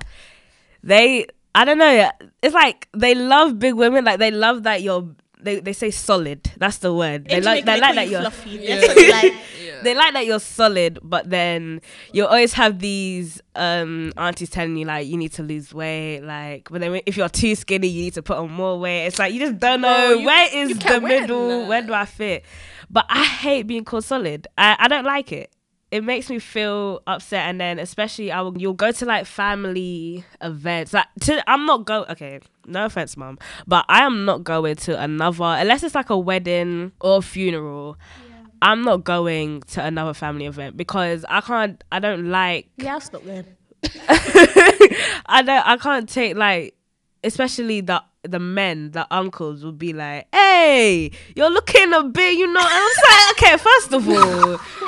they 0.84 1.28
I 1.56 1.65
don't 1.65 1.80
know, 1.80 2.12
it's 2.43 2.54
like 2.54 2.88
they 2.96 3.15
love 3.15 3.58
big 3.58 3.74
women, 3.74 4.06
like 4.06 4.20
they 4.20 4.30
love 4.30 4.63
that 4.63 4.84
you're 4.84 5.10
they, 5.41 5.60
they 5.60 5.73
say 5.73 5.91
solid. 5.91 6.52
That's 6.58 6.78
the 6.80 6.93
word. 6.93 7.26
They 7.30 7.41
like 7.41 7.65
they 7.65 7.80
like 7.80 7.95
that 7.95 8.06
you 8.06 8.12
you're 8.13 8.21
fluffy. 8.21 8.50
Yeah. 8.52 8.82
They 8.95 9.12
like. 9.12 9.34
Yeah. 9.63 9.84
they 9.84 9.93
like 9.95 10.13
that 10.13 10.26
you're 10.26 10.39
solid, 10.39 10.97
but 11.04 11.30
then 11.30 11.82
you 12.13 12.26
always 12.26 12.54
have 12.54 12.80
these 12.80 13.41
um 13.56 14.12
aunties 14.17 14.50
telling 14.50 14.76
you 14.78 14.86
like 14.86 15.08
you 15.08 15.17
need 15.17 15.34
to 15.34 15.43
lose 15.43 15.73
weight, 15.73 16.21
like 16.21 16.69
but 16.71 16.82
then 16.82 17.00
if 17.06 17.17
you're 17.17 17.30
too 17.30 17.54
skinny, 17.56 17.88
you 17.88 18.04
need 18.04 18.13
to 18.15 18.23
put 18.23 18.38
on 18.38 18.52
more 18.52 18.80
weight. 18.80 19.06
It's 19.08 19.19
like 19.19 19.34
you 19.34 19.39
just 19.39 19.60
don't 19.60 19.82
know 19.82 20.08
Bro, 20.10 20.19
you- 20.19 20.26
where 20.26 20.47
is 20.54 20.78
the 20.78 20.84
can't 20.84 21.04
win. 21.04 21.21
middle, 21.21 21.67
where 21.67 21.82
do 21.82 21.93
I 21.93 22.06
fit? 22.06 22.43
But 22.89 23.06
I 23.10 23.23
hate 23.26 23.67
being 23.67 23.84
called 23.84 24.06
solid. 24.06 24.47
I, 24.58 24.76
I 24.80 24.88
don't 24.88 25.06
like 25.06 25.32
it. 25.32 25.52
It 25.91 26.04
makes 26.04 26.30
me 26.30 26.39
feel 26.39 27.02
upset, 27.08 27.47
and 27.50 27.62
then 27.62 27.80
especially 27.80 28.30
I 28.32 28.41
will, 28.41 28.58
you'll 28.58 28.73
go 28.73 28.91
to 28.91 29.06
like 29.06 29.26
family 29.26 30.26
events. 30.41 30.93
Like 30.93 31.06
to, 31.21 31.50
I'm 31.50 31.65
not 31.65 31.86
go. 31.86 32.04
Okay, 32.10 32.39
no 32.67 32.86
offense, 32.86 33.17
mom, 33.17 33.39
but 33.65 33.86
I 33.89 34.03
am 34.03 34.25
not 34.25 34.43
going 34.43 34.75
to 34.75 35.01
another 35.01 35.43
unless 35.43 35.84
it's 35.84 35.95
like 35.95 36.10
a 36.10 36.17
wedding 36.17 36.91
or 37.01 37.21
funeral. 37.21 37.97
I'm 38.62 38.84
not 38.84 39.03
going 39.03 39.62
to 39.62 39.84
another 39.84 40.13
family 40.13 40.45
event 40.45 40.77
because 40.77 41.23
I 41.30 41.41
can't. 41.41 41.84
I 41.91 41.99
don't 41.99 42.30
like. 42.30 42.69
Yeah, 42.77 42.93
I'll 42.95 43.01
stop 43.01 43.23
there. 43.23 43.45
I 44.10 45.43
don't. 45.45 45.67
I 45.67 45.77
can't 45.77 46.10
take 46.10 46.36
like, 46.36 46.75
especially 47.23 47.82
the 47.82 48.03
the 48.23 48.39
men, 48.39 48.91
the 48.91 49.08
uncles 49.12 49.63
will 49.63 49.71
be 49.71 49.93
like, 49.93 50.27
"Hey, 50.34 51.12
you're 51.36 51.49
looking 51.51 51.93
a 51.93 52.03
bit, 52.03 52.38
you 52.38 52.47
know." 52.51 52.60
And 52.60 52.69
I'm 52.69 52.89
like, 53.10 53.32
"Okay, 53.43 53.58
first 53.58 53.93
of 53.93 54.10
all, 54.10 54.60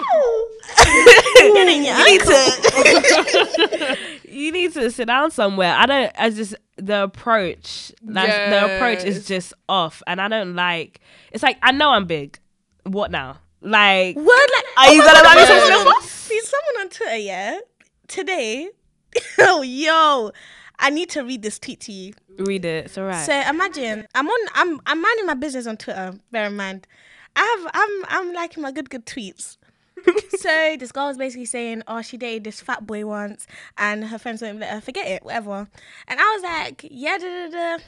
you 1.76 2.06
need 2.06 2.22
to 2.22 3.98
you 4.30 4.52
need 4.52 4.74
to 4.74 4.92
sit 4.92 5.06
down 5.08 5.32
somewhere." 5.32 5.74
I 5.76 5.86
don't. 5.86 6.12
I 6.18 6.30
just 6.30 6.56
the 6.78 7.04
approach. 7.04 7.92
That's, 8.02 8.50
The 8.52 8.76
approach 8.76 9.04
is 9.04 9.28
just 9.28 9.54
off, 9.68 10.02
and 10.08 10.20
I 10.22 10.28
don't 10.28 10.56
like. 10.56 11.02
It's 11.32 11.44
like 11.44 11.58
I 11.62 11.72
know 11.72 11.90
I'm 11.92 12.06
big. 12.06 12.40
What 12.84 13.12
now? 13.12 13.38
Like, 13.62 14.16
Word 14.16 14.26
like 14.26 14.66
Are 14.78 14.86
oh 14.88 14.92
you 14.94 15.02
gonna 15.02 15.14
God, 15.22 15.24
buy 15.24 15.36
me 15.36 15.42
wait, 15.42 15.48
some 15.48 15.58
wait, 15.58 15.64
wait, 15.64 15.74
Snickers? 15.74 15.94
wait. 16.02 16.04
See 16.10 16.42
someone 16.42 16.82
on 16.86 16.90
Twitter, 16.90 17.18
yeah, 17.18 17.60
today. 18.08 18.70
oh 19.40 19.62
yo, 19.64 20.32
I 20.80 20.90
need 20.90 21.10
to 21.10 21.24
read 21.24 21.42
this 21.42 21.60
tweet 21.60 21.82
to 21.82 21.92
you. 21.92 22.14
read 22.38 22.64
it. 22.64 22.86
It's 22.86 22.98
alright. 22.98 23.26
So 23.26 23.34
imagine 23.34 24.08
I'm 24.16 24.28
on 24.28 24.48
I'm 24.54 24.80
I'm 24.86 25.02
minding 25.02 25.26
my 25.26 25.34
business 25.34 25.68
on 25.68 25.76
Twitter. 25.78 26.14
Bear 26.32 26.46
in 26.48 26.56
mind, 26.56 26.88
I 27.36 27.42
have 27.42 27.72
I'm 27.74 28.06
I'm 28.28 28.34
liking 28.34 28.64
my 28.64 28.72
good 28.72 28.90
good 28.90 29.06
tweets. 29.06 29.58
so 30.38 30.76
this 30.80 30.92
girl 30.92 31.08
was 31.08 31.18
basically 31.18 31.46
saying, 31.46 31.84
oh, 31.88 32.02
she 32.02 32.18
dated 32.18 32.44
this 32.44 32.62
fat 32.62 32.86
boy 32.86 33.06
once, 33.06 33.48
and 33.78 34.06
her 34.06 34.18
friends 34.18 34.42
won't 34.42 34.60
let 34.60 34.72
her 34.72 34.82
forget 34.82 35.08
it, 35.08 35.24
whatever. 35.24 35.68
And 36.08 36.20
I 36.20 36.34
was 36.34 36.44
like, 36.44 36.86
yeah, 36.90 37.18
da 37.18 37.48
da 37.48 37.78
da. 37.78 37.84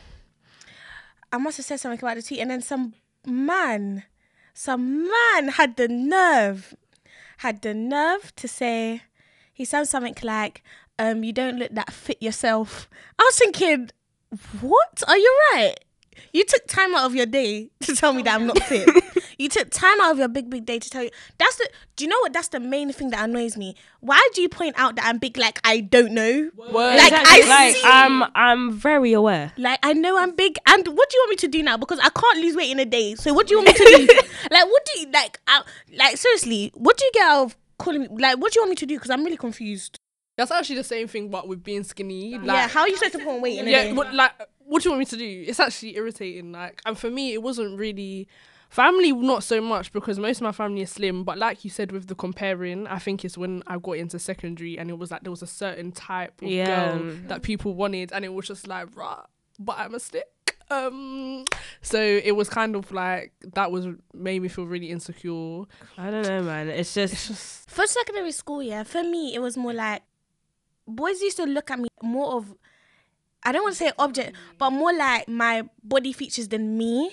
I 1.33 1.37
must 1.37 1.57
have 1.57 1.65
said 1.65 1.79
something 1.79 1.99
about 1.99 2.17
the 2.17 2.23
tweet, 2.23 2.39
and 2.39 2.51
then 2.51 2.61
some 2.61 2.93
man, 3.25 4.03
some 4.53 5.03
man 5.03 5.49
had 5.49 5.77
the 5.77 5.87
nerve, 5.87 6.75
had 7.37 7.61
the 7.61 7.73
nerve 7.73 8.35
to 8.35 8.47
say, 8.47 9.01
he 9.53 9.65
said 9.65 9.85
something 9.85 10.15
like, 10.23 10.63
um, 10.99 11.23
you 11.23 11.33
don't 11.33 11.57
look 11.57 11.73
that 11.73 11.91
fit 11.91 12.21
yourself. 12.21 12.89
I 13.17 13.23
was 13.23 13.37
thinking, 13.37 13.89
what? 14.59 15.03
Are 15.07 15.17
you 15.17 15.39
right? 15.53 15.75
You 16.33 16.43
took 16.45 16.67
time 16.67 16.95
out 16.95 17.05
of 17.05 17.15
your 17.15 17.25
day 17.25 17.69
to 17.81 17.95
tell 17.95 18.13
me 18.13 18.21
that 18.23 18.35
I'm 18.35 18.47
not 18.47 18.59
fit. 18.63 18.87
you 19.41 19.49
took 19.49 19.69
time 19.71 19.99
out 20.01 20.11
of 20.11 20.19
your 20.19 20.27
big, 20.27 20.49
big 20.49 20.65
day 20.65 20.79
to 20.79 20.89
tell 20.89 21.03
you. 21.03 21.09
That's 21.37 21.55
the. 21.55 21.69
Do 21.95 22.03
you 22.03 22.09
know 22.09 22.17
what? 22.21 22.33
That's 22.33 22.49
the 22.49 22.59
main 22.59 22.91
thing 22.93 23.09
that 23.09 23.27
annoys 23.27 23.57
me. 23.57 23.75
Why 23.99 24.25
do 24.33 24.41
you 24.41 24.49
point 24.49 24.75
out 24.77 24.95
that 24.95 25.05
I'm 25.05 25.17
big? 25.17 25.37
Like 25.37 25.59
I 25.63 25.81
don't 25.81 26.13
know. 26.13 26.51
Word. 26.55 26.97
Like, 26.97 27.13
I 27.13 27.47
like 27.47 27.75
see- 27.75 27.81
I'm 27.85 28.23
I'm 28.35 28.71
very 28.71 29.13
aware. 29.13 29.51
Like 29.57 29.79
I 29.83 29.93
know 29.93 30.17
I'm 30.17 30.35
big, 30.35 30.57
and 30.67 30.87
what 30.87 31.09
do 31.09 31.17
you 31.17 31.21
want 31.23 31.29
me 31.31 31.35
to 31.37 31.47
do 31.47 31.63
now? 31.63 31.77
Because 31.77 31.99
I 31.99 32.09
can't 32.09 32.39
lose 32.39 32.55
weight 32.55 32.71
in 32.71 32.79
a 32.79 32.85
day. 32.85 33.15
So 33.15 33.33
what 33.33 33.47
do 33.47 33.55
you 33.55 33.57
want 33.63 33.67
me 33.67 33.73
to 33.73 34.07
do? 34.07 34.19
like 34.51 34.65
what 34.65 34.85
do 34.85 35.01
you 35.01 35.11
like? 35.11 35.39
I, 35.47 35.63
like 35.97 36.17
seriously, 36.17 36.71
what 36.75 36.97
do 36.97 37.05
you 37.05 37.11
get 37.13 37.27
out 37.27 37.43
of 37.45 37.57
calling 37.79 38.01
me? 38.01 38.07
Like 38.11 38.37
what 38.37 38.53
do 38.53 38.59
you 38.59 38.61
want 38.63 38.71
me 38.71 38.75
to 38.75 38.85
do? 38.85 38.95
Because 38.95 39.09
I'm 39.09 39.23
really 39.23 39.37
confused. 39.37 39.97
That's 40.37 40.51
actually 40.51 40.77
the 40.77 40.83
same 40.83 41.07
thing, 41.07 41.29
but 41.29 41.47
with 41.47 41.63
being 41.63 41.83
skinny. 41.83 42.37
Like, 42.37 42.45
yeah, 42.45 42.67
how 42.67 42.81
are 42.81 42.89
you 42.89 42.95
supposed 42.95 43.13
to 43.13 43.19
put 43.19 43.27
on 43.27 43.41
weight 43.41 43.59
in 43.59 43.67
a 43.67 43.69
yeah, 43.69 43.83
day? 43.83 43.93
what, 43.93 44.13
like, 44.13 44.31
what 44.59 44.81
do 44.81 44.87
you 44.87 44.91
want 44.91 44.99
me 44.99 45.05
to 45.05 45.17
do? 45.17 45.43
It's 45.47 45.59
actually 45.59 45.97
irritating. 45.97 46.51
Like, 46.51 46.81
and 46.85 46.97
for 46.97 47.09
me, 47.09 47.33
it 47.33 47.43
wasn't 47.43 47.77
really 47.77 48.27
family, 48.71 49.11
not 49.11 49.43
so 49.43 49.61
much 49.61 49.91
because 49.91 50.17
most 50.17 50.37
of 50.37 50.43
my 50.43 50.51
family 50.51 50.81
is 50.81 50.89
slim. 50.89 51.23
But 51.23 51.37
like 51.37 51.63
you 51.63 51.69
said, 51.69 51.91
with 51.91 52.07
the 52.07 52.15
comparing, 52.15 52.87
I 52.87 52.97
think 52.97 53.23
it's 53.23 53.37
when 53.37 53.61
I 53.67 53.77
got 53.77 53.97
into 53.97 54.17
secondary 54.17 54.79
and 54.79 54.89
it 54.89 54.97
was 54.97 55.11
like 55.11 55.21
there 55.21 55.29
was 55.31 55.43
a 55.43 55.47
certain 55.47 55.91
type 55.91 56.41
of 56.41 56.47
Yeah. 56.49 56.65
girl 56.97 57.15
that 57.27 57.43
people 57.43 57.75
wanted, 57.75 58.11
and 58.11 58.25
it 58.25 58.33
was 58.33 58.47
just 58.47 58.67
like, 58.67 58.87
rah, 58.95 59.25
but 59.59 59.77
I'm 59.77 59.93
a 59.93 59.99
stick. 59.99 60.25
Um, 60.69 61.43
so 61.81 61.99
it 62.01 62.31
was 62.31 62.47
kind 62.47 62.77
of 62.77 62.93
like 62.93 63.33
that 63.55 63.73
was 63.73 63.87
made 64.13 64.41
me 64.41 64.47
feel 64.47 64.65
really 64.65 64.89
insecure. 64.89 65.63
I 65.97 66.09
don't 66.09 66.23
know, 66.25 66.41
man. 66.43 66.69
It's 66.69 66.93
just, 66.93 67.13
It's 67.13 67.27
just 67.27 67.69
For 67.69 67.85
secondary 67.85 68.31
school, 68.31 68.63
yeah, 68.63 68.83
for 68.83 69.03
me, 69.03 69.35
it 69.35 69.39
was 69.39 69.57
more 69.57 69.73
like 69.73 70.01
boys 70.87 71.21
used 71.21 71.35
to 71.37 71.43
look 71.43 71.69
at 71.71 71.79
me 71.79 71.89
more 72.01 72.35
of, 72.35 72.55
I 73.43 73.51
don't 73.51 73.63
want 73.63 73.75
to 73.75 73.83
say 73.83 73.91
object, 73.99 74.37
but 74.57 74.69
more 74.71 74.93
like 74.93 75.27
my 75.27 75.63
body 75.83 76.13
features 76.13 76.47
than 76.47 76.77
me. 76.77 77.11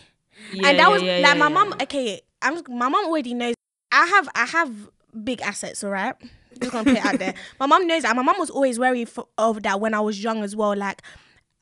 Yeah, 0.51 0.69
and 0.69 0.79
that 0.79 0.89
yeah, 0.89 0.93
was 0.93 1.03
yeah, 1.03 1.19
like 1.29 1.39
my 1.39 1.49
mom. 1.49 1.75
Okay, 1.83 2.21
I'm 2.43 2.63
my 2.69 2.89
mom 2.89 3.07
already 3.07 3.35
knows. 3.35 3.55
I 3.93 4.07
have 4.07 4.29
I 4.35 4.47
have 4.47 4.91
big 5.25 5.41
assets. 5.43 5.83
All 5.85 5.91
right, 5.91 6.15
just 6.61 6.73
gonna 6.73 6.85
put 6.85 6.97
it 6.97 7.05
out 7.05 7.19
there. 7.19 7.35
My 7.61 7.67
mom 7.67 7.87
knows 7.87 8.03
that. 8.03 8.15
My 8.17 8.23
mom 8.23 8.39
was 8.39 8.51
always 8.51 8.79
wary 8.79 9.03
f- 9.03 9.19
of 9.39 9.63
that 9.63 9.81
when 9.81 9.95
I 9.95 10.01
was 10.01 10.23
young 10.23 10.43
as 10.43 10.55
well. 10.55 10.77
Like, 10.77 11.03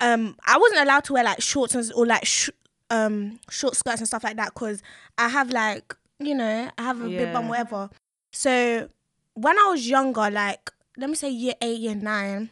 um, 0.00 0.36
I 0.46 0.58
wasn't 0.58 0.80
allowed 0.82 1.04
to 1.04 1.12
wear 1.14 1.24
like 1.24 1.40
shorts 1.40 1.74
and, 1.74 1.92
or 1.94 2.06
like 2.06 2.24
sh- 2.24 2.50
um 2.90 3.38
short 3.50 3.74
skirts 3.76 4.00
and 4.00 4.08
stuff 4.08 4.24
like 4.24 4.36
that 4.36 4.54
because 4.54 4.82
I 5.18 5.28
have 5.28 5.50
like 5.50 5.94
you 6.18 6.34
know 6.34 6.70
I 6.76 6.82
have 6.82 7.00
a 7.00 7.08
big 7.08 7.32
bum 7.32 7.48
whatever. 7.48 7.90
So 8.32 8.88
when 9.34 9.58
I 9.58 9.66
was 9.70 9.88
younger, 9.88 10.30
like 10.30 10.70
let 10.96 11.08
me 11.10 11.16
say 11.16 11.30
year 11.30 11.54
eight, 11.60 11.78
year 11.80 11.94
nine. 11.94 12.50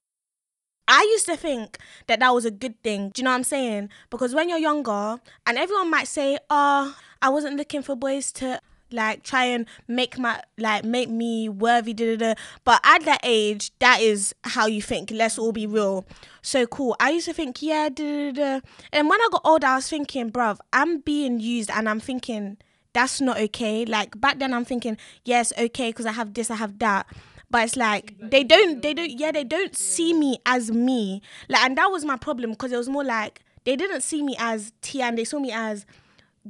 I 0.87 1.01
used 1.13 1.27
to 1.27 1.37
think 1.37 1.79
that 2.07 2.21
that 2.21 2.35
was 2.35 2.45
a 2.45 2.51
good 2.51 2.81
thing. 2.83 3.11
Do 3.11 3.21
you 3.21 3.25
know 3.25 3.31
what 3.31 3.37
I'm 3.37 3.45
saying? 3.45 3.89
Because 4.11 4.35
when 4.35 4.49
you're 4.49 4.59
younger, 4.59 5.19
and 5.47 5.59
everyone 5.59 5.91
might 5.91 6.09
say, 6.09 6.39
"Oh, 6.51 6.97
I 7.23 7.29
wasn't 7.31 7.57
looking 7.57 7.83
for 7.83 7.97
boys 7.97 8.33
to 8.33 8.61
like 8.93 9.23
try 9.23 9.45
and 9.45 9.67
make 9.89 10.19
my 10.19 10.43
like 10.59 10.85
make 10.85 11.09
me 11.09 11.49
worthy." 11.49 11.95
Da, 11.95 12.17
da, 12.17 12.35
da. 12.35 12.41
But 12.65 12.81
at 12.85 13.05
that 13.05 13.21
age, 13.23 13.73
that 13.79 14.01
is 14.01 14.35
how 14.45 14.67
you 14.67 14.83
think. 14.83 15.11
Let's 15.11 15.39
all 15.39 15.53
be 15.53 15.67
real. 15.67 16.05
So 16.43 16.67
cool. 16.67 16.97
I 17.01 17.11
used 17.11 17.27
to 17.27 17.33
think, 17.33 17.63
yeah, 17.63 17.89
da, 17.89 18.33
da, 18.33 18.33
da. 18.33 18.61
and 18.93 19.09
when 19.09 19.21
I 19.21 19.29
got 19.33 19.43
older, 19.45 19.67
I 19.67 19.77
was 19.77 19.89
thinking, 19.89 20.31
bruv, 20.31 20.59
I'm 20.73 20.99
being 21.01 21.41
used, 21.41 21.71
and 21.71 21.89
I'm 21.89 22.01
thinking 22.01 22.59
that's 22.93 23.21
not 23.21 23.39
okay. 23.39 23.85
Like 23.85 24.21
back 24.21 24.39
then, 24.39 24.55
I'm 24.55 24.65
thinking, 24.65 24.97
yes, 25.25 25.53
okay, 25.59 25.91
because 25.91 26.07
I 26.07 26.13
have 26.13 26.35
this, 26.35 26.51
I 26.51 26.57
have 26.57 26.79
that. 26.79 27.07
But 27.55 27.67
it's 27.67 27.77
like 27.77 28.17
they 28.19 28.43
don't, 28.43 28.83
they 28.83 28.93
don't, 28.95 29.13
yeah, 29.13 29.31
they 29.31 29.45
don't 29.45 29.77
see 29.77 30.13
me 30.13 30.39
as 30.45 30.73
me. 30.73 31.23
Like, 31.49 31.63
and 31.63 31.79
that 31.79 31.87
was 31.87 32.05
my 32.05 32.17
problem 32.17 32.51
because 32.51 32.73
it 32.73 32.77
was 32.77 32.89
more 32.89 33.05
like 33.05 33.43
they 33.63 33.77
didn't 33.77 34.01
see 34.01 34.25
me 34.25 34.35
as 34.41 34.73
Tia, 34.83 35.05
and 35.05 35.17
they 35.17 35.23
saw 35.23 35.39
me 35.39 35.53
as 35.53 35.87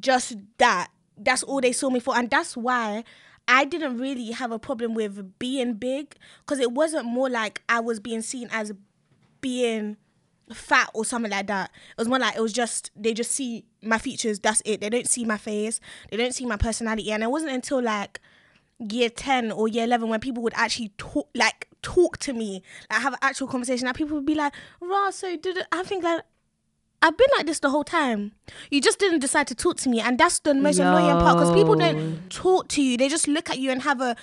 just 0.01 0.39
that. 0.57 0.89
That's 1.19 1.43
all 1.43 1.61
they 1.61 1.73
saw 1.73 1.91
me 1.91 2.01
for, 2.01 2.17
and 2.17 2.31
that's 2.31 2.57
why 2.57 3.05
I 3.47 3.67
didn't 3.67 3.99
really 3.99 4.31
have 4.31 4.51
a 4.51 4.59
problem 4.59 4.95
with 4.95 5.39
being 5.39 5.75
big 5.75 6.17
because 6.41 6.59
it 6.59 6.73
wasn't 6.73 7.05
more 7.05 7.29
like 7.29 7.61
I 7.69 7.81
was 7.81 8.01
being 8.01 8.23
seen 8.23 8.49
as 8.51 8.73
being 9.43 9.99
fat 10.55 10.89
or 10.95 11.05
something 11.05 11.31
like 11.31 11.49
that. 11.49 11.71
It 11.91 11.99
was 11.99 12.09
more 12.09 12.19
like 12.19 12.35
it 12.35 12.41
was 12.41 12.55
just 12.55 12.91
they 12.97 13.13
just 13.13 13.33
see 13.33 13.67
my 13.83 13.99
features. 13.99 14.41
That's 14.41 14.63
it. 14.65 14.81
They 14.81 14.89
don't 14.89 15.07
see 15.07 15.27
my 15.27 15.37
face. 15.37 15.81
They 16.11 16.17
don't 16.17 16.35
see 16.35 16.47
my 16.47 16.57
personality. 16.57 17.13
And 17.13 17.23
it 17.23 17.31
wasn't 17.31 17.53
until 17.53 17.83
like 17.83 18.23
year 18.79 19.09
ten 19.09 19.53
or 19.53 19.69
year 19.69 19.85
eleven 19.85 20.09
when 20.09 20.21
people 20.21 20.43
would 20.43 20.55
actually 20.57 20.93
talk 20.99 21.29
like 21.35 21.69
talk 21.83 22.19
to 22.19 22.33
me, 22.33 22.63
like 22.91 23.01
have 23.01 23.13
an 23.13 23.19
actual 23.23 23.47
conversation. 23.47 23.87
Like 23.87 23.97
people 23.97 24.17
would 24.17 24.27
be 24.27 24.35
like, 24.35 24.53
"Raw, 24.81 25.11
so 25.11 25.37
did 25.37 25.57
it? 25.59 25.67
I 25.73 25.83
think 25.83 26.05
like." 26.05 26.23
I've 27.03 27.19
been 27.19 27.29
like 27.37 27.45
this 27.45 27.59
the 27.59 27.69
whole 27.69 27.85
time. 27.85 28.33
You 28.71 28.81
just 28.81 28.99
didn't 28.99 29.19
decide 29.19 29.47
to 29.49 29.55
talk 29.55 29.77
to 29.79 29.91
me, 29.91 30.01
and 30.01 30.17
that's 30.17 30.39
the 30.39 30.55
most 30.55 30.79
annoying 30.79 31.21
part 31.21 31.37
because 31.37 31.53
people 31.53 31.75
don't 31.75 32.31
talk 32.31 32.69
to 32.69 32.83
you. 32.83 32.97
They 32.97 33.11
just 33.11 33.29
look 33.29 33.51
at 33.51 33.59
you 33.59 33.71
and 33.71 33.83
have 33.83 34.01
a 34.01 34.17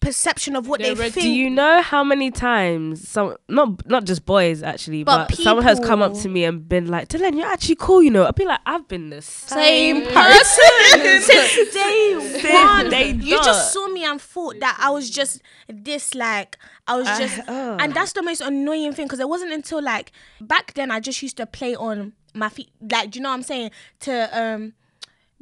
perception 0.00 0.54
of 0.56 0.68
what 0.68 0.80
They're 0.80 0.94
they 0.94 1.00
ready- 1.00 1.10
think. 1.12 1.24
Do 1.24 1.30
you 1.32 1.50
know 1.50 1.82
how 1.82 2.04
many 2.04 2.30
times 2.30 3.08
some 3.08 3.36
not 3.48 3.86
not 3.88 4.04
just 4.04 4.24
boys 4.24 4.62
actually, 4.62 5.02
but, 5.04 5.28
But 5.28 5.36
someone 5.38 5.64
has 5.64 5.80
come 5.80 6.02
up 6.02 6.14
to 6.14 6.28
me 6.28 6.44
and 6.44 6.68
been 6.68 6.86
like, 6.88 7.08
"Dylan, 7.08 7.36
you're 7.36 7.46
actually 7.46 7.76
cool," 7.76 8.02
you 8.02 8.10
know. 8.10 8.26
I'd 8.26 8.34
be 8.34 8.44
like, 8.44 8.60
"I've 8.66 8.86
been 8.88 9.10
the 9.10 9.22
same 9.22 10.04
same 10.04 10.06
person 10.06 11.20
since 11.22 11.74
day 11.74 12.52
one. 12.52 12.90
day 12.90 13.10
you 13.12 13.36
just 13.42 13.72
saw 13.72 13.88
me 13.88 14.04
and 14.04 14.20
thought 14.20 14.60
that 14.60 14.78
I 14.80 14.90
was 14.90 15.10
just 15.10 15.40
this, 15.68 16.14
like 16.14 16.56
I 16.86 16.96
was 16.96 17.06
just, 17.18 17.40
ugh. 17.48 17.78
and 17.80 17.92
that's 17.94 18.12
the 18.12 18.22
most 18.22 18.40
annoying 18.40 18.92
thing 18.92 19.06
because 19.06 19.18
it 19.20 19.28
wasn't 19.28 19.52
until 19.52 19.82
like 19.82 20.12
back 20.40 20.74
then 20.74 20.90
I 20.90 21.00
just 21.00 21.20
used 21.22 21.36
to 21.38 21.46
play 21.46 21.74
on 21.74 22.12
my 22.34 22.48
feet, 22.48 22.70
like 22.80 23.10
do 23.10 23.18
you 23.18 23.22
know 23.22 23.30
what 23.30 23.36
I'm 23.36 23.42
saying? 23.42 23.70
To 24.00 24.40
um 24.40 24.74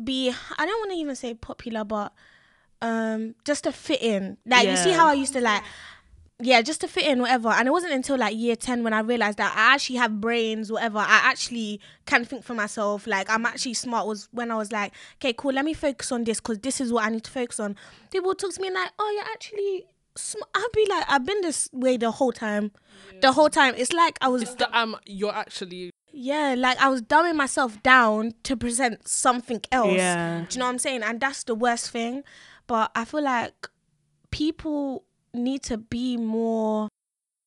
be, 0.02 0.32
I 0.58 0.66
don't 0.66 0.78
want 0.80 0.90
to 0.92 0.96
even 0.96 1.14
say 1.16 1.34
popular, 1.34 1.84
but 1.84 2.12
um 2.84 3.34
just 3.44 3.64
to 3.64 3.72
fit 3.72 4.02
in. 4.02 4.36
Like 4.46 4.68
you 4.68 4.76
see 4.76 4.92
how 4.92 5.08
I 5.08 5.14
used 5.14 5.32
to 5.32 5.40
like 5.40 5.62
yeah, 6.40 6.62
just 6.62 6.80
to 6.80 6.88
fit 6.88 7.06
in, 7.06 7.20
whatever. 7.20 7.48
And 7.48 7.68
it 7.68 7.70
wasn't 7.70 7.92
until 7.92 8.18
like 8.18 8.36
year 8.36 8.56
10 8.56 8.82
when 8.82 8.92
I 8.92 9.00
realized 9.00 9.38
that 9.38 9.54
I 9.56 9.74
actually 9.74 9.96
have 9.96 10.20
brains, 10.20 10.70
whatever. 10.70 10.98
I 10.98 11.20
actually 11.24 11.80
can 12.06 12.24
think 12.24 12.44
for 12.44 12.54
myself. 12.54 13.06
Like, 13.06 13.30
I'm 13.30 13.46
actually 13.46 13.74
smart. 13.74 14.06
Was 14.06 14.28
when 14.32 14.50
I 14.50 14.56
was 14.56 14.72
like, 14.72 14.92
okay, 15.18 15.32
cool, 15.32 15.52
let 15.52 15.64
me 15.64 15.74
focus 15.74 16.10
on 16.10 16.24
this 16.24 16.40
because 16.40 16.58
this 16.58 16.80
is 16.80 16.92
what 16.92 17.04
I 17.04 17.10
need 17.10 17.22
to 17.24 17.30
focus 17.30 17.60
on. 17.60 17.76
People 18.10 18.34
talk 18.34 18.52
to 18.52 18.60
me 18.60 18.70
like, 18.70 18.90
oh, 18.98 19.12
you're 19.14 19.32
actually 19.32 19.86
smart. 20.16 20.50
I'd 20.54 20.68
be 20.74 20.86
like, 20.90 21.04
I've 21.08 21.24
been 21.24 21.40
this 21.40 21.68
way 21.72 21.96
the 21.96 22.10
whole 22.10 22.32
time. 22.32 22.72
The 23.20 23.30
whole 23.30 23.48
time. 23.48 23.74
It's 23.76 23.92
like 23.92 24.18
I 24.20 24.26
was, 24.28 24.42
it's 24.42 24.54
that 24.56 24.76
um 24.76 24.96
you're 25.06 25.34
actually 25.34 25.92
yeah, 26.16 26.54
like 26.56 26.78
I 26.78 26.88
was 26.88 27.02
dumbing 27.02 27.34
myself 27.34 27.82
down 27.82 28.34
to 28.44 28.56
present 28.56 29.08
something 29.08 29.60
else. 29.72 29.94
Yeah. 29.94 30.44
Do 30.48 30.54
you 30.54 30.58
know 30.60 30.66
what 30.66 30.72
I'm 30.72 30.78
saying? 30.78 31.02
And 31.02 31.20
that's 31.20 31.42
the 31.42 31.56
worst 31.56 31.90
thing. 31.90 32.22
But 32.66 32.90
I 32.94 33.04
feel 33.04 33.22
like 33.22 33.68
people 34.30 35.04
need 35.32 35.62
to 35.64 35.76
be 35.76 36.16
more 36.16 36.88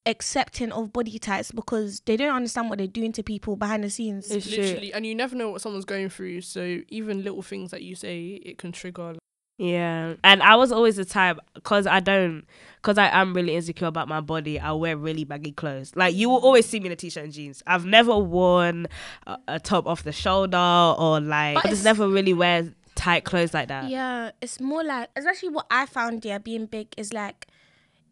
accepting 0.05 0.71
of 0.71 0.93
body 0.93 1.19
types 1.19 1.51
because 1.51 1.99
they 2.01 2.15
don't 2.17 2.33
understand 2.33 2.69
what 2.69 2.77
they're 2.77 2.87
doing 2.87 3.11
to 3.11 3.23
people 3.23 3.55
behind 3.55 3.83
the 3.83 3.89
scenes. 3.89 4.31
It's 4.31 4.49
literally, 4.49 4.93
and 4.93 5.05
you 5.05 5.13
never 5.13 5.35
know 5.35 5.49
what 5.49 5.61
someone's 5.61 5.85
going 5.85 6.09
through. 6.09 6.41
So 6.41 6.79
even 6.87 7.23
little 7.23 7.41
things 7.41 7.71
that 7.71 7.83
you 7.83 7.95
say, 7.95 8.41
it 8.43 8.57
can 8.57 8.71
trigger. 8.71 9.13
like, 9.13 9.19
Yeah, 9.57 10.13
and 10.23 10.41
I 10.41 10.55
was 10.55 10.71
always 10.71 10.95
the 10.95 11.03
type 11.03 11.39
because 11.53 11.87
I 11.87 11.99
don't 11.99 12.45
because 12.77 12.97
I 12.97 13.07
am 13.07 13.33
really 13.33 13.55
insecure 13.55 13.87
about 13.87 14.07
my 14.07 14.21
body. 14.21 14.59
I 14.59 14.71
wear 14.71 14.95
really 14.95 15.25
baggy 15.25 15.51
clothes. 15.51 15.91
Like 15.95 16.15
you 16.15 16.29
will 16.29 16.39
always 16.39 16.65
see 16.65 16.79
me 16.79 16.85
in 16.85 16.91
a 16.93 16.95
t-shirt 16.95 17.25
and 17.25 17.33
jeans. 17.33 17.61
I've 17.67 17.85
never 17.85 18.17
worn 18.17 18.87
a, 19.25 19.37
a 19.47 19.59
top 19.59 19.87
off 19.87 20.03
the 20.03 20.13
shoulder 20.13 20.57
or 20.57 21.19
like 21.19 21.55
But 21.55 21.65
I 21.65 21.69
just 21.69 21.83
never 21.83 22.07
really 22.07 22.33
wear 22.33 22.73
tight 22.97 23.23
clothes 23.23 23.53
like 23.53 23.67
that. 23.69 23.89
Yeah, 23.89 24.31
it's 24.41 24.59
more 24.59 24.83
like, 24.83 25.09
especially 25.15 25.49
what 25.49 25.67
I 25.71 25.85
found 25.85 26.23
here 26.23 26.39
being 26.39 26.65
big 26.65 26.87
is 26.97 27.13
like, 27.13 27.47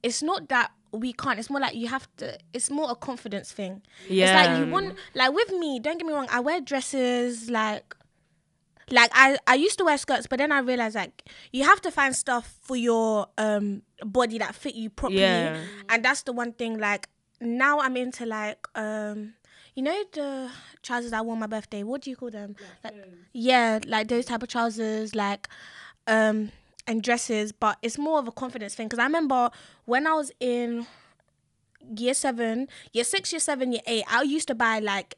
it's 0.03 0.21
not 0.23 0.47
that 0.49 0.71
we 0.91 1.11
can't. 1.11 1.39
It's 1.39 1.49
more 1.49 1.59
like 1.59 1.75
you 1.75 1.87
have 1.87 2.07
to. 2.17 2.37
It's 2.53 2.69
more 2.71 2.89
a 2.91 2.95
confidence 2.95 3.51
thing. 3.51 3.81
It's 4.07 4.31
like 4.31 4.59
you 4.59 4.71
want, 4.71 4.95
like 5.13 5.33
with 5.33 5.51
me. 5.51 5.79
Don't 5.79 5.97
get 5.97 6.05
me 6.07 6.13
wrong. 6.13 6.27
I 6.31 6.39
wear 6.39 6.61
dresses 6.61 7.49
like. 7.49 7.95
Like 8.91 9.09
I, 9.15 9.39
I 9.47 9.55
used 9.55 9.79
to 9.79 9.83
wear 9.85 9.97
skirts, 9.97 10.27
but 10.27 10.37
then 10.37 10.51
I 10.51 10.59
realized 10.59 10.93
like 10.95 11.23
you 11.51 11.63
have 11.63 11.81
to 11.81 11.89
find 11.91 12.15
stuff 12.15 12.55
for 12.61 12.75
your 12.75 13.25
um 13.39 13.81
body 14.05 14.37
that 14.37 14.53
fit 14.53 14.75
you 14.75 14.91
properly, 14.91 15.21
Yeah. 15.21 15.57
and 15.89 16.05
that's 16.05 16.21
the 16.21 16.31
one 16.31 16.53
thing. 16.53 16.77
Like 16.77 17.09
now 17.41 17.79
I'm 17.79 17.97
into 17.97 18.27
like 18.27 18.59
um 18.75 19.33
you 19.75 19.83
know 19.83 20.03
the 20.13 20.49
trousers 20.81 21.13
I 21.13 21.21
wore 21.21 21.33
on 21.33 21.39
my 21.39 21.47
birthday. 21.47 21.83
What 21.83 22.01
do 22.01 22.09
you 22.09 22.15
call 22.15 22.31
them? 22.31 22.55
Like 22.83 22.95
yeah, 23.33 23.79
like 23.87 24.07
those 24.07 24.25
type 24.25 24.41
of 24.43 24.49
trousers, 24.49 25.13
like 25.15 25.47
um 26.07 26.51
and 26.87 27.01
dresses. 27.03 27.51
But 27.51 27.77
it's 27.81 27.97
more 27.97 28.19
of 28.19 28.27
a 28.27 28.31
confidence 28.31 28.75
thing 28.75 28.87
because 28.87 28.99
I 28.99 29.03
remember 29.05 29.49
when 29.85 30.07
I 30.07 30.13
was 30.13 30.31
in 30.39 30.87
year 31.97 32.13
seven, 32.13 32.67
year 32.93 33.03
six, 33.03 33.31
year 33.31 33.39
seven, 33.39 33.71
year 33.71 33.81
eight, 33.85 34.03
I 34.09 34.21
used 34.23 34.47
to 34.47 34.55
buy 34.55 34.79
like 34.79 35.15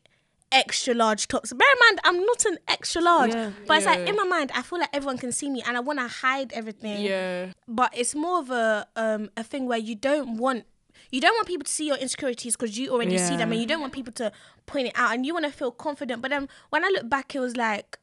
extra 0.51 0.93
large 0.93 1.27
tops. 1.27 1.51
Bear 1.53 1.67
in 1.67 1.79
mind, 1.87 1.99
I'm 2.05 2.25
not 2.25 2.45
an 2.45 2.57
extra 2.69 3.01
large, 3.01 3.33
Yeah. 3.33 3.51
but 3.67 3.77
it's 3.77 3.85
like 3.85 4.07
in 4.07 4.15
my 4.15 4.23
mind, 4.23 4.51
I 4.55 4.61
feel 4.61 4.79
like 4.79 4.89
everyone 4.93 5.17
can 5.17 5.31
see 5.33 5.49
me, 5.49 5.61
and 5.67 5.75
I 5.75 5.81
want 5.81 5.99
to 5.99 6.07
hide 6.07 6.53
everything 6.53 7.03
Yeah, 7.03 7.51
but 7.67 7.91
it's 7.95 8.15
more 8.15 8.39
of 8.39 8.49
a 8.49 8.87
um 8.95 9.29
a 9.37 9.43
thing 9.43 9.65
where 9.67 9.77
you 9.77 9.95
don't 9.95 10.37
want 10.37 10.63
you 11.11 11.21
don't 11.21 11.33
want 11.35 11.47
people 11.47 11.63
to 11.63 11.71
see 11.71 11.87
your 11.87 11.97
insecurities 11.97 12.55
because 12.55 12.77
you 12.77 12.91
already 12.91 13.17
see 13.17 13.37
them 13.37 13.51
and 13.51 13.59
you 13.61 13.67
don't 13.67 13.81
want 13.81 13.93
people 13.93 14.13
to 14.13 14.31
point 14.65 14.87
it 14.87 14.93
out 14.95 15.13
and 15.13 15.25
you 15.25 15.33
want 15.33 15.45
to 15.45 15.51
feel 15.51 15.71
confident 15.71 16.21
but 16.21 16.31
then 16.31 16.47
when 16.69 16.83
i 16.83 16.89
look 16.89 17.09
back 17.09 17.33
it 17.35 17.39
was 17.39 17.55
like 17.55 17.97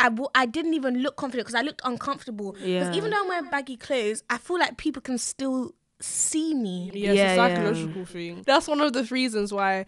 I, 0.00 0.06
w- 0.08 0.28
I 0.34 0.46
didn't 0.46 0.74
even 0.74 0.98
look 1.00 1.14
confident 1.14 1.46
because 1.46 1.54
I 1.54 1.62
looked 1.62 1.80
uncomfortable. 1.84 2.52
Because 2.54 2.88
Yeah. 2.88 2.94
even 2.96 3.10
though 3.12 3.20
I'm 3.20 3.28
wearing 3.28 3.50
baggy 3.50 3.76
clothes, 3.76 4.24
I 4.28 4.38
feel 4.38 4.58
like 4.58 4.76
people 4.76 5.00
can 5.00 5.16
still 5.16 5.76
see 6.00 6.54
me. 6.54 6.90
yeah, 6.92 7.12
Yeah, 7.12 7.12
it's 7.12 7.20
a 7.20 7.36
yeah. 7.36 7.54
psychological 7.54 8.04
thing. 8.06 8.42
That's 8.44 8.66
one 8.66 8.80
of 8.80 8.94
the 8.94 9.04
reasons 9.04 9.52
why 9.52 9.86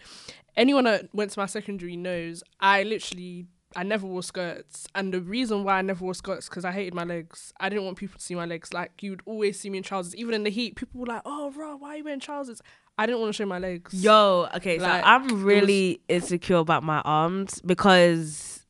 anyone 0.57 0.85
that 0.85 1.09
went 1.13 1.33
to 1.33 1.41
my 1.41 1.47
secondary 1.47 1.97
knows 1.97 2.45
I 2.61 2.85
literally 2.85 3.47
I 3.77 3.83
never 3.83 4.07
wore 4.07 4.23
skirts, 4.23 4.87
and 4.95 5.13
the 5.13 5.21
reason 5.21 5.65
why 5.65 5.79
I 5.79 5.83
never 5.83 6.05
wore 6.05 6.15
skirts 6.15 6.49
because 6.49 6.65
I 6.65 6.73
hated 6.73 6.95
my 6.95 7.05
legs. 7.05 7.53
I 7.59 7.69
didn't 7.69 7.85
want 7.85 7.97
people 7.97 8.19
to 8.19 8.25
see 8.25 8.35
my 8.35 8.47
legs. 8.47 8.73
Like 8.73 9.03
you'd 9.03 9.23
always 9.25 9.59
see 9.59 9.71
me 9.71 9.79
in 9.79 9.85
trousers, 9.85 10.15
even 10.17 10.35
in 10.35 10.45
the 10.45 10.51
heat. 10.51 10.77
People 10.77 11.01
were 11.01 11.07
like, 11.07 11.23
"Oh, 11.25 11.51
bro, 11.51 11.77
why 11.77 11.91
are 11.91 11.97
you 11.97 12.05
wearing 12.05 12.21
trousers?" 12.21 12.63
I 12.97 13.07
didn't 13.07 13.21
want 13.21 13.35
to 13.35 13.37
show 13.37 13.47
my 13.47 13.59
legs. 13.59 13.93
Yo, 13.93 14.49
okay, 14.55 14.79
so 14.79 14.85
Like, 14.85 15.03
it 15.03 15.07
I'm 15.07 15.43
really 15.43 16.01
insecure 16.09 16.59
about 16.59 16.85
my 16.85 17.01
arms 17.01 17.61
because 17.63 18.65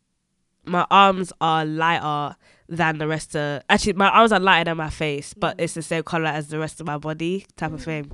my 0.64 0.86
arms 0.90 1.32
are 1.40 1.64
lighter 1.66 2.36
than 2.68 2.96
the 2.96 3.06
rest 3.06 3.36
of 3.36 3.62
actually 3.68 3.92
my 3.92 4.08
arms 4.08 4.32
are 4.32 4.40
lighter 4.40 4.70
than 4.70 4.78
my 4.78 4.90
face, 4.90 5.34
but 5.34 5.58
mm. 5.58 5.64
it's 5.64 5.74
the 5.74 5.82
same 5.82 6.02
color 6.02 6.26
as 6.26 6.48
the 6.48 6.58
rest 6.58 6.80
of 6.80 6.86
my 6.86 6.96
body 6.96 7.46
type 7.56 7.72
of 7.72 7.80
mm. 7.80 7.84
thing. 7.84 8.12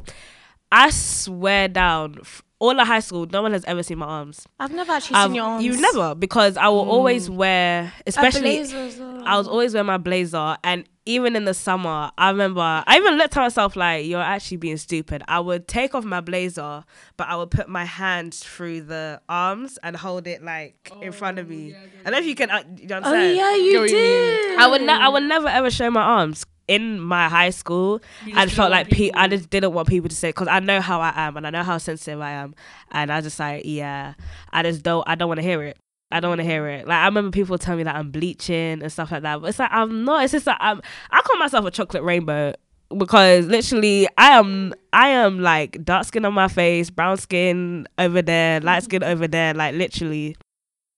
I 0.73 0.91
swear 0.91 1.69
down, 1.69 2.21
all 2.61 2.79
of 2.79 2.87
high 2.87 3.01
school, 3.01 3.27
no 3.33 3.43
one 3.43 3.53
has 3.53 3.65
ever 3.65 3.83
seen 3.83 3.99
my 3.99 4.07
arms. 4.07 4.47
I've 4.61 4.73
never 4.73 4.93
actually 4.93 5.17
I've- 5.17 5.29
seen 5.31 5.35
your 5.37 5.45
arms. 5.47 5.65
You 5.65 5.81
never, 5.81 6.15
because 6.15 6.57
I 6.57 6.69
will 6.69 6.89
always 6.89 7.29
Mm. 7.29 7.35
wear, 7.35 7.93
especially 8.07 8.43
blazer 8.43 8.77
as 8.77 8.97
well. 8.99 9.23
I 9.27 9.37
was 9.39 9.49
always 9.49 9.75
wear 9.75 9.83
my 9.83 9.97
blazer, 9.97 10.57
and 10.63 10.85
even 11.07 11.35
in 11.35 11.45
the 11.47 11.55
summer, 11.55 12.11
I 12.19 12.29
remember 12.31 12.61
I 12.87 12.97
even 12.99 13.17
looked 13.17 13.37
at 13.37 13.41
myself 13.41 13.75
like, 13.75 14.05
"You're 14.07 14.21
actually 14.21 14.59
being 14.59 14.77
stupid." 14.77 15.23
I 15.27 15.41
would 15.41 15.67
take 15.67 15.95
off 15.95 16.05
my 16.05 16.21
blazer, 16.21 16.85
but 17.17 17.27
I 17.29 17.35
would 17.37 17.51
put 17.51 17.69
my 17.69 17.85
hands 17.87 18.41
through 18.45 18.83
the 18.83 19.21
arms 19.29 19.79
and 19.83 19.97
hold 19.97 20.27
it 20.27 20.45
like 20.45 20.93
in 21.01 21.13
front 21.13 21.39
of 21.39 21.49
me. 21.49 21.75
I 21.75 22.05
don't 22.05 22.13
know 22.13 22.19
if 22.19 22.27
you 22.27 22.35
can. 22.35 22.51
Uh, 22.51 22.63
you 22.77 22.87
know 22.87 22.97
what 23.01 23.07
I'm 23.07 23.13
Oh 23.13 23.17
saying? 23.17 23.37
yeah, 23.39 23.51
Get 23.57 23.63
you 23.65 23.81
what 23.81 23.91
you 23.91 23.97
mean. 23.97 24.03
did. 24.05 24.59
I 24.59 24.67
would. 24.69 24.83
Ne- 24.83 24.93
I 24.93 25.09
would 25.09 25.23
never 25.25 25.49
ever 25.49 25.71
show 25.71 25.91
my 25.91 26.03
arms. 26.03 26.45
In 26.71 27.01
my 27.01 27.29
high 27.29 27.51
school, 27.51 28.01
I 28.35 28.45
just 28.45 28.55
felt 28.55 28.71
like 28.71 28.89
pe- 28.91 29.11
I 29.13 29.27
just 29.27 29.51
didn't 29.51 29.73
want 29.73 29.89
people 29.89 30.09
to 30.09 30.15
say 30.15 30.29
because 30.29 30.47
I 30.47 30.61
know 30.61 30.81
how 30.81 31.01
I 31.01 31.13
am 31.17 31.37
and 31.37 31.45
I 31.45 31.51
know 31.51 31.65
how 31.65 31.79
sensitive 31.79 32.21
I 32.21 32.31
am, 32.31 32.55
and 32.93 33.11
I 33.11 33.21
just 33.21 33.41
like 33.41 33.63
yeah, 33.65 34.15
I 34.53 34.63
just 34.63 34.85
don't. 34.85 35.03
I 35.09 35.17
don't 35.17 35.27
want 35.27 35.39
to 35.39 35.43
hear 35.43 35.63
it. 35.65 35.77
I 36.13 36.21
don't 36.21 36.31
want 36.31 36.41
to 36.41 36.45
hear 36.45 36.69
it. 36.69 36.87
Like 36.87 36.99
I 36.99 37.07
remember 37.07 37.33
people 37.33 37.59
telling 37.59 37.79
me 37.79 37.85
that 37.85 37.97
I'm 37.97 38.11
bleaching 38.11 38.83
and 38.83 38.93
stuff 38.93 39.11
like 39.11 39.23
that, 39.23 39.41
but 39.41 39.49
it's 39.49 39.59
like 39.59 39.71
I'm 39.73 40.05
not. 40.05 40.23
It's 40.23 40.33
just 40.33 40.47
like 40.47 40.59
I'm. 40.61 40.81
I 41.11 41.21
call 41.23 41.39
myself 41.39 41.65
a 41.65 41.71
chocolate 41.73 42.05
rainbow 42.05 42.55
because 42.97 43.47
literally 43.47 44.07
I 44.17 44.39
am. 44.39 44.73
I 44.93 45.09
am 45.09 45.41
like 45.41 45.85
dark 45.85 46.07
skin 46.07 46.25
on 46.25 46.35
my 46.35 46.49
face, 46.49 46.89
brown 46.91 47.17
skin 47.17 47.89
over 47.99 48.23
there, 48.23 48.61
light 48.61 48.85
skin 48.85 49.03
over 49.03 49.27
there. 49.27 49.55
Like 49.55 49.75
literally. 49.75 50.37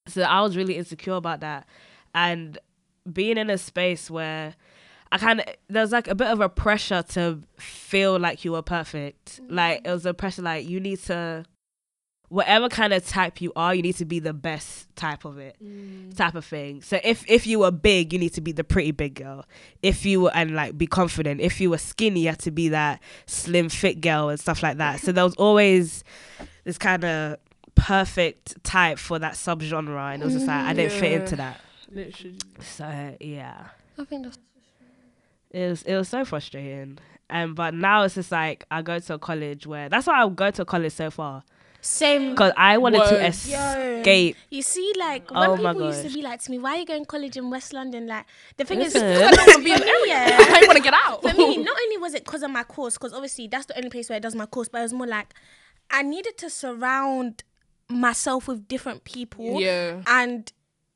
So 0.08 0.22
I 0.22 0.42
was 0.42 0.56
really 0.56 0.76
insecure 0.76 1.14
about 1.14 1.40
that, 1.40 1.66
and 2.14 2.58
being 3.10 3.36
in 3.38 3.50
a 3.50 3.58
space 3.58 4.10
where 4.10 4.54
I 5.12 5.18
kind 5.18 5.40
of 5.40 5.46
there's 5.68 5.92
like 5.92 6.08
a 6.08 6.14
bit 6.14 6.28
of 6.28 6.40
a 6.40 6.48
pressure 6.48 7.02
to 7.10 7.40
feel 7.58 8.18
like 8.18 8.46
you 8.46 8.52
were 8.52 8.62
perfect. 8.62 9.42
Mm. 9.42 9.46
Like 9.50 9.82
it 9.84 9.90
was 9.90 10.06
a 10.06 10.14
pressure 10.14 10.40
like 10.40 10.66
you 10.66 10.80
need 10.80 11.00
to 11.00 11.44
whatever 12.30 12.70
kind 12.70 12.94
of 12.94 13.06
type 13.06 13.42
you 13.42 13.52
are, 13.54 13.74
you 13.74 13.82
need 13.82 13.96
to 13.96 14.06
be 14.06 14.18
the 14.18 14.32
best 14.32 14.88
type 14.96 15.26
of 15.26 15.36
it. 15.36 15.54
Mm. 15.62 16.16
Type 16.16 16.34
of 16.34 16.46
thing. 16.46 16.80
So 16.80 16.98
if 17.04 17.28
if 17.28 17.46
you 17.46 17.58
were 17.58 17.70
big, 17.70 18.14
you 18.14 18.18
need 18.18 18.32
to 18.32 18.40
be 18.40 18.52
the 18.52 18.64
pretty 18.64 18.90
big 18.90 19.16
girl. 19.16 19.44
If 19.82 20.06
you 20.06 20.22
were 20.22 20.30
and 20.34 20.54
like 20.54 20.78
be 20.78 20.86
confident. 20.86 21.42
If 21.42 21.60
you 21.60 21.68
were 21.68 21.78
skinny, 21.78 22.20
you 22.20 22.28
had 22.28 22.38
to 22.40 22.50
be 22.50 22.70
that 22.70 23.02
slim 23.26 23.68
fit 23.68 24.00
girl 24.00 24.30
and 24.30 24.40
stuff 24.40 24.62
like 24.62 24.78
that. 24.78 25.00
So 25.00 25.12
there 25.12 25.24
was 25.24 25.34
always 25.34 26.04
this 26.64 26.78
kind 26.78 27.04
of 27.04 27.36
perfect 27.74 28.64
type 28.64 28.96
for 28.96 29.18
that 29.18 29.34
subgenre 29.34 30.14
and 30.14 30.22
it 30.22 30.24
was 30.24 30.34
just 30.34 30.46
like 30.46 30.64
I 30.64 30.72
didn't 30.72 30.98
fit 30.98 31.12
into 31.20 31.36
that. 31.36 31.60
Literally. 31.90 32.38
So 32.62 33.16
yeah. 33.20 33.66
I 33.98 34.04
think 34.04 34.24
that's 34.24 34.38
it 35.53 35.68
was 35.68 35.82
it 35.82 35.94
was 35.96 36.09
so 36.09 36.24
frustrating. 36.24 36.98
Um, 37.30 37.55
but 37.55 37.72
now 37.74 38.03
it's 38.03 38.14
just 38.16 38.30
like 38.32 38.64
I 38.70 38.82
go 38.82 38.98
to 38.98 39.14
a 39.14 39.18
college 39.18 39.66
where 39.66 39.88
that's 39.88 40.07
why 40.07 40.22
I 40.22 40.28
go 40.28 40.50
to 40.50 40.64
college 40.64 40.92
so 40.92 41.11
far 41.11 41.42
same. 41.80 42.30
because 42.30 42.53
I 42.57 42.78
wanted 42.78 43.05
to 43.09 43.14
Word. 43.14 43.24
escape. 43.24 44.36
You 44.50 44.62
see, 44.62 44.92
like 44.98 45.30
when 45.30 45.50
Oh 45.50 45.57
people 45.57 45.86
used 45.88 46.03
to 46.07 46.12
be 46.12 46.22
like 46.22 46.40
to 46.42 46.50
me, 46.50 46.59
"Why 46.59 46.76
are 46.76 46.78
you 46.78 46.86
going 46.86 47.03
to 47.03 47.07
college 47.07 47.36
in 47.36 47.50
West 47.50 47.72
London?" 47.72 48.07
Like 48.07 48.26
the 48.57 48.64
thing 48.64 48.78
Listen. 48.78 49.03
is, 49.05 49.20
I 49.22 49.30
don't 49.30 49.46
wanna 49.46 49.64
be 49.64 49.72
in 49.72 49.78
for 49.78 49.84
the 49.84 49.90
me, 49.90 50.09
yeah, 50.09 50.36
I 50.38 50.64
want 50.66 50.76
to 50.76 50.82
get 50.82 50.94
out. 50.94 51.22
for 51.22 51.34
me, 51.34 51.57
not 51.57 51.76
only 51.82 51.98
was 51.98 52.14
it 52.14 52.24
because 52.24 52.42
of 52.42 52.50
my 52.50 52.64
course, 52.64 52.94
because 52.98 53.12
obviously 53.12 53.48
that's 53.48 53.66
the 53.66 53.76
only 53.76 53.90
place 53.90 54.09
where 54.09 54.16
it 54.18 54.22
does 54.22 54.34
my 54.34 54.46
course, 54.46 54.68
but 54.68 54.78
it 54.78 54.82
was 54.82 54.92
more 54.92 55.07
like 55.07 55.34
I 55.90 56.03
needed 56.03 56.38
to 56.38 56.50
surround 56.50 57.44
myself 57.88 58.46
with 58.48 58.68
different 58.68 59.05
people. 59.05 59.61
Yeah. 59.61 60.03
And 60.07 60.50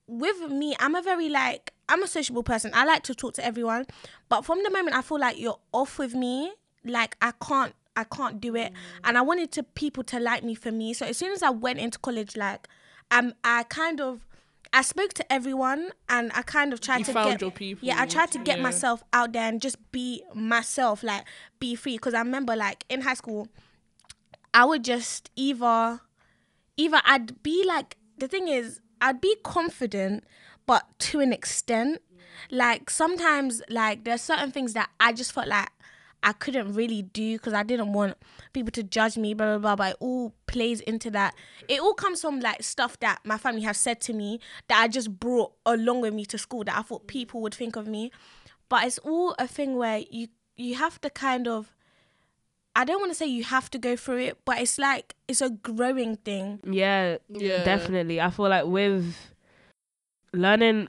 with 0.07 0.51
me, 0.51 0.75
I'm 0.79 0.95
a 0.95 1.03
very 1.03 1.29
like 1.29 1.73
I'm 1.89 2.03
a 2.03 2.07
sociable 2.07 2.43
person. 2.43 2.70
I 2.74 2.84
like 2.84 3.03
to 3.05 3.14
talk 3.14 3.34
to 3.34 3.45
everyone, 3.45 3.87
but 4.28 4.45
from 4.45 4.62
the 4.62 4.70
moment 4.70 4.97
I 4.97 5.03
feel 5.03 5.20
like 5.20 5.39
you're 5.39 5.59
off 5.72 5.99
with 5.99 6.14
me, 6.14 6.53
like 6.84 7.16
I 7.20 7.32
can't 7.47 7.74
I 7.97 8.05
can't 8.05 8.41
do 8.41 8.55
it. 8.57 8.72
And 9.05 9.16
I 9.16 9.22
wanted 9.22 9.53
to 9.53 9.62
people 9.62 10.03
to 10.05 10.20
like 10.20 10.43
me 10.45 10.55
for 10.55 10.70
me. 10.72 10.93
So 10.95 11.07
as 11.07 11.16
soon 11.16 11.32
as 11.32 11.43
I 11.43 11.51
went 11.51 11.78
into 11.78 11.99
college, 11.99 12.37
like 12.37 12.68
um 13.11 13.34
I 13.45 13.62
kind 13.64 14.01
of 14.01 14.26
I 14.72 14.82
spoke 14.82 15.14
to 15.14 15.32
everyone 15.32 15.91
and 16.09 16.30
I 16.34 16.43
kind 16.43 16.72
of 16.72 16.80
tried 16.80 16.99
You 16.99 17.05
to 17.07 17.12
get 17.14 17.41
your 17.41 17.51
people. 17.53 17.87
yeah, 17.87 17.95
I 17.99 18.05
tried 18.07 18.32
to 18.32 18.39
get 18.39 18.57
Yeah. 18.59 18.62
myself 18.64 19.05
out 19.12 19.32
there 19.32 19.49
and 19.49 19.62
just 19.62 19.76
be 19.93 20.24
myself, 20.34 21.03
like 21.05 21.24
be 21.61 21.74
free. 21.76 21.95
Because 21.97 22.14
I 22.14 22.18
remember, 22.18 22.57
like 22.57 22.84
in 22.89 23.03
high 23.03 23.14
school, 23.14 23.49
I 24.53 24.64
would 24.64 24.84
just 24.84 25.30
either, 25.37 26.01
either 26.76 27.01
I'd 27.05 27.43
be 27.43 27.64
like 27.64 27.97
the 28.18 28.28
thing 28.28 28.49
is, 28.49 28.80
I'd 29.01 29.20
be 29.20 29.37
confident, 29.45 30.24
but 30.67 30.85
to 30.99 31.21
an 31.21 31.33
extent. 31.33 32.03
Like 32.51 32.91
sometimes, 32.91 33.62
like 33.71 34.05
there's 34.05 34.21
certain 34.21 34.53
things 34.53 34.75
that 34.75 34.91
I 35.01 35.12
just 35.12 35.33
felt 35.33 35.49
like 35.49 35.69
I 36.23 36.33
couldn't 36.33 36.75
really 36.75 37.03
do 37.03 37.37
because 37.39 37.55
I 37.55 37.62
didn't 37.62 37.93
want 37.93 38.17
people 38.53 38.71
to 38.73 38.83
judge 38.83 39.17
me, 39.17 39.33
blah 39.33 39.57
blah 39.59 39.75
blah. 39.75 39.77
But 39.77 39.91
it 39.93 39.97
all 40.01 40.35
plays 40.47 40.81
into 40.83 41.11
that. 41.12 41.35
It 41.67 41.81
all 41.81 41.95
comes 41.95 42.21
from 42.21 42.41
like 42.41 42.62
stuff 42.62 42.99
that 43.01 43.21
my 43.25 43.39
family 43.39 43.62
have 43.62 43.77
said 43.77 44.01
to 44.03 44.12
me 44.12 44.39
that 44.69 44.79
I 44.79 44.87
just 44.87 45.19
brought 45.19 45.53
along 45.64 46.03
with 46.03 46.12
me 46.14 46.25
to 46.27 46.39
school 46.39 46.62
that 46.64 46.77
I 46.77 46.83
thought 46.83 47.07
people 47.07 47.41
would 47.41 47.55
think 47.55 47.75
of 47.75 47.87
me. 47.89 48.12
But 48.69 48.85
it's 48.85 48.99
all 48.99 49.35
a 49.39 49.49
thing 49.49 49.77
where 49.77 50.03
you 50.11 50.29
you 50.57 50.75
have 50.75 51.01
to 51.01 51.11
kind 51.11 51.49
of 51.49 51.73
I 52.75 52.85
don't 52.85 53.01
want 53.01 53.11
to 53.11 53.17
say 53.17 53.27
you 53.27 53.45
have 53.45 53.71
to 53.71 53.79
go 53.79 53.97
through 53.97 54.19
it, 54.19 54.39
but 54.45 54.59
it's 54.61 54.79
like 54.79 55.14
it's 55.27 55.41
a 55.41 55.49
growing 55.51 56.17
thing. 56.17 56.61
Yeah, 56.71 57.17
Yeah. 57.31 57.64
definitely. 57.64 58.21
I 58.21 58.29
feel 58.31 58.49
like 58.51 58.67
with 58.67 59.17
learning 60.33 60.89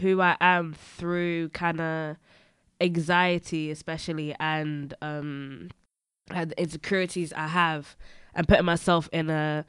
who 0.00 0.20
I 0.20 0.36
am 0.40 0.74
through 0.74 1.48
kind 1.50 1.80
of 1.80 2.16
anxiety, 2.80 3.70
especially, 3.70 4.34
and 4.38 4.94
um, 5.02 5.68
and 6.30 6.52
insecurities 6.52 7.32
I 7.32 7.48
have, 7.48 7.96
and 8.34 8.46
putting 8.46 8.64
myself 8.66 9.08
in 9.12 9.30
a, 9.30 9.64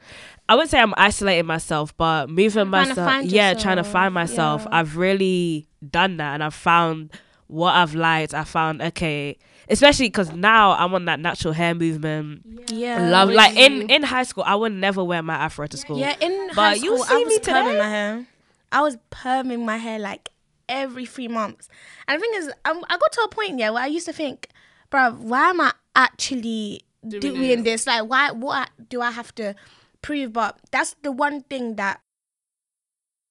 I 0.48 0.54
wouldn't 0.54 0.70
say 0.70 0.78
I'm 0.80 0.94
isolating 0.96 1.46
myself, 1.46 1.96
but 1.96 2.28
moving 2.30 2.68
myself, 2.68 3.24
yeah, 3.24 3.54
trying 3.54 3.76
to 3.78 3.84
find 3.84 4.12
myself. 4.14 4.62
yeah. 4.62 4.78
I've 4.78 4.96
really 4.96 5.68
done 5.88 6.18
that, 6.18 6.34
and 6.34 6.44
I've 6.44 6.54
found 6.54 7.10
what 7.46 7.72
I've 7.74 7.94
liked. 7.94 8.34
I 8.34 8.44
found 8.44 8.80
okay, 8.82 9.38
especially 9.68 10.06
because 10.06 10.32
now 10.32 10.72
I'm 10.72 10.94
on 10.94 11.06
that 11.06 11.18
natural 11.18 11.54
hair 11.54 11.74
movement. 11.74 12.70
Yeah. 12.70 13.08
Love 13.08 13.30
like 13.30 13.56
in 13.56 13.90
in 13.90 14.02
high 14.02 14.22
school, 14.24 14.44
I 14.46 14.54
would 14.54 14.72
never 14.72 15.02
wear 15.02 15.22
my 15.22 15.34
afro 15.34 15.66
to 15.66 15.76
school. 15.76 15.98
Yeah, 15.98 16.14
in 16.20 16.48
But 16.48 16.54
high 16.54 16.74
you 16.74 16.94
school, 16.96 17.04
see 17.04 17.14
I 17.14 17.18
was 17.18 17.26
me 17.28 17.38
today? 17.38 17.78
my 17.78 17.88
hair. 17.88 18.26
I 18.72 18.82
was 18.82 18.98
perming 19.10 19.64
my 19.64 19.78
hair 19.78 19.98
like 19.98 20.30
every 20.68 21.06
three 21.06 21.28
months. 21.28 21.68
And 22.06 22.20
the 22.20 22.22
thing 22.22 22.34
is, 22.34 22.46
um, 22.64 22.84
I 22.88 22.96
got 22.96 23.12
to 23.12 23.22
a 23.22 23.28
point 23.28 23.58
yeah 23.58 23.70
where 23.70 23.82
I 23.82 23.86
used 23.86 24.06
to 24.06 24.12
think, 24.12 24.48
bruv, 24.90 25.18
why 25.18 25.50
am 25.50 25.60
I 25.60 25.72
actually 25.94 26.82
Doing 27.06 27.20
doing, 27.20 27.62
this? 27.62 27.86
Like, 27.86 28.04
why? 28.04 28.30
What 28.30 28.70
do 28.88 29.00
I 29.00 29.10
have 29.10 29.34
to 29.36 29.54
prove? 30.02 30.32
But 30.34 30.58
that's 30.70 30.94
the 31.02 31.10
one 31.10 31.40
thing 31.42 31.76
that 31.76 32.00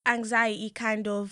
anxiety 0.07 0.71
kind 0.71 1.07
of. 1.07 1.31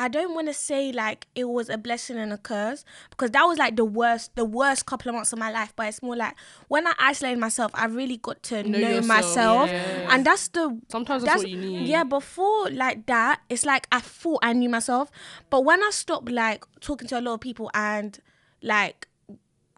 I 0.00 0.06
don't 0.08 0.32
want 0.32 0.46
to 0.46 0.54
say 0.54 0.92
like 0.92 1.26
it 1.34 1.48
was 1.48 1.68
a 1.68 1.76
blessing 1.76 2.16
and 2.16 2.32
a 2.32 2.38
curse 2.38 2.84
because 3.10 3.32
that 3.32 3.42
was 3.42 3.58
like 3.58 3.74
the 3.74 3.84
worst, 3.84 4.34
the 4.36 4.44
worst 4.44 4.86
couple 4.86 5.08
of 5.08 5.16
months 5.16 5.32
of 5.32 5.40
my 5.40 5.50
life. 5.50 5.72
But 5.74 5.88
it's 5.88 6.02
more 6.02 6.14
like 6.14 6.34
when 6.68 6.86
I 6.86 6.92
isolated 7.00 7.40
myself, 7.40 7.72
I 7.74 7.86
really 7.86 8.18
got 8.18 8.42
to 8.44 8.62
know, 8.62 8.78
yourself, 8.78 9.06
myself, 9.06 9.70
yeah. 9.70 10.14
and 10.14 10.24
that's 10.24 10.48
the 10.48 10.78
Sometimes 10.88 11.24
that's, 11.24 11.42
what 11.42 11.50
you 11.50 11.56
need. 11.56 11.88
yeah, 11.88 12.04
before 12.04 12.70
like 12.70 13.06
that, 13.06 13.40
it's 13.48 13.66
like 13.66 13.88
I 13.90 13.98
thought 14.00 14.38
I 14.42 14.52
knew 14.52 14.68
myself. 14.68 15.10
But 15.50 15.64
when 15.64 15.82
I 15.82 15.90
stopped 15.90 16.30
like 16.30 16.64
talking 16.80 17.08
to 17.08 17.18
a 17.18 17.22
lot 17.22 17.34
of 17.34 17.40
people 17.40 17.70
and 17.74 18.18
like 18.62 19.08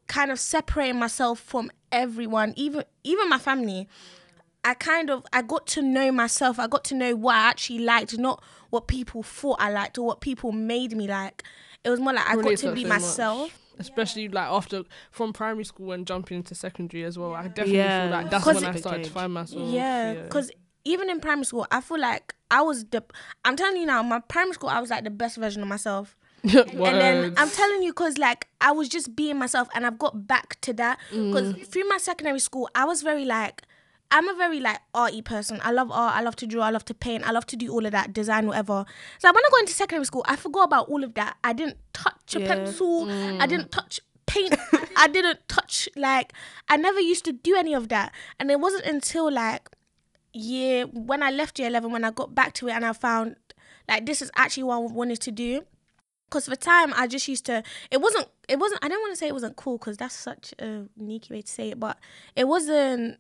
kind 0.06 0.30
of 0.30 0.38
separating 0.38 0.98
myself 0.98 1.40
from 1.40 1.70
everyone, 1.92 2.52
even 2.56 2.84
even 3.04 3.28
my 3.30 3.38
family, 3.38 3.88
I 4.64 4.74
kind 4.74 5.10
of 5.10 5.24
I 5.32 5.42
got 5.42 5.66
to 5.68 5.82
know 5.82 6.12
myself. 6.12 6.58
I 6.58 6.66
got 6.66 6.84
to 6.84 6.94
know 6.94 7.16
what 7.16 7.36
I 7.36 7.48
actually 7.48 7.80
liked, 7.80 8.18
not 8.18 8.42
what 8.70 8.86
people 8.88 9.22
thought 9.22 9.56
I 9.60 9.70
liked 9.70 9.98
or 9.98 10.06
what 10.06 10.20
people 10.20 10.52
made 10.52 10.96
me 10.96 11.08
like. 11.08 11.42
It 11.84 11.90
was 11.90 12.00
more 12.00 12.12
like 12.12 12.28
I 12.28 12.36
got 12.36 12.44
to 12.58 12.72
be 12.72 12.82
so 12.82 12.88
much. 12.88 13.00
myself. 13.00 13.58
Especially 13.78 14.28
like 14.28 14.46
after 14.46 14.82
from 15.10 15.32
primary 15.32 15.64
school 15.64 15.92
and 15.92 16.06
jumping 16.06 16.38
into 16.38 16.54
secondary 16.54 17.04
as 17.04 17.18
well. 17.18 17.32
I 17.32 17.48
definitely 17.48 17.76
Yeah. 17.78 18.02
feel 18.02 18.12
like 18.12 18.30
that's 18.30 18.44
when 18.46 18.64
I 18.64 18.76
started 18.76 19.04
to 19.04 19.10
find 19.10 19.32
myself. 19.32 19.70
Yeah, 19.70 20.22
because 20.24 20.50
even 20.84 21.08
in 21.08 21.20
primary 21.20 21.44
school, 21.46 21.66
I 21.70 21.80
feel 21.80 21.98
like 21.98 22.34
I 22.50 22.60
was 22.60 22.84
the. 22.84 23.02
I'm 23.44 23.56
telling 23.56 23.78
you 23.78 23.86
now, 23.86 24.02
my 24.02 24.20
primary 24.20 24.54
school, 24.54 24.68
I 24.68 24.80
was 24.80 24.90
like 24.90 25.04
the 25.04 25.10
best 25.10 25.36
version 25.38 25.62
of 25.62 25.68
myself. 25.68 26.16
And 26.42 26.80
then 26.80 27.34
I'm 27.36 27.50
telling 27.50 27.82
you, 27.82 27.92
cause 27.92 28.16
like 28.18 28.48
I 28.60 28.72
was 28.72 28.88
just 28.88 29.14
being 29.16 29.38
myself, 29.38 29.68
and 29.74 29.86
I've 29.86 29.98
got 29.98 30.26
back 30.26 30.60
to 30.62 30.72
that. 30.74 30.98
Cause 31.10 31.54
mm. 31.54 31.66
through 31.66 31.88
my 31.88 31.98
secondary 31.98 32.38
school, 32.38 32.68
I 32.74 32.84
was 32.84 33.02
very 33.02 33.24
like, 33.24 33.62
I'm 34.10 34.28
a 34.28 34.34
very 34.34 34.60
like 34.60 34.80
arty 34.94 35.22
person. 35.22 35.60
I 35.62 35.70
love 35.70 35.90
art. 35.90 36.16
I 36.16 36.22
love 36.22 36.36
to 36.36 36.46
draw. 36.46 36.62
I 36.64 36.70
love 36.70 36.84
to 36.86 36.94
paint. 36.94 37.26
I 37.26 37.30
love 37.30 37.46
to 37.46 37.56
do 37.56 37.70
all 37.72 37.86
of 37.86 37.92
that, 37.92 38.12
design, 38.12 38.46
whatever. 38.46 38.84
So 39.18 39.28
when 39.28 39.36
I 39.36 39.48
got 39.50 39.60
into 39.60 39.72
secondary 39.72 40.04
school, 40.04 40.24
I 40.26 40.36
forgot 40.36 40.64
about 40.64 40.88
all 40.88 41.04
of 41.04 41.14
that. 41.14 41.36
I 41.44 41.52
didn't 41.52 41.76
touch 41.92 42.34
a 42.34 42.40
Yeah. 42.40 42.46
pencil. 42.48 43.04
I 43.04 43.46
mm. 43.46 43.48
didn't 43.48 43.70
touch 43.70 44.00
paint. 44.26 44.54
I 44.96 45.08
didn't 45.08 45.40
touch 45.48 45.88
like 45.96 46.32
I 46.68 46.76
never 46.76 47.00
used 47.00 47.24
to 47.26 47.32
do 47.32 47.56
any 47.56 47.74
of 47.74 47.88
that. 47.88 48.12
And 48.38 48.50
it 48.50 48.60
wasn't 48.60 48.84
until 48.86 49.30
like 49.30 49.68
year 50.32 50.86
when 50.86 51.22
I 51.22 51.30
left 51.30 51.58
year 51.58 51.68
eleven 51.68 51.92
when 51.92 52.04
I 52.04 52.10
got 52.10 52.34
back 52.34 52.52
to 52.54 52.68
it 52.68 52.72
and 52.72 52.84
I 52.84 52.92
found 52.92 53.36
like 53.88 54.06
this 54.06 54.22
is 54.22 54.30
actually 54.36 54.64
what 54.64 54.76
I 54.76 54.78
wanted 54.80 55.20
to 55.22 55.30
do. 55.30 55.62
Cause 56.30 56.46
for 56.46 56.54
time 56.54 56.92
I 56.96 57.08
just 57.08 57.26
used 57.26 57.46
to. 57.46 57.62
It 57.90 58.00
wasn't. 58.00 58.28
It 58.48 58.58
wasn't. 58.58 58.84
I 58.84 58.88
don't 58.88 59.00
want 59.00 59.12
to 59.12 59.16
say 59.16 59.26
it 59.26 59.34
wasn't 59.34 59.56
cool 59.56 59.78
because 59.78 59.96
that's 59.96 60.14
such 60.14 60.54
a 60.60 60.86
sneaky 60.96 61.34
way 61.34 61.42
to 61.42 61.50
say 61.50 61.70
it, 61.70 61.80
but 61.80 61.98
it 62.36 62.46
wasn't 62.46 63.18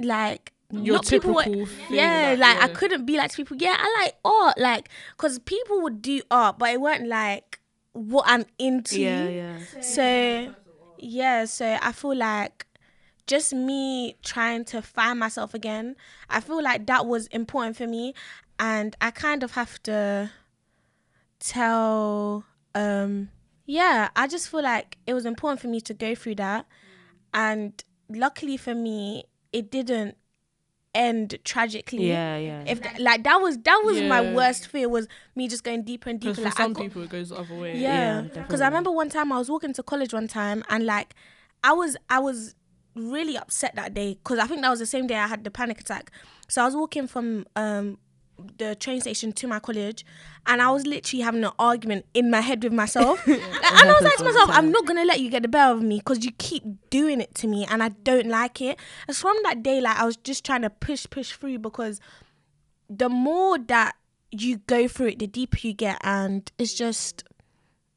like 0.00 0.52
Your 0.70 0.94
not 0.96 1.06
people 1.06 1.34
typical 1.34 1.60
were- 1.60 1.66
thing, 1.66 1.96
yeah, 1.96 2.34
like, 2.38 2.56
like 2.60 2.70
I 2.70 2.74
couldn't 2.74 3.04
be 3.06 3.16
like 3.16 3.30
to 3.32 3.36
people. 3.36 3.56
Yeah, 3.58 3.76
I 3.78 4.02
like 4.02 4.14
art, 4.24 4.58
like 4.58 4.88
because 5.16 5.38
people 5.40 5.82
would 5.82 6.02
do 6.02 6.22
art, 6.30 6.58
but 6.58 6.70
it 6.70 6.80
weren't 6.80 7.06
like 7.08 7.60
what 7.92 8.24
I'm 8.26 8.44
into. 8.58 9.00
Yeah, 9.00 9.28
yeah. 9.28 9.58
So 9.80 10.54
yeah, 10.98 11.44
so 11.44 11.78
I 11.80 11.92
feel 11.92 12.16
like 12.16 12.66
just 13.26 13.54
me 13.54 14.16
trying 14.22 14.64
to 14.66 14.82
find 14.82 15.18
myself 15.18 15.54
again. 15.54 15.96
I 16.28 16.40
feel 16.40 16.62
like 16.62 16.86
that 16.86 17.06
was 17.06 17.26
important 17.28 17.76
for 17.76 17.86
me, 17.86 18.14
and 18.58 18.96
I 19.00 19.10
kind 19.10 19.42
of 19.42 19.52
have 19.52 19.82
to 19.84 20.30
tell. 21.40 22.44
um 22.74 23.30
Yeah, 23.66 24.08
I 24.16 24.26
just 24.26 24.48
feel 24.50 24.62
like 24.62 24.98
it 25.06 25.14
was 25.14 25.24
important 25.24 25.60
for 25.60 25.68
me 25.68 25.80
to 25.82 25.94
go 25.94 26.14
through 26.14 26.34
that, 26.36 26.66
and 27.32 27.72
luckily 28.08 28.56
for 28.56 28.74
me, 28.74 29.24
it 29.54 29.70
didn't 29.70 30.16
end 30.94 31.38
tragically. 31.44 32.08
Yeah, 32.08 32.36
yeah. 32.36 32.64
If 32.66 32.82
th- 32.82 32.98
like 33.00 33.24
that 33.24 33.38
was 33.40 33.58
that 33.58 33.80
was 33.84 34.00
my 34.02 34.20
worst 34.34 34.66
fear 34.68 34.88
was 34.88 35.08
me 35.34 35.48
just 35.48 35.64
going 35.64 35.82
deeper 35.82 36.10
and 36.10 36.20
deeper. 36.20 36.34
For 36.34 36.42
Like 36.42 36.52
some 36.56 36.72
got- 36.72 36.82
people, 36.82 37.02
it 37.02 37.10
goes 37.10 37.30
the 37.30 37.36
other 37.36 37.54
way. 37.54 37.76
yeah, 37.78 37.90
Yeah, 37.90 38.20
because 38.22 38.34
definitely. 38.34 38.62
I 38.62 38.66
remember 38.68 38.90
one 38.92 39.08
time 39.10 39.32
I 39.32 39.38
was 39.38 39.50
walking 39.50 39.72
to 39.74 39.82
college 39.82 40.12
one 40.12 40.28
time 40.28 40.62
and 40.68 40.84
like 40.86 41.14
I 41.62 41.72
was 41.72 41.96
I 42.08 42.18
was 42.20 42.54
really 42.94 43.36
upset 43.36 43.74
that 43.74 43.92
day 43.92 44.14
because 44.22 44.38
I 44.38 44.46
think 44.46 44.62
that 44.62 44.70
was 44.70 44.78
the 44.78 44.86
same 44.86 45.06
day 45.08 45.16
I 45.16 45.26
had 45.26 45.42
the 45.42 45.50
panic 45.50 45.80
attack. 45.80 46.10
So 46.48 46.62
I 46.62 46.64
was 46.66 46.76
walking 46.76 47.06
from 47.08 47.46
um 47.56 47.98
the 48.58 48.74
train 48.74 49.00
station 49.00 49.32
to 49.32 49.46
my 49.46 49.58
college 49.58 50.04
and 50.46 50.60
I 50.60 50.70
was 50.70 50.86
literally 50.86 51.22
having 51.22 51.44
an 51.44 51.52
argument 51.58 52.06
in 52.14 52.30
my 52.30 52.40
head 52.40 52.62
with 52.64 52.72
myself. 52.72 53.20
and 53.28 53.40
I 53.40 53.86
was 53.86 54.02
like 54.02 54.16
to 54.16 54.24
myself, 54.24 54.50
I'm 54.52 54.70
not 54.70 54.86
gonna 54.86 55.04
let 55.04 55.20
you 55.20 55.30
get 55.30 55.42
the 55.42 55.48
better 55.48 55.72
of 55.72 55.82
me 55.82 55.98
because 55.98 56.24
you 56.24 56.32
keep 56.38 56.64
doing 56.90 57.20
it 57.20 57.34
to 57.36 57.46
me 57.46 57.66
and 57.68 57.82
I 57.82 57.90
don't 57.90 58.26
like 58.26 58.60
it. 58.60 58.78
And 59.06 59.16
so 59.16 59.28
from 59.28 59.36
that 59.44 59.62
day, 59.62 59.80
like 59.80 59.98
I 59.98 60.04
was 60.04 60.16
just 60.16 60.44
trying 60.44 60.62
to 60.62 60.70
push, 60.70 61.06
push 61.08 61.32
through 61.32 61.58
because 61.58 62.00
the 62.88 63.08
more 63.08 63.58
that 63.58 63.94
you 64.30 64.58
go 64.66 64.88
through 64.88 65.08
it, 65.08 65.18
the 65.18 65.26
deeper 65.26 65.58
you 65.62 65.72
get 65.72 65.98
and 66.02 66.50
it's 66.58 66.74
just 66.74 67.24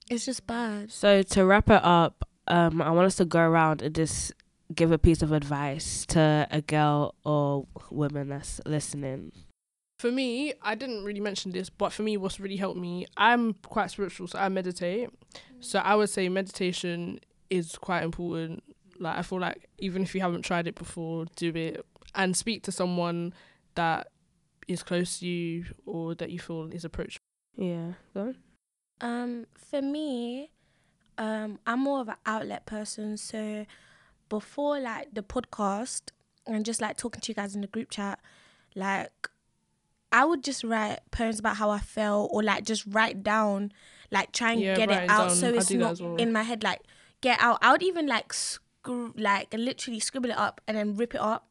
it's 0.09 0.25
just 0.25 0.47
bad. 0.47 0.91
So 0.91 1.21
to 1.21 1.45
wrap 1.45 1.69
it 1.69 1.83
up, 1.83 2.27
um, 2.47 2.81
I 2.81 2.91
want 2.91 3.07
us 3.07 3.15
to 3.15 3.25
go 3.25 3.41
around 3.41 3.81
and 3.81 3.93
just 3.93 4.33
give 4.73 4.91
a 4.91 4.97
piece 4.97 5.21
of 5.21 5.31
advice 5.31 6.05
to 6.07 6.47
a 6.51 6.61
girl 6.61 7.15
or 7.23 7.67
woman 7.89 8.29
that's 8.29 8.61
listening. 8.65 9.31
For 9.99 10.11
me, 10.11 10.53
I 10.61 10.75
didn't 10.75 11.03
really 11.03 11.19
mention 11.19 11.51
this, 11.51 11.69
but 11.69 11.91
for 11.91 12.03
me, 12.03 12.17
what's 12.17 12.39
really 12.39 12.57
helped 12.57 12.79
me, 12.79 13.07
I'm 13.17 13.53
quite 13.53 13.89
spiritual, 13.89 14.27
so 14.27 14.37
I 14.37 14.47
meditate. 14.49 15.09
So 15.59 15.79
I 15.79 15.95
would 15.95 16.09
say 16.09 16.29
meditation 16.29 17.19
is 17.49 17.75
quite 17.77 18.03
important. 18.03 18.63
Like 18.99 19.17
I 19.17 19.21
feel 19.23 19.39
like 19.39 19.69
even 19.79 20.03
if 20.03 20.13
you 20.13 20.21
haven't 20.21 20.43
tried 20.43 20.67
it 20.67 20.75
before, 20.75 21.25
do 21.35 21.51
it 21.55 21.83
and 22.13 22.35
speak 22.37 22.63
to 22.63 22.71
someone 22.71 23.33
that 23.75 24.07
is 24.67 24.83
close 24.83 25.19
to 25.19 25.27
you 25.27 25.65
or 25.85 26.13
that 26.15 26.29
you 26.29 26.39
feel 26.39 26.69
is 26.71 26.85
approachable. 26.85 27.23
Yeah, 27.55 27.93
go 28.13 28.21
on. 28.21 28.37
Um, 29.01 29.47
for 29.55 29.81
me, 29.81 30.51
um, 31.17 31.59
I'm 31.65 31.79
more 31.79 32.01
of 32.01 32.09
an 32.09 32.15
outlet 32.25 32.65
person. 32.65 33.17
So 33.17 33.65
before 34.29 34.79
like 34.79 35.13
the 35.13 35.23
podcast 35.23 36.09
and 36.45 36.65
just 36.65 36.81
like 36.81 36.97
talking 36.97 37.21
to 37.21 37.31
you 37.31 37.35
guys 37.35 37.55
in 37.55 37.61
the 37.61 37.67
group 37.67 37.89
chat, 37.89 38.19
like 38.75 39.29
I 40.19 40.23
would 40.29 40.43
just 40.49 40.63
write 40.63 40.99
poems 41.11 41.37
about 41.39 41.55
how 41.61 41.69
I 41.69 41.79
felt 41.97 42.29
or 42.33 42.41
like 42.51 42.61
just 42.71 42.83
write 42.95 43.17
down, 43.23 43.71
like 44.11 44.31
try 44.39 44.51
and 44.53 44.61
Yeah, 44.61 44.75
get 44.75 44.89
it 44.89 45.09
out 45.09 45.27
down. 45.27 45.35
so 45.41 45.47
it's 45.53 45.71
not 45.71 45.99
well. 46.01 46.15
in 46.23 46.29
my 46.37 46.43
head. 46.49 46.63
Like 46.63 46.81
get 47.21 47.37
out. 47.39 47.57
I 47.61 47.71
would 47.73 47.83
even 47.83 48.05
like 48.07 48.33
screw, 48.33 49.13
like 49.17 49.53
literally 49.53 49.99
scribble 49.99 50.31
it 50.31 50.37
up 50.47 50.55
and 50.67 50.75
then 50.77 50.95
rip 50.95 51.13
it 51.13 51.21
up. 51.21 51.43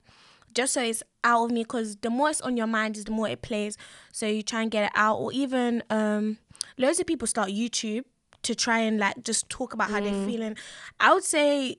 Just 0.55 0.73
so 0.73 0.83
it's 0.83 1.03
out 1.23 1.45
of 1.45 1.51
me, 1.53 1.63
because 1.63 1.97
the 1.97 2.09
more 2.11 2.31
it's 2.31 2.41
on 2.41 2.57
your 2.57 2.67
mind, 2.79 2.97
is 2.97 3.05
the 3.05 3.11
more 3.13 3.29
it 3.29 3.43
plays. 3.43 3.77
So 4.13 4.27
you 4.27 4.43
try 4.43 4.63
and 4.63 4.71
get 4.71 4.85
it 4.87 4.93
out, 4.95 5.17
or 5.19 5.31
even 5.33 5.83
um, 5.91 6.39
loads 6.79 6.99
of 6.99 7.07
people 7.07 7.27
start 7.29 7.51
YouTube 7.51 8.05
to 8.43 8.55
try 8.55 8.79
and 8.79 8.99
like 8.99 9.23
just 9.23 9.49
talk 9.51 9.75
about 9.75 9.91
how 9.91 10.01
Mm. 10.01 10.05
they're 10.05 10.27
feeling. 10.27 10.57
I 10.99 11.13
would 11.15 11.25
say 11.25 11.77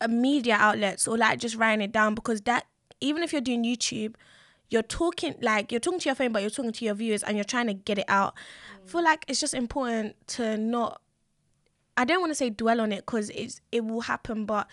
uh, 0.00 0.06
media 0.08 0.56
outlets 0.60 1.08
or 1.08 1.18
like 1.18 1.40
just 1.40 1.56
writing 1.56 1.82
it 1.82 1.92
down 1.92 2.14
because 2.14 2.40
that 2.42 2.66
even 3.00 3.22
if 3.24 3.32
you're 3.32 3.40
doing 3.50 3.64
YouTube, 3.64 4.14
you're 4.70 4.82
talking 4.82 5.34
like 5.40 5.72
you're 5.72 5.80
talking 5.80 6.00
to 6.00 6.08
your 6.08 6.14
phone, 6.14 6.32
but 6.32 6.42
you're 6.42 6.50
talking 6.50 6.72
to 6.72 6.84
your 6.84 6.94
viewers 6.94 7.22
and 7.22 7.36
you're 7.36 7.44
trying 7.44 7.66
to 7.68 7.74
get 7.74 7.98
it 7.98 8.04
out. 8.08 8.34
I 8.84 8.88
feel 8.88 9.02
like 9.02 9.24
it's 9.28 9.40
just 9.40 9.54
important 9.54 10.16
to 10.28 10.56
not. 10.56 11.00
I 11.96 12.04
don't 12.04 12.20
want 12.20 12.30
to 12.30 12.34
say 12.36 12.50
dwell 12.50 12.80
on 12.80 12.92
it 12.92 12.98
because 13.06 13.30
it's 13.30 13.60
it 13.72 13.84
will 13.84 14.02
happen, 14.02 14.44
but 14.44 14.68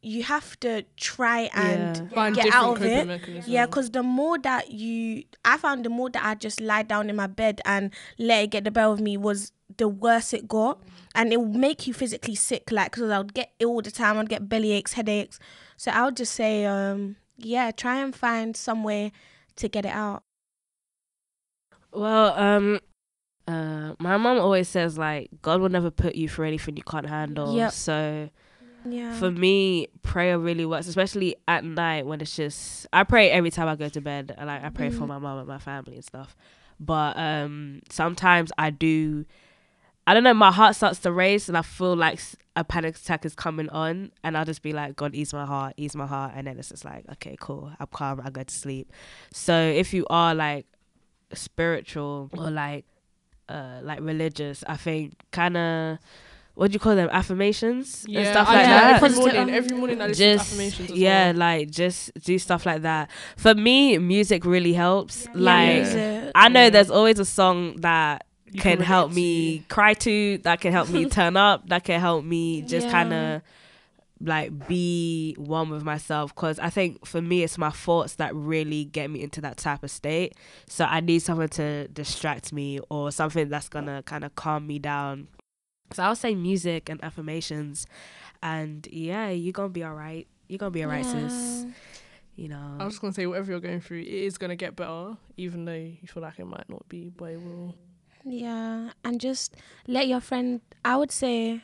you 0.00 0.24
have 0.24 0.58
to 0.60 0.84
try 0.96 1.50
and 1.54 2.10
Yeah. 2.10 2.30
Get 2.30 2.52
out 2.52 2.76
of 2.76 2.82
it. 2.82 3.06
mechanisms. 3.06 3.48
Yeah, 3.48 3.66
because 3.66 3.90
the 3.90 4.02
more 4.02 4.36
that 4.38 4.72
you, 4.72 5.24
I 5.44 5.56
found 5.58 5.84
the 5.84 5.90
more 5.90 6.10
that 6.10 6.24
I 6.24 6.34
just 6.34 6.60
lie 6.60 6.82
down 6.82 7.08
in 7.08 7.14
my 7.14 7.28
bed 7.28 7.60
and 7.64 7.90
let 8.18 8.44
it 8.44 8.50
get 8.50 8.64
the 8.64 8.72
better 8.72 8.88
of 8.90 9.00
me 9.00 9.16
was 9.16 9.52
the 9.76 9.86
worse 9.88 10.32
it 10.34 10.48
got, 10.48 10.80
and 11.14 11.32
it 11.32 11.40
would 11.40 11.54
make 11.54 11.86
you 11.86 11.94
physically 11.94 12.34
sick. 12.34 12.72
Like, 12.72 12.90
because 12.92 13.10
I 13.10 13.18
would 13.18 13.32
get 13.32 13.52
ill 13.60 13.70
all 13.70 13.82
the 13.82 13.92
time, 13.92 14.18
I'd 14.18 14.28
get 14.28 14.48
belly 14.48 14.72
aches, 14.72 14.94
headaches. 14.94 15.38
So 15.76 15.92
I 15.92 16.04
would 16.04 16.16
just 16.16 16.32
say, 16.34 16.64
um, 16.66 17.16
yeah, 17.36 17.70
try 17.70 17.98
and 18.00 18.14
find 18.14 18.56
some 18.56 18.82
way 18.82 19.12
to 19.56 19.68
get 19.68 19.84
it 19.84 19.92
out. 19.92 20.22
Well, 21.92 22.32
um, 22.38 22.80
uh, 23.46 23.94
my 23.98 24.16
mom 24.16 24.38
always 24.38 24.68
says 24.68 24.96
like 24.96 25.28
God 25.42 25.60
will 25.60 25.68
never 25.68 25.90
put 25.90 26.14
you 26.14 26.28
through 26.28 26.46
anything 26.48 26.76
you 26.76 26.82
can't 26.82 27.06
handle. 27.08 27.54
Yep. 27.54 27.72
So 27.72 28.30
Yeah. 28.88 29.18
for 29.18 29.30
me, 29.30 29.88
prayer 30.02 30.38
really 30.38 30.64
works, 30.64 30.86
especially 30.86 31.36
at 31.46 31.64
night 31.64 32.06
when 32.06 32.20
it's 32.20 32.34
just. 32.34 32.86
I 32.92 33.04
pray 33.04 33.30
every 33.30 33.50
time 33.50 33.68
I 33.68 33.76
go 33.76 33.88
to 33.88 34.00
bed. 34.00 34.34
and, 34.36 34.46
Like 34.46 34.64
I 34.64 34.70
pray 34.70 34.90
for 34.90 35.04
Mhm. 35.04 35.08
my 35.08 35.18
mom 35.18 35.38
and 35.38 35.48
my 35.48 35.58
family 35.58 35.96
and 35.96 36.04
stuff. 36.04 36.34
But 36.80 37.16
um, 37.18 37.80
sometimes 37.90 38.50
I 38.58 38.70
do. 38.70 39.24
I 40.06 40.14
don't 40.14 40.24
know. 40.24 40.34
My 40.34 40.50
heart 40.50 40.74
starts 40.74 40.98
to 41.00 41.12
race, 41.12 41.48
and 41.48 41.56
I 41.56 41.62
feel 41.62 41.94
like 41.94 42.18
a 42.54 42.64
panic 42.64 42.96
attack 42.96 43.24
is 43.24 43.34
coming 43.34 43.68
on, 43.70 44.12
and 44.22 44.36
I'll 44.36 44.44
just 44.44 44.62
be 44.62 44.72
like, 44.72 44.94
"God, 44.96 45.14
ease 45.14 45.32
my 45.32 45.46
heart, 45.46 45.74
ease 45.76 45.94
my 45.96 46.06
heart," 46.06 46.32
and 46.34 46.46
then 46.46 46.58
it's 46.58 46.68
just 46.68 46.84
like, 46.84 47.04
"Okay, 47.12 47.36
cool, 47.40 47.72
I'm 47.80 47.86
calm, 47.86 48.20
I 48.22 48.30
go 48.30 48.42
to 48.42 48.54
sleep." 48.54 48.92
So 49.32 49.54
if 49.54 49.94
you 49.94 50.06
are 50.10 50.34
like 50.34 50.66
spiritual 51.32 52.30
or 52.36 52.50
like 52.50 52.84
uh 53.48 53.80
like 53.82 54.00
religious, 54.00 54.62
I 54.66 54.76
think 54.76 55.14
kind 55.30 55.56
of 55.56 55.98
what 56.54 56.70
do 56.70 56.74
you 56.74 56.78
call 56.80 56.94
them 56.94 57.08
affirmations 57.10 58.04
and 58.06 58.26
stuff 58.26 58.46
I 58.48 58.54
like 58.54 58.64
do 58.64 58.70
Yeah, 58.70 58.80
that. 58.98 59.02
every 59.02 59.16
morning. 59.18 59.54
Every 59.54 59.76
morning 59.76 60.02
I 60.02 60.06
listen 60.08 60.26
to 60.26 60.34
Just 60.36 60.52
affirmations. 60.52 60.90
As 60.90 60.96
yeah, 60.98 61.26
well. 61.30 61.36
like 61.38 61.70
just 61.70 62.12
do 62.22 62.38
stuff 62.38 62.66
like 62.66 62.82
that. 62.82 63.10
For 63.38 63.54
me, 63.54 63.96
music 63.98 64.44
really 64.44 64.74
helps. 64.74 65.24
Yeah, 65.24 65.30
Like 65.34 65.76
music. 65.82 66.32
I 66.34 66.48
know 66.50 66.64
Yeah. 66.64 66.70
there's 66.70 66.90
always 66.90 67.18
a 67.18 67.24
song 67.24 67.76
that 67.80 68.26
You 68.52 68.60
can 68.60 68.72
relate 68.78 68.86
help 68.86 69.10
to. 69.10 69.16
me 69.16 69.64
cry 69.68 69.94
to, 69.94 70.38
that 70.38 70.60
can 70.60 70.72
help 70.72 70.88
me 70.90 71.04
turn 71.10 71.36
up, 71.36 71.68
that 71.68 71.84
can 71.84 72.00
help 72.00 72.24
me 72.24 72.62
just 72.62 72.86
Yeah. 72.86 72.92
kind 72.92 73.12
of 73.12 73.42
like 74.24 74.68
be 74.68 75.34
one 75.36 75.68
with 75.68 75.82
myself 75.82 76.32
because 76.32 76.60
I 76.60 76.70
think 76.70 77.04
for 77.04 77.20
me 77.20 77.42
it's 77.42 77.58
my 77.58 77.70
thoughts 77.70 78.14
that 78.16 78.32
really 78.36 78.84
get 78.84 79.10
me 79.10 79.20
into 79.20 79.40
that 79.40 79.56
type 79.56 79.82
of 79.82 79.90
state. 79.90 80.34
So 80.68 80.84
I 80.84 81.00
need 81.00 81.20
something 81.20 81.48
to 81.48 81.88
distract 81.88 82.52
me 82.52 82.78
or 82.88 83.10
something 83.10 83.48
that's 83.48 83.68
gonna 83.68 84.02
kind 84.04 84.22
of 84.22 84.34
calm 84.36 84.66
me 84.68 84.78
down. 84.78 85.26
So 85.92 86.04
I'll 86.04 86.14
say 86.14 86.34
music 86.36 86.88
and 86.88 87.02
affirmations, 87.02 87.86
and 88.42 88.86
yeah, 88.92 89.28
you're 89.30 89.52
gonna 89.52 89.68
be 89.70 89.82
all 89.82 89.92
right. 89.94 90.26
You're 90.48 90.58
gonna 90.58 90.70
be 90.70 90.84
all 90.84 90.90
right, 90.90 91.04
sis. 91.04 91.66
You 92.36 92.48
know. 92.48 92.76
I 92.80 92.84
was 92.84 92.94
just 92.94 93.00
gonna 93.02 93.12
say 93.12 93.26
whatever 93.26 93.50
you're 93.50 93.60
going 93.60 93.80
through, 93.80 94.00
it 94.02 94.06
is 94.06 94.38
gonna 94.38 94.56
get 94.56 94.76
better, 94.76 95.16
even 95.36 95.64
though 95.64 95.72
you 95.74 96.06
feel 96.06 96.22
like 96.22 96.38
it 96.38 96.46
might 96.46 96.68
not 96.68 96.88
be, 96.88 97.10
but 97.10 97.32
it 97.32 97.40
will. 97.42 97.74
Yeah, 98.24 98.90
and 99.04 99.20
just 99.20 99.56
let 99.86 100.06
your 100.08 100.20
friend. 100.20 100.60
I 100.84 100.96
would 100.96 101.10
say, 101.12 101.62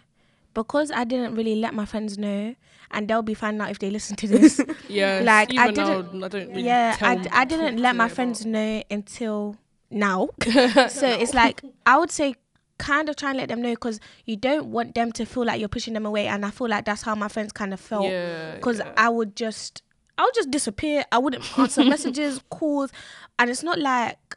because 0.55 0.91
I 0.91 1.05
didn't 1.05 1.35
really 1.35 1.57
let 1.57 1.75
my 1.75 1.85
friends 1.85 2.19
know, 2.19 2.55
and 2.91 3.09
they'll 3.09 3.23
be 3.23 3.35
finding 3.35 3.61
out 3.61 3.71
if 3.71 3.79
they 3.79 3.91
listen 3.91 4.17
to 4.17 4.27
this. 4.35 4.61
Yeah, 4.89 5.21
Like, 5.25 5.51
I 5.57 5.65
even 5.71 5.75
now, 5.75 6.03
didn't- 6.03 6.25
I 6.25 6.29
don't 6.29 6.49
really. 6.51 6.63
yeah, 6.63 6.97
I, 7.01 7.15
d- 7.17 7.29
I 7.33 7.45
didn't 7.45 7.79
let 7.79 7.97
my 7.97 8.09
friends 8.09 8.41
about- 8.43 8.53
know 8.53 8.83
until 8.91 9.57
now. 9.91 10.31
so 10.89 11.07
it's 11.09 11.35
like 11.35 11.63
I 11.87 11.97
would 11.99 12.11
say, 12.11 12.35
kind 12.79 13.09
of 13.09 13.17
try 13.17 13.31
and 13.31 13.39
let 13.39 13.49
them 13.49 13.61
know 13.63 13.71
because 13.71 13.99
you 14.25 14.37
don't 14.37 14.67
want 14.67 14.95
them 14.95 15.11
to 15.13 15.25
feel 15.27 15.45
like 15.45 15.59
you're 15.61 15.69
pushing 15.69 15.95
them 15.95 16.07
away, 16.07 16.27
and 16.29 16.45
I 16.47 16.51
feel 16.51 16.69
like 16.69 16.85
that's 16.85 17.03
how 17.03 17.15
my 17.15 17.29
friends 17.29 17.53
kind 17.53 17.73
of 17.73 17.81
felt 17.81 18.05
Yeah, 18.05 18.55
because 18.55 18.79
yeah. 18.79 18.93
I 18.97 19.09
would 19.09 19.35
just 19.37 19.83
I 20.17 20.23
would 20.25 20.35
just 20.35 20.51
disappear. 20.51 21.05
I 21.13 21.19
wouldn't 21.19 21.59
answer 21.59 21.85
messages, 21.95 22.41
calls, 22.51 22.91
and 23.39 23.49
it's 23.51 23.63
not 23.63 23.79
like 23.79 24.28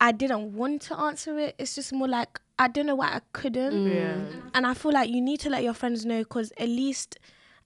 I 0.00 0.12
didn't 0.12 0.54
want 0.54 0.82
to 0.82 0.98
answer 0.98 1.38
it. 1.38 1.54
It's 1.58 1.74
just 1.74 1.92
more 1.92 2.08
like 2.08 2.40
I 2.58 2.68
don't 2.68 2.86
know 2.86 2.94
why 2.94 3.08
I 3.08 3.20
couldn't, 3.32 3.84
Mm. 3.84 3.90
Yeah. 4.30 4.40
and 4.54 4.66
I 4.66 4.74
feel 4.74 4.92
like 4.92 5.08
you 5.10 5.20
need 5.20 5.40
to 5.40 5.50
let 5.50 5.62
your 5.62 5.74
friends 5.74 6.04
know 6.04 6.18
because 6.20 6.52
at 6.58 6.68
least 6.68 7.18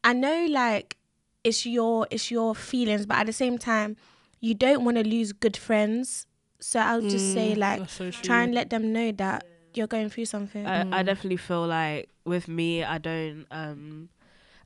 I 0.03 0.12
know 0.12 0.47
like 0.51 0.97
it's 1.43 1.64
your 1.66 2.07
it's 2.11 2.30
your 2.30 2.55
feelings, 2.55 3.07
but 3.07 3.18
at 3.18 3.26
the 3.26 3.32
same 3.32 3.59
time 3.59 3.97
you 4.41 4.55
don't 4.55 4.85
want 4.85 4.97
to 4.99 5.05
lose 5.05 5.32
good 5.32 5.57
friends. 5.57 6.26
So 6.61 6.80
I'll 6.80 7.03
just 7.03 7.32
say 7.32 7.55
Mm, 7.55 7.59
like 7.59 7.89
so 7.91 8.11
try 8.11 8.43
and 8.43 8.55
let 8.55 8.70
them 8.70 8.93
know 8.93 9.12
that 9.12 9.45
you're 9.74 9.87
going 9.87 10.09
through 10.11 10.26
something. 10.26 10.66
I, 10.66 10.80
I 10.80 11.03
Mm. 11.03 11.07
definitely 11.07 11.37
feel 11.37 11.66
like 11.66 12.09
with 12.24 12.49
me, 12.49 12.82
I 12.85 12.99
don't. 12.99 13.47
Um, 13.51 14.09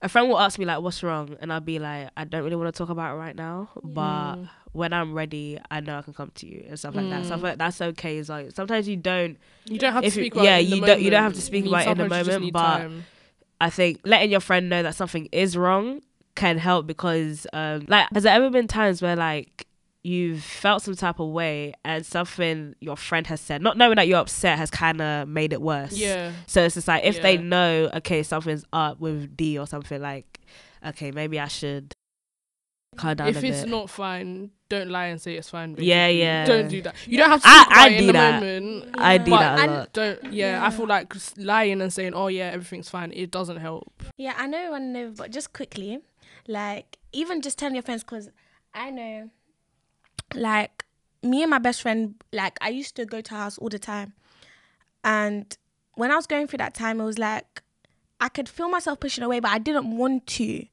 a 0.03 0.09
friend 0.09 0.29
will 0.29 0.39
ask 0.39 0.59
me 0.59 0.65
like, 0.65 0.81
"What's 0.81 1.03
wrong?" 1.03 1.37
and 1.41 1.53
I'll 1.53 1.61
be 1.61 1.79
like, 1.79 2.11
"I 2.17 2.25
don't 2.25 2.43
really 2.45 2.57
want 2.57 2.73
to 2.75 2.79
talk 2.79 2.89
about 2.91 3.15
it 3.15 3.19
right 3.19 3.35
now, 3.37 3.69
but 3.83 4.35
Mm. 4.37 4.49
when 4.73 4.93
I'm 4.93 5.13
ready, 5.15 5.59
I 5.71 5.81
know 5.81 5.99
I 5.99 6.03
can 6.03 6.15
come 6.15 6.31
to 6.37 6.47
you 6.47 6.65
and 6.69 6.79
stuff 6.79 6.95
like 6.95 7.09
that. 7.11 7.25
Stuff 7.27 7.41
Mm. 7.41 7.45
like 7.45 7.59
that's 7.59 7.81
okay. 7.81 8.19
Is 8.19 8.29
like 8.29 8.53
sometimes 8.53 8.89
you 8.89 8.97
don't. 8.97 9.37
You 9.67 9.79
don't 9.79 9.93
have 9.93 10.03
to 10.03 10.07
you- 10.07 10.11
speak 10.11 10.35
yeah, 10.37 10.57
it 10.59 10.65
in 10.65 10.71
the 10.71 10.77
you 10.77 10.87
don't- 10.87 11.01
you 11.03 11.11
don't 11.11 11.23
have 11.23 11.35
to 11.35 11.41
speak 11.41 11.67
about 11.67 11.87
it 11.87 11.91
in 11.91 11.99
the 11.99 12.05
sometimes 12.05 12.27
you 12.27 12.33
just 12.33 12.39
moment, 12.41 12.53
but- 12.53 12.79
time. 12.79 13.05
I 13.61 13.71
think 13.71 14.01
letting 14.05 14.31
your 14.31 14.41
friend 14.41 14.69
know 14.69 14.83
that 14.85 14.95
something 14.95 15.29
is 15.33 15.57
wrong 15.57 16.01
can 16.37 16.59
help 16.59 16.87
because, 16.87 17.47
um, 17.53 17.85
like, 17.89 18.07
has 18.15 18.23
there 18.23 18.33
ever 18.35 18.51
been 18.51 18.69
times 18.69 19.03
where 19.03 19.17
like 19.17 19.67
you've 20.05 20.43
felt 20.43 20.83
some 20.83 20.95
type 20.95 21.19
of 21.21 21.29
way 21.31 21.75
and 21.85 22.07
something 22.07 22.75
your 22.81 22.97
friend 22.97 23.27
has 23.27 23.41
said, 23.41 23.61
not 23.61 23.77
knowing 23.77 23.97
that 23.97 24.07
you're 24.09 24.21
upset, 24.21 24.57
has 24.59 24.71
kind 24.71 25.01
of 25.03 25.29
made 25.29 25.53
it 25.53 25.61
worse. 25.61 25.93
yeah, 25.93 26.33
So 26.47 26.63
it's 26.65 26.75
just 26.77 26.89
like 26.89 27.05
if 27.05 27.21
they 27.21 27.37
know, 27.37 27.91
okay, 27.95 28.23
something's 28.23 28.65
up 28.73 29.01
with 29.01 29.37
D 29.37 29.59
or 29.59 29.67
something 29.67 30.01
like, 30.01 30.41
okay, 30.87 31.11
maybe 31.11 31.39
I 31.41 31.49
should 31.49 31.93
calm 32.97 33.17
down 33.17 33.29
if 33.29 33.43
a 33.43 33.47
it's 33.47 33.61
bit. 33.63 33.69
not 33.71 33.91
fine, 33.91 34.51
don't 34.69 34.89
lie 34.91 35.07
and 35.07 35.21
say 35.21 35.35
it's 35.35 35.51
fine. 35.51 35.77
Yeah, 35.79 36.07
basically. 36.07 36.21
yeah. 36.21 36.45
Don't 36.47 36.69
do 36.69 36.83
that. 36.83 36.95
You 37.07 37.19
don't 37.19 37.31
have 37.31 37.43
to 37.43 37.49
I- 37.49 37.63
speak 37.63 37.69
about 37.71 37.79
I 37.79 37.89
in 37.89 37.99
do 38.01 38.07
the 38.07 38.13
that. 38.13 38.43
moment. 38.43 38.95
I 38.99 39.19
do 39.19 39.31
that 39.33 39.59
a 39.59 39.63
and- 39.63 39.73
lot. 39.73 39.93
Don't. 39.93 40.25
Yeah, 40.25 40.31
Yeah. 40.61 40.67
I 40.67 40.71
feel 40.71 40.87
like 40.87 41.13
lying 41.37 41.81
and 41.81 41.93
saying, 41.93 42.15
"Oh 42.15 42.27
yeah, 42.29 42.47
everything's 42.51 42.89
fine," 42.89 43.13
it 43.13 43.31
doesn't 43.31 43.59
help. 43.59 43.93
Yeah, 44.17 44.35
I 44.37 44.47
know 44.47 44.75
I 44.75 44.79
know, 44.79 45.13
but 45.17 45.31
just 45.33 45.53
quickly, 45.53 45.99
like 46.47 46.99
even 47.13 47.41
just 47.43 47.59
telling 47.59 47.75
your 47.75 47.83
friends, 47.83 48.05
because 48.05 48.31
I 48.75 48.91
know, 48.91 49.31
like 50.35 50.85
me 51.23 51.43
and 51.43 51.51
my 51.51 51.59
best 51.59 51.83
friend, 51.83 52.15
like 52.33 52.59
I 52.61 52.69
used 52.69 52.97
to 52.97 53.05
go 53.05 53.21
to 53.21 53.31
her 53.35 53.41
house 53.41 53.59
all 53.59 53.69
the 53.69 53.79
time, 53.79 54.13
and 55.05 55.57
when 55.95 56.11
I 56.11 56.17
was 56.17 56.27
going 56.27 56.47
through 56.47 56.59
that 56.59 56.75
time, 56.75 57.01
it 57.01 57.05
was 57.05 57.19
like 57.19 57.63
I 58.21 58.29
could 58.29 58.49
feel 58.49 58.69
myself 58.69 59.01
pushing 59.01 59.25
away, 59.25 59.41
but 59.41 59.51
I 59.51 59.59
didn't 59.59 59.97
want 59.97 60.27
to, 60.27 60.65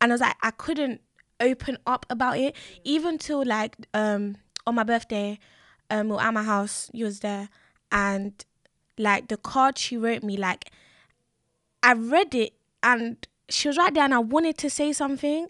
and 0.00 0.12
I 0.12 0.14
was 0.14 0.20
like 0.20 0.36
I 0.42 0.50
couldn't 0.50 1.00
open 1.40 1.78
up 1.86 2.04
about 2.10 2.38
it, 2.38 2.56
even 2.84 3.18
till 3.18 3.44
like 3.44 3.76
um 3.94 4.36
on 4.66 4.74
my 4.74 4.84
birthday, 4.84 5.38
um 5.90 6.08
we 6.08 6.14
were 6.16 6.22
at 6.22 6.34
my 6.34 6.42
house, 6.42 6.90
you 6.92 7.04
was 7.04 7.20
there, 7.20 7.48
and 7.90 8.44
like 8.98 9.28
the 9.28 9.36
card 9.36 9.78
she 9.78 9.96
wrote 9.96 10.22
me, 10.22 10.36
like 10.36 10.70
I 11.82 11.92
read 11.92 12.34
it 12.34 12.54
and 12.82 13.24
she 13.48 13.68
was 13.68 13.78
right 13.78 13.94
there 13.94 14.04
and 14.04 14.12
I 14.12 14.18
wanted 14.18 14.58
to 14.58 14.68
say 14.68 14.92
something, 14.92 15.48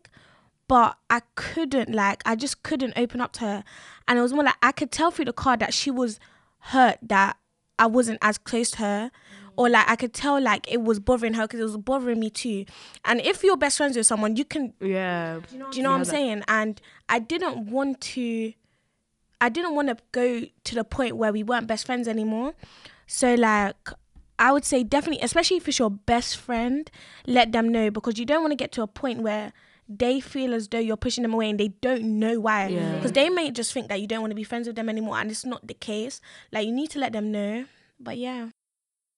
but 0.68 0.96
I 1.10 1.20
couldn't 1.34 1.92
like 1.92 2.22
I 2.26 2.36
just 2.36 2.62
couldn't 2.62 2.92
open 2.96 3.20
up 3.20 3.32
to 3.34 3.40
her. 3.40 3.64
And 4.06 4.18
it 4.18 4.22
was 4.22 4.32
more 4.32 4.44
like 4.44 4.56
I 4.62 4.72
could 4.72 4.90
tell 4.92 5.10
through 5.10 5.24
the 5.26 5.32
card 5.32 5.60
that 5.60 5.74
she 5.74 5.90
was 5.90 6.20
hurt 6.60 6.98
that 7.02 7.36
I 7.78 7.86
wasn't 7.86 8.18
as 8.22 8.38
close 8.38 8.70
to 8.72 8.78
her. 8.78 9.10
Mm. 9.10 9.48
Or 9.56 9.68
like 9.68 9.88
I 9.90 9.96
could 9.96 10.12
tell 10.14 10.40
like 10.40 10.70
it 10.70 10.82
was 10.82 11.00
bothering 11.00 11.34
her 11.34 11.42
because 11.44 11.58
it 11.60 11.64
was 11.64 11.76
bothering 11.76 12.20
me 12.20 12.30
too. 12.30 12.64
And 13.04 13.20
if 13.22 13.42
you're 13.42 13.56
best 13.56 13.76
friends 13.78 13.96
with 13.96 14.06
someone, 14.06 14.36
you 14.36 14.44
can 14.44 14.72
yeah. 14.80 15.40
do 15.40 15.52
you 15.52 15.58
know 15.58 15.66
what 15.66 15.76
Yeah, 15.76 15.90
I'm 15.90 15.98
that- 16.00 16.06
saying? 16.06 16.42
And 16.48 16.80
I 17.08 17.18
didn't 17.18 17.70
want 17.70 18.00
to 18.02 18.52
I 19.40 19.48
didn't 19.48 19.74
want 19.74 19.88
to 19.88 19.96
go 20.12 20.42
to 20.64 20.74
the 20.74 20.84
point 20.84 21.16
where 21.16 21.32
we 21.32 21.42
weren't 21.42 21.66
best 21.66 21.86
friends 21.86 22.08
anymore. 22.08 22.54
So 23.06 23.34
like 23.34 23.76
I 24.38 24.52
would 24.52 24.64
say 24.64 24.84
definitely, 24.84 25.22
especially 25.24 25.56
if 25.56 25.66
it's 25.66 25.78
your 25.80 25.90
best 25.90 26.36
friend, 26.36 26.88
let 27.26 27.50
them 27.52 27.68
know 27.70 27.90
because 27.90 28.18
you 28.18 28.24
don't 28.26 28.42
want 28.42 28.52
to 28.52 28.56
get 28.56 28.70
to 28.72 28.82
a 28.82 28.86
point 28.86 29.22
where 29.22 29.52
they 29.88 30.20
feel 30.20 30.52
as 30.52 30.68
though 30.68 30.78
you're 30.78 30.96
pushing 30.96 31.22
them 31.22 31.32
away 31.34 31.48
and 31.50 31.58
they 31.58 31.68
don't 31.68 32.04
know 32.18 32.40
why. 32.40 32.66
Yeah. 32.66 32.96
Because 32.96 33.12
they 33.12 33.30
may 33.30 33.50
just 33.50 33.72
think 33.72 33.88
that 33.88 34.00
you 34.00 34.06
don't 34.06 34.20
want 34.20 34.30
to 34.30 34.36
be 34.36 34.44
friends 34.44 34.66
with 34.66 34.76
them 34.76 34.88
anymore 34.88 35.18
and 35.18 35.30
it's 35.30 35.46
not 35.46 35.66
the 35.66 35.74
case. 35.74 36.20
Like 36.52 36.66
you 36.66 36.72
need 36.72 36.90
to 36.90 36.98
let 36.98 37.12
them 37.12 37.32
know. 37.32 37.64
But 37.98 38.18
yeah. 38.18 38.50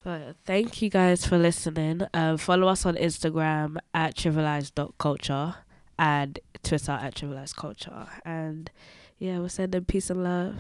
But 0.03 0.37
thank 0.47 0.81
you 0.81 0.89
guys 0.89 1.27
for 1.27 1.37
listening. 1.37 2.03
Um, 2.15 2.39
follow 2.39 2.69
us 2.69 2.87
on 2.87 2.95
Instagram 2.95 3.77
at 3.93 4.17
trivialized.culture 4.17 5.57
and 5.99 6.39
Twitter 6.63 6.93
at 6.93 7.15
trivialized 7.15 7.57
culture. 7.57 8.07
And 8.25 8.71
yeah, 9.19 9.41
we're 9.41 9.49
sending 9.49 9.85
peace 9.85 10.09
and 10.09 10.25
love. 10.25 10.57